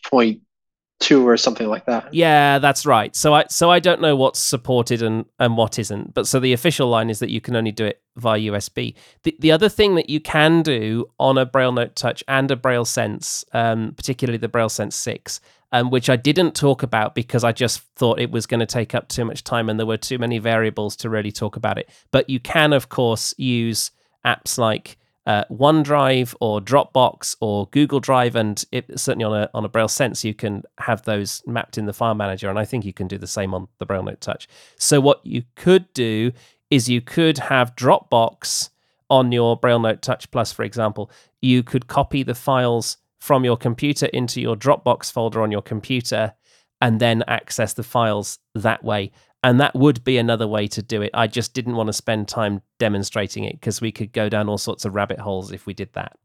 Two 1.00 1.28
or 1.28 1.38
something 1.38 1.68
like 1.68 1.86
that. 1.86 2.14
Yeah, 2.14 2.60
that's 2.60 2.86
right. 2.86 3.16
So 3.16 3.34
I 3.34 3.46
so 3.50 3.70
I 3.70 3.80
don't 3.80 4.02
know 4.02 4.16
what's 4.16 4.40
supported 4.40 5.02
and 5.02 5.26
and 5.40 5.58
what 5.58 5.80
isn't. 5.80 6.14
But 6.14 6.28
so 6.28 6.40
the 6.40 6.54
official 6.54 6.90
line 6.90 7.10
is 7.10 7.20
that 7.20 7.30
you 7.30 7.42
can 7.42 7.56
only 7.56 7.72
do 7.72 7.86
it 7.86 8.02
via 8.16 8.40
USB. 8.40 8.96
The 9.24 9.36
the 9.40 9.52
other 9.52 9.70
thing 9.70 9.96
that 9.96 10.10
you 10.10 10.20
can 10.20 10.62
do 10.62 11.06
on 11.20 11.38
a 11.38 11.46
Braille 11.46 11.72
Note 11.72 11.96
Touch 11.96 12.24
and 12.28 12.50
a 12.50 12.56
Braille 12.56 12.86
Sense, 12.86 13.46
um, 13.54 13.94
particularly 13.96 14.38
the 14.38 14.48
Braille 14.48 14.70
Sense 14.70 14.96
six, 14.96 15.40
um, 15.72 15.90
which 15.92 16.10
I 16.10 16.16
didn't 16.16 16.56
talk 16.56 16.84
about 16.84 17.14
because 17.14 17.44
I 17.44 17.52
just 17.52 17.82
thought 17.96 18.20
it 18.20 18.32
was 18.32 18.46
going 18.46 18.62
to 18.62 18.66
take 18.66 18.96
up 18.96 19.08
too 19.08 19.26
much 19.26 19.44
time 19.44 19.70
and 19.70 19.80
there 19.80 19.86
were 19.86 19.98
too 19.98 20.18
many 20.18 20.40
variables 20.40 20.96
to 20.98 21.10
really 21.10 21.32
talk 21.32 21.56
about 21.56 21.78
it. 21.78 21.90
But 22.12 22.30
you 22.30 22.40
can, 22.40 22.74
of 22.74 22.90
course, 22.90 23.34
use 23.38 23.92
apps 24.26 24.58
like 24.58 24.98
uh, 25.28 25.44
OneDrive 25.52 26.34
or 26.40 26.62
Dropbox 26.62 27.36
or 27.42 27.68
Google 27.72 28.00
Drive, 28.00 28.36
and 28.38 28.64
it, 28.72 28.98
certainly 28.98 29.26
on 29.26 29.34
a 29.44 29.50
on 29.54 29.66
a 29.66 29.70
Braille 29.70 29.90
Sense, 29.90 30.24
you 30.24 30.34
can 30.34 30.64
have 30.80 31.04
those 31.04 31.44
mapped 31.46 31.78
in 31.78 31.86
the 31.86 31.94
file 31.94 32.16
manager, 32.16 32.50
and 32.50 32.58
I 32.58 32.64
think 32.64 32.86
you 32.86 32.94
can 32.94 33.08
do 33.08 33.18
the 33.18 33.28
same 33.28 33.54
on 33.54 33.68
the 33.78 33.86
Braille 33.86 34.04
Note 34.04 34.22
Touch. 34.22 34.48
So 34.78 35.02
what 35.02 35.20
you 35.26 35.44
could 35.56 35.92
do 35.94 36.32
is 36.70 36.88
you 36.90 37.02
could 37.02 37.38
have 37.38 37.76
Dropbox 37.76 38.70
on 39.10 39.34
your 39.34 39.58
Braille 39.58 39.80
Note 39.80 40.02
Touch 40.02 40.32
Plus, 40.32 40.54
for 40.54 40.64
example. 40.64 41.12
You 41.42 41.62
could 41.62 41.88
copy 41.88 42.24
the 42.24 42.34
files 42.34 42.98
from 43.20 43.44
your 43.44 43.58
computer 43.58 44.06
into 44.08 44.40
your 44.40 44.56
Dropbox 44.56 45.12
folder 45.12 45.42
on 45.42 45.52
your 45.52 45.62
computer, 45.62 46.36
and 46.80 47.02
then 47.02 47.24
access 47.28 47.74
the 47.74 47.84
files 47.84 48.40
that 48.56 48.82
way 48.82 49.12
and 49.44 49.60
that 49.60 49.76
would 49.76 50.04
be 50.04 50.18
another 50.18 50.48
way 50.48 50.68
to 50.68 50.82
do 50.82 51.02
it. 51.02 51.12
I 51.14 51.28
just 51.28 51.54
didn't 51.54 51.76
want 51.76 51.88
to 51.88 51.94
spend 51.94 52.28
time 52.28 52.62
demonstrating 52.80 53.44
it 53.44 53.54
because 53.54 53.82
we 53.82 53.92
could 53.92 54.12
go 54.12 54.30
down 54.30 54.50
all 54.50 54.58
sorts 54.58 54.86
of 54.86 54.96
rabbit 54.96 55.20
holes 55.20 55.52
if 55.52 55.66
we 55.66 55.74
did 55.74 55.94
that. 55.94 56.18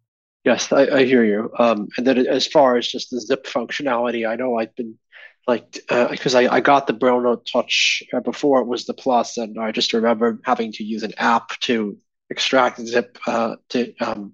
Yes, 0.45 0.73
I, 0.73 0.87
I 0.89 1.05
hear 1.05 1.25
you. 1.25 1.51
Um, 1.59 1.89
and 1.97 2.07
then 2.07 2.27
as 2.27 2.47
far 2.47 2.77
as 2.77 2.89
just 2.89 3.11
the 3.11 3.21
zip 3.21 3.47
functionality, 3.47 4.29
I 4.29 4.37
know 4.37 4.59
I've 4.59 4.75
been 4.75 4.99
like 5.47 5.81
because 5.89 6.35
uh, 6.35 6.41
I, 6.41 6.57
I 6.57 6.61
got 6.61 6.87
the 6.87 6.93
Braille 6.93 7.21
Note 7.21 7.49
Touch 7.53 8.03
uh, 8.13 8.21
before 8.21 8.61
it 8.61 8.67
was 8.67 8.85
the 8.85 8.95
Plus, 8.95 9.37
and 9.39 9.61
I 9.61 9.73
just 9.73 9.93
remember 9.93 10.41
having 10.45 10.73
to 10.73 10.85
use 10.85 11.03
an 11.03 11.13
app 11.19 11.59
to 11.61 11.99
extract 12.31 12.81
zip 12.81 13.19
uh, 13.27 13.57
to 13.71 13.95
um, 13.99 14.33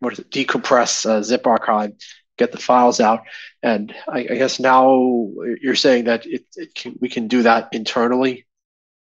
what 0.00 0.12
is 0.12 0.18
it, 0.20 0.30
decompress 0.30 1.06
uh, 1.06 1.22
zip 1.22 1.46
archive 1.46 1.92
get 2.38 2.52
the 2.52 2.58
files 2.58 3.00
out. 3.00 3.22
And 3.62 3.94
I, 4.08 4.20
I 4.20 4.36
guess 4.36 4.58
now 4.58 5.30
you're 5.60 5.74
saying 5.74 6.04
that 6.04 6.24
it, 6.26 6.46
it 6.56 6.74
can, 6.74 6.96
we 7.00 7.08
can 7.08 7.28
do 7.28 7.42
that 7.42 7.68
internally. 7.72 8.46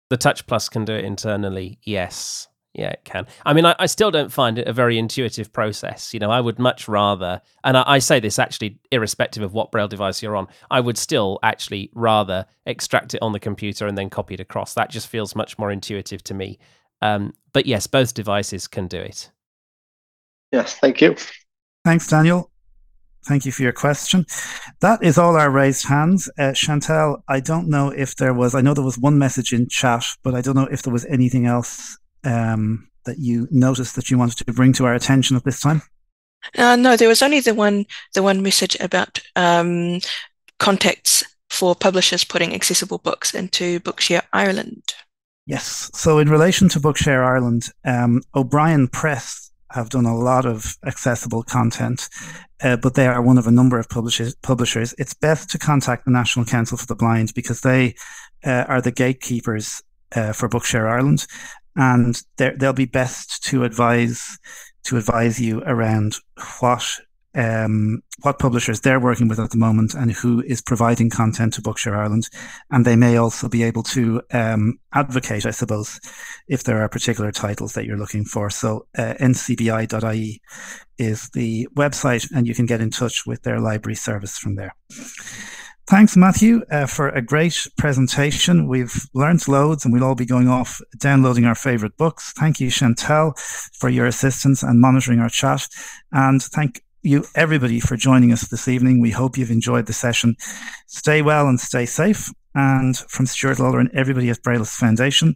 The 0.09 0.17
Touch 0.17 0.45
Plus 0.45 0.69
can 0.69 0.85
do 0.85 0.93
it 0.93 1.05
internally. 1.05 1.79
Yes. 1.83 2.47
Yeah, 2.73 2.91
it 2.91 3.01
can. 3.03 3.27
I 3.45 3.53
mean, 3.53 3.65
I, 3.65 3.75
I, 3.79 3.85
still 3.85 4.11
don't 4.11 4.31
find 4.31 4.57
it 4.57 4.65
a 4.65 4.71
very 4.71 4.97
intuitive 4.97 5.51
process. 5.51 6.13
You 6.13 6.21
know, 6.21 6.31
I 6.31 6.39
would 6.39 6.57
much 6.57 6.87
rather, 6.87 7.41
and 7.65 7.75
I, 7.75 7.83
I, 7.85 7.99
say 7.99 8.21
this 8.21 8.39
actually 8.39 8.79
irrespective 8.91 9.43
of 9.43 9.53
what 9.53 9.71
Braille 9.71 9.89
device 9.89 10.23
you're 10.23 10.37
on, 10.37 10.47
I 10.69 10.79
would 10.79 10.97
still 10.97 11.37
actually 11.43 11.91
rather 11.93 12.45
extract 12.65 13.13
it 13.13 13.21
on 13.21 13.33
the 13.33 13.41
computer 13.41 13.87
and 13.87 13.97
then 13.97 14.09
copy 14.09 14.35
it 14.35 14.39
across. 14.39 14.73
That 14.73 14.89
just 14.89 15.09
feels 15.09 15.35
much 15.35 15.59
more 15.59 15.69
intuitive 15.69 16.23
to 16.23 16.33
me. 16.33 16.59
Um, 17.01 17.33
but 17.51 17.65
yes, 17.65 17.87
both 17.87 18.13
devices 18.13 18.67
can 18.67 18.87
do 18.87 18.99
it. 18.99 19.31
Yes, 20.53 20.77
thank 20.77 21.01
you. 21.01 21.17
Thanks, 21.83 22.07
Daniel. 22.07 22.51
Thank 23.25 23.45
you 23.45 23.51
for 23.51 23.61
your 23.61 23.71
question. 23.71 24.25
That 24.79 25.03
is 25.03 25.17
all 25.17 25.35
our 25.35 25.51
raised 25.51 25.85
hands. 25.85 26.29
Uh, 26.39 26.53
Chantal, 26.53 27.23
I 27.27 27.39
don't 27.39 27.67
know 27.67 27.89
if 27.89 28.15
there 28.15 28.33
was, 28.33 28.55
I 28.55 28.61
know 28.61 28.73
there 28.73 28.83
was 28.83 28.97
one 28.97 29.19
message 29.19 29.53
in 29.53 29.67
chat, 29.67 30.05
but 30.23 30.33
I 30.33 30.41
don't 30.41 30.55
know 30.55 30.67
if 30.71 30.81
there 30.81 30.93
was 30.93 31.05
anything 31.05 31.45
else 31.45 31.97
um, 32.23 32.89
that 33.05 33.19
you 33.19 33.47
noticed 33.51 33.95
that 33.95 34.09
you 34.09 34.17
wanted 34.17 34.37
to 34.37 34.53
bring 34.53 34.73
to 34.73 34.85
our 34.85 34.95
attention 34.95 35.35
at 35.35 35.43
this 35.43 35.59
time. 35.59 35.83
Uh, 36.57 36.75
no, 36.75 36.97
there 36.97 37.07
was 37.07 37.21
only 37.21 37.39
the 37.39 37.53
one, 37.53 37.85
the 38.15 38.23
one 38.23 38.41
message 38.41 38.75
about 38.79 39.19
um, 39.35 39.99
contacts 40.59 41.23
for 41.51 41.75
publishers 41.75 42.23
putting 42.23 42.55
accessible 42.55 42.97
books 42.97 43.35
into 43.35 43.79
Bookshare 43.81 44.23
Ireland. 44.33 44.81
Yes. 45.45 45.91
So, 45.93 46.17
in 46.19 46.29
relation 46.29 46.69
to 46.69 46.79
Bookshare 46.79 47.25
Ireland, 47.25 47.67
um, 47.83 48.21
O'Brien 48.33 48.87
Press 48.87 49.50
have 49.73 49.89
done 49.89 50.05
a 50.05 50.17
lot 50.17 50.45
of 50.45 50.77
accessible 50.85 51.43
content, 51.43 52.09
uh, 52.61 52.77
but 52.77 52.95
they 52.95 53.07
are 53.07 53.21
one 53.21 53.37
of 53.37 53.47
a 53.47 53.51
number 53.51 53.79
of 53.79 53.89
publishers. 53.89 54.35
Publishers, 54.35 54.93
it's 54.97 55.13
best 55.13 55.49
to 55.51 55.59
contact 55.59 56.05
the 56.05 56.11
National 56.11 56.45
Council 56.45 56.77
for 56.77 56.85
the 56.85 56.95
Blind 56.95 57.33
because 57.33 57.61
they 57.61 57.95
uh, 58.45 58.65
are 58.67 58.81
the 58.81 58.91
gatekeepers 58.91 59.81
uh, 60.15 60.33
for 60.33 60.49
Bookshare 60.49 60.89
Ireland, 60.89 61.25
and 61.75 62.21
they'll 62.37 62.73
be 62.73 62.85
best 62.85 63.43
to 63.45 63.63
advise 63.63 64.37
to 64.83 64.97
advise 64.97 65.39
you 65.39 65.61
around 65.65 66.15
what 66.59 66.99
um, 67.35 68.03
what 68.21 68.39
publishers 68.39 68.81
they're 68.81 68.99
working 68.99 69.27
with 69.27 69.39
at 69.39 69.51
the 69.51 69.57
moment 69.57 69.93
and 69.93 70.11
who 70.11 70.41
is 70.41 70.61
providing 70.61 71.09
content 71.09 71.53
to 71.53 71.61
Bookshare 71.61 71.97
Ireland. 71.97 72.29
And 72.69 72.85
they 72.85 72.95
may 72.95 73.17
also 73.17 73.47
be 73.47 73.63
able 73.63 73.83
to 73.83 74.21
um, 74.31 74.79
advocate, 74.93 75.45
I 75.45 75.51
suppose, 75.51 75.99
if 76.47 76.63
there 76.63 76.81
are 76.81 76.89
particular 76.89 77.31
titles 77.31 77.73
that 77.73 77.85
you're 77.85 77.97
looking 77.97 78.25
for. 78.25 78.49
So 78.49 78.87
uh, 78.97 79.15
ncbi.ie 79.19 80.41
is 80.97 81.29
the 81.29 81.67
website, 81.75 82.29
and 82.31 82.47
you 82.47 82.53
can 82.53 82.65
get 82.65 82.81
in 82.81 82.91
touch 82.91 83.25
with 83.25 83.41
their 83.43 83.59
library 83.59 83.95
service 83.95 84.37
from 84.37 84.55
there. 84.55 84.75
Thanks, 85.87 86.15
Matthew, 86.15 86.61
uh, 86.71 86.85
for 86.85 87.09
a 87.09 87.21
great 87.21 87.67
presentation. 87.77 88.67
We've 88.67 89.09
learned 89.13 89.45
loads 89.47 89.83
and 89.83 89.93
we'll 89.93 90.05
all 90.05 90.15
be 90.15 90.25
going 90.25 90.47
off 90.47 90.79
downloading 90.97 91.43
our 91.43 91.55
favorite 91.55 91.97
books. 91.97 92.31
Thank 92.33 92.61
you, 92.61 92.69
Chantal, 92.69 93.33
for 93.73 93.89
your 93.89 94.05
assistance 94.05 94.63
and 94.63 94.79
monitoring 94.79 95.19
our 95.19 95.27
chat. 95.27 95.67
And 96.13 96.41
thank 96.41 96.81
you, 97.03 97.25
everybody, 97.35 97.79
for 97.79 97.97
joining 97.97 98.31
us 98.31 98.47
this 98.47 98.67
evening. 98.67 99.01
We 99.01 99.11
hope 99.11 99.37
you've 99.37 99.51
enjoyed 99.51 99.85
the 99.85 99.93
session. 99.93 100.35
Stay 100.87 101.21
well 101.21 101.47
and 101.47 101.59
stay 101.59 101.85
safe. 101.85 102.29
And 102.53 102.97
from 102.97 103.25
Stuart 103.25 103.59
Lawler 103.59 103.79
and 103.79 103.89
everybody 103.93 104.29
at 104.29 104.43
Braillists 104.43 104.75
Foundation, 104.75 105.35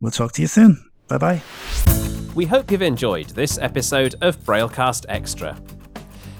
we'll 0.00 0.12
talk 0.12 0.32
to 0.32 0.42
you 0.42 0.48
soon. 0.48 0.82
Bye 1.08 1.18
bye. 1.18 1.42
We 2.34 2.46
hope 2.46 2.70
you've 2.70 2.82
enjoyed 2.82 3.28
this 3.30 3.58
episode 3.58 4.16
of 4.20 4.38
Braillecast 4.40 5.06
Extra. 5.08 5.60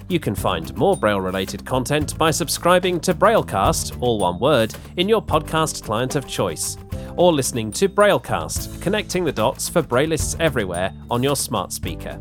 You 0.08 0.20
can 0.20 0.34
find 0.34 0.74
more 0.76 0.96
Braille 0.96 1.20
related 1.20 1.64
content 1.64 2.18
by 2.18 2.30
subscribing 2.30 3.00
to 3.00 3.14
Braillecast, 3.14 4.00
all 4.02 4.18
one 4.18 4.38
word, 4.38 4.74
in 4.96 5.08
your 5.08 5.22
podcast 5.22 5.82
client 5.82 6.14
of 6.14 6.26
choice, 6.26 6.76
or 7.16 7.32
listening 7.32 7.70
to 7.72 7.88
Braillecast, 7.88 8.82
connecting 8.82 9.24
the 9.24 9.32
dots 9.32 9.68
for 9.68 9.82
Braillists 9.82 10.36
everywhere 10.40 10.92
on 11.10 11.22
your 11.22 11.36
smart 11.36 11.72
speaker. 11.72 12.18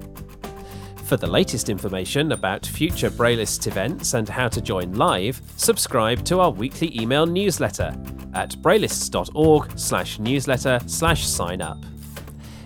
For 1.04 1.18
the 1.18 1.28
latest 1.28 1.70
information 1.70 2.32
about 2.32 2.66
future 2.66 3.12
Braillist 3.12 3.68
events 3.68 4.14
and 4.14 4.28
how 4.28 4.48
to 4.48 4.62
join 4.62 4.94
live, 4.94 5.42
subscribe 5.58 6.24
to 6.26 6.40
our 6.40 6.50
weekly 6.50 6.98
email 7.00 7.26
newsletter 7.26 7.94
at 8.34 8.52
braillists.org 8.62 9.78
slash 9.78 10.18
newsletter 10.20 10.80
slash 10.88 11.28
sign 11.28 11.62
up. 11.62 11.78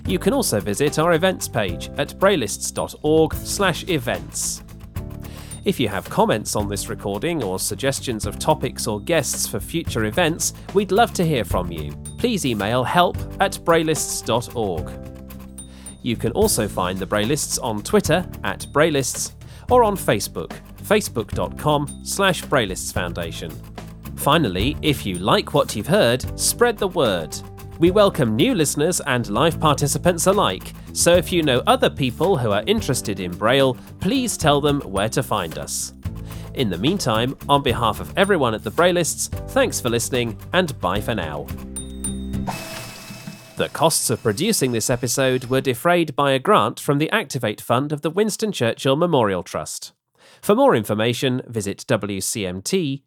You 0.05 0.19
can 0.19 0.33
also 0.33 0.59
visit 0.59 0.99
our 0.99 1.13
events 1.13 1.47
page 1.47 1.89
at 1.97 2.09
braillists.org 2.19 3.33
slash 3.33 3.88
events. 3.89 4.63
If 5.65 5.79
you 5.79 5.89
have 5.89 6.09
comments 6.09 6.55
on 6.55 6.69
this 6.69 6.88
recording 6.88 7.43
or 7.43 7.59
suggestions 7.59 8.25
of 8.25 8.39
topics 8.39 8.88
or 8.88 9.01
guests 9.01 9.47
for 9.47 9.59
future 9.59 10.05
events, 10.05 10.53
we'd 10.73 10.93
love 10.93 11.11
to 11.15 11.25
hear 11.25 11.43
from 11.43 11.71
you. 11.71 11.91
Please 12.17 12.45
email 12.45 12.85
help 12.85 13.17
at 13.41 13.53
braillists.org. 13.65 15.16
You 16.08 16.16
can 16.16 16.32
also 16.32 16.70
find 16.70 16.97
the 16.97 17.05
Braillists 17.05 17.60
on 17.62 17.84
Twitter 17.84 18.26
at 18.45 18.66
Braillists 18.72 19.34
or 19.70 19.84
on 19.84 19.97
Facebook, 19.97 20.53
facebook.com 20.82 21.99
slash 22.05 22.43
Braillists 22.43 22.93
Foundation. 22.93 23.51
Finally, 24.16 24.78
if 24.82 25.05
you 25.05 25.16
like 25.16 25.53
what 25.53 25.76
you've 25.76 25.86
heard, 25.86 26.39
spread 26.39 26.78
the 26.78 26.88
word. 26.88 27.38
We 27.80 27.91
welcome 27.91 28.38
new 28.38 28.55
listeners 28.55 29.01
and 29.01 29.30
live 29.30 29.60
participants 29.60 30.28
alike, 30.28 30.72
so 30.93 31.14
if 31.14 31.34
you 31.34 31.43
know 31.43 31.62
other 31.68 31.89
people 31.89 32.38
who 32.38 32.51
are 32.51 32.64
interested 32.68 33.20
in 33.20 33.32
Braille, 33.32 33.74
please 33.99 34.38
tell 34.38 34.62
them 34.62 34.80
where 34.84 35.10
to 35.10 35.22
find 35.22 35.58
us. 35.58 35.91
In 36.53 36.70
the 36.70 36.78
meantime, 36.78 37.38
on 37.49 37.62
behalf 37.62 37.99
of 37.99 38.18
everyone 38.18 38.53
at 38.53 38.64
the 38.64 38.72
Braillists, 38.72 39.28
thanks 39.51 39.82
for 39.82 39.89
listening 39.89 40.39
and 40.53 40.80
bye 40.80 41.01
for 41.01 41.14
now. 41.14 41.47
The 43.58 43.70
costs 43.70 44.12
of 44.12 44.22
producing 44.22 44.72
this 44.72 44.88
episode 44.88 45.45
were 45.45 45.62
defrayed 45.62 46.16
by 46.16 46.34
a 46.34 46.38
grant 46.38 46.80
from 46.80 46.99
the 46.99 47.10
Activate 47.10 47.60
Fund 47.60 47.91
of 47.91 48.03
the 48.03 48.12
Winston 48.12 48.51
Churchill 48.51 48.95
Memorial 48.95 49.41
Trust. 49.41 49.93
For 50.43 50.53
more 50.53 50.76
information, 50.76 51.41
visit 51.47 51.84
wcmt.org.uk. 51.88 53.01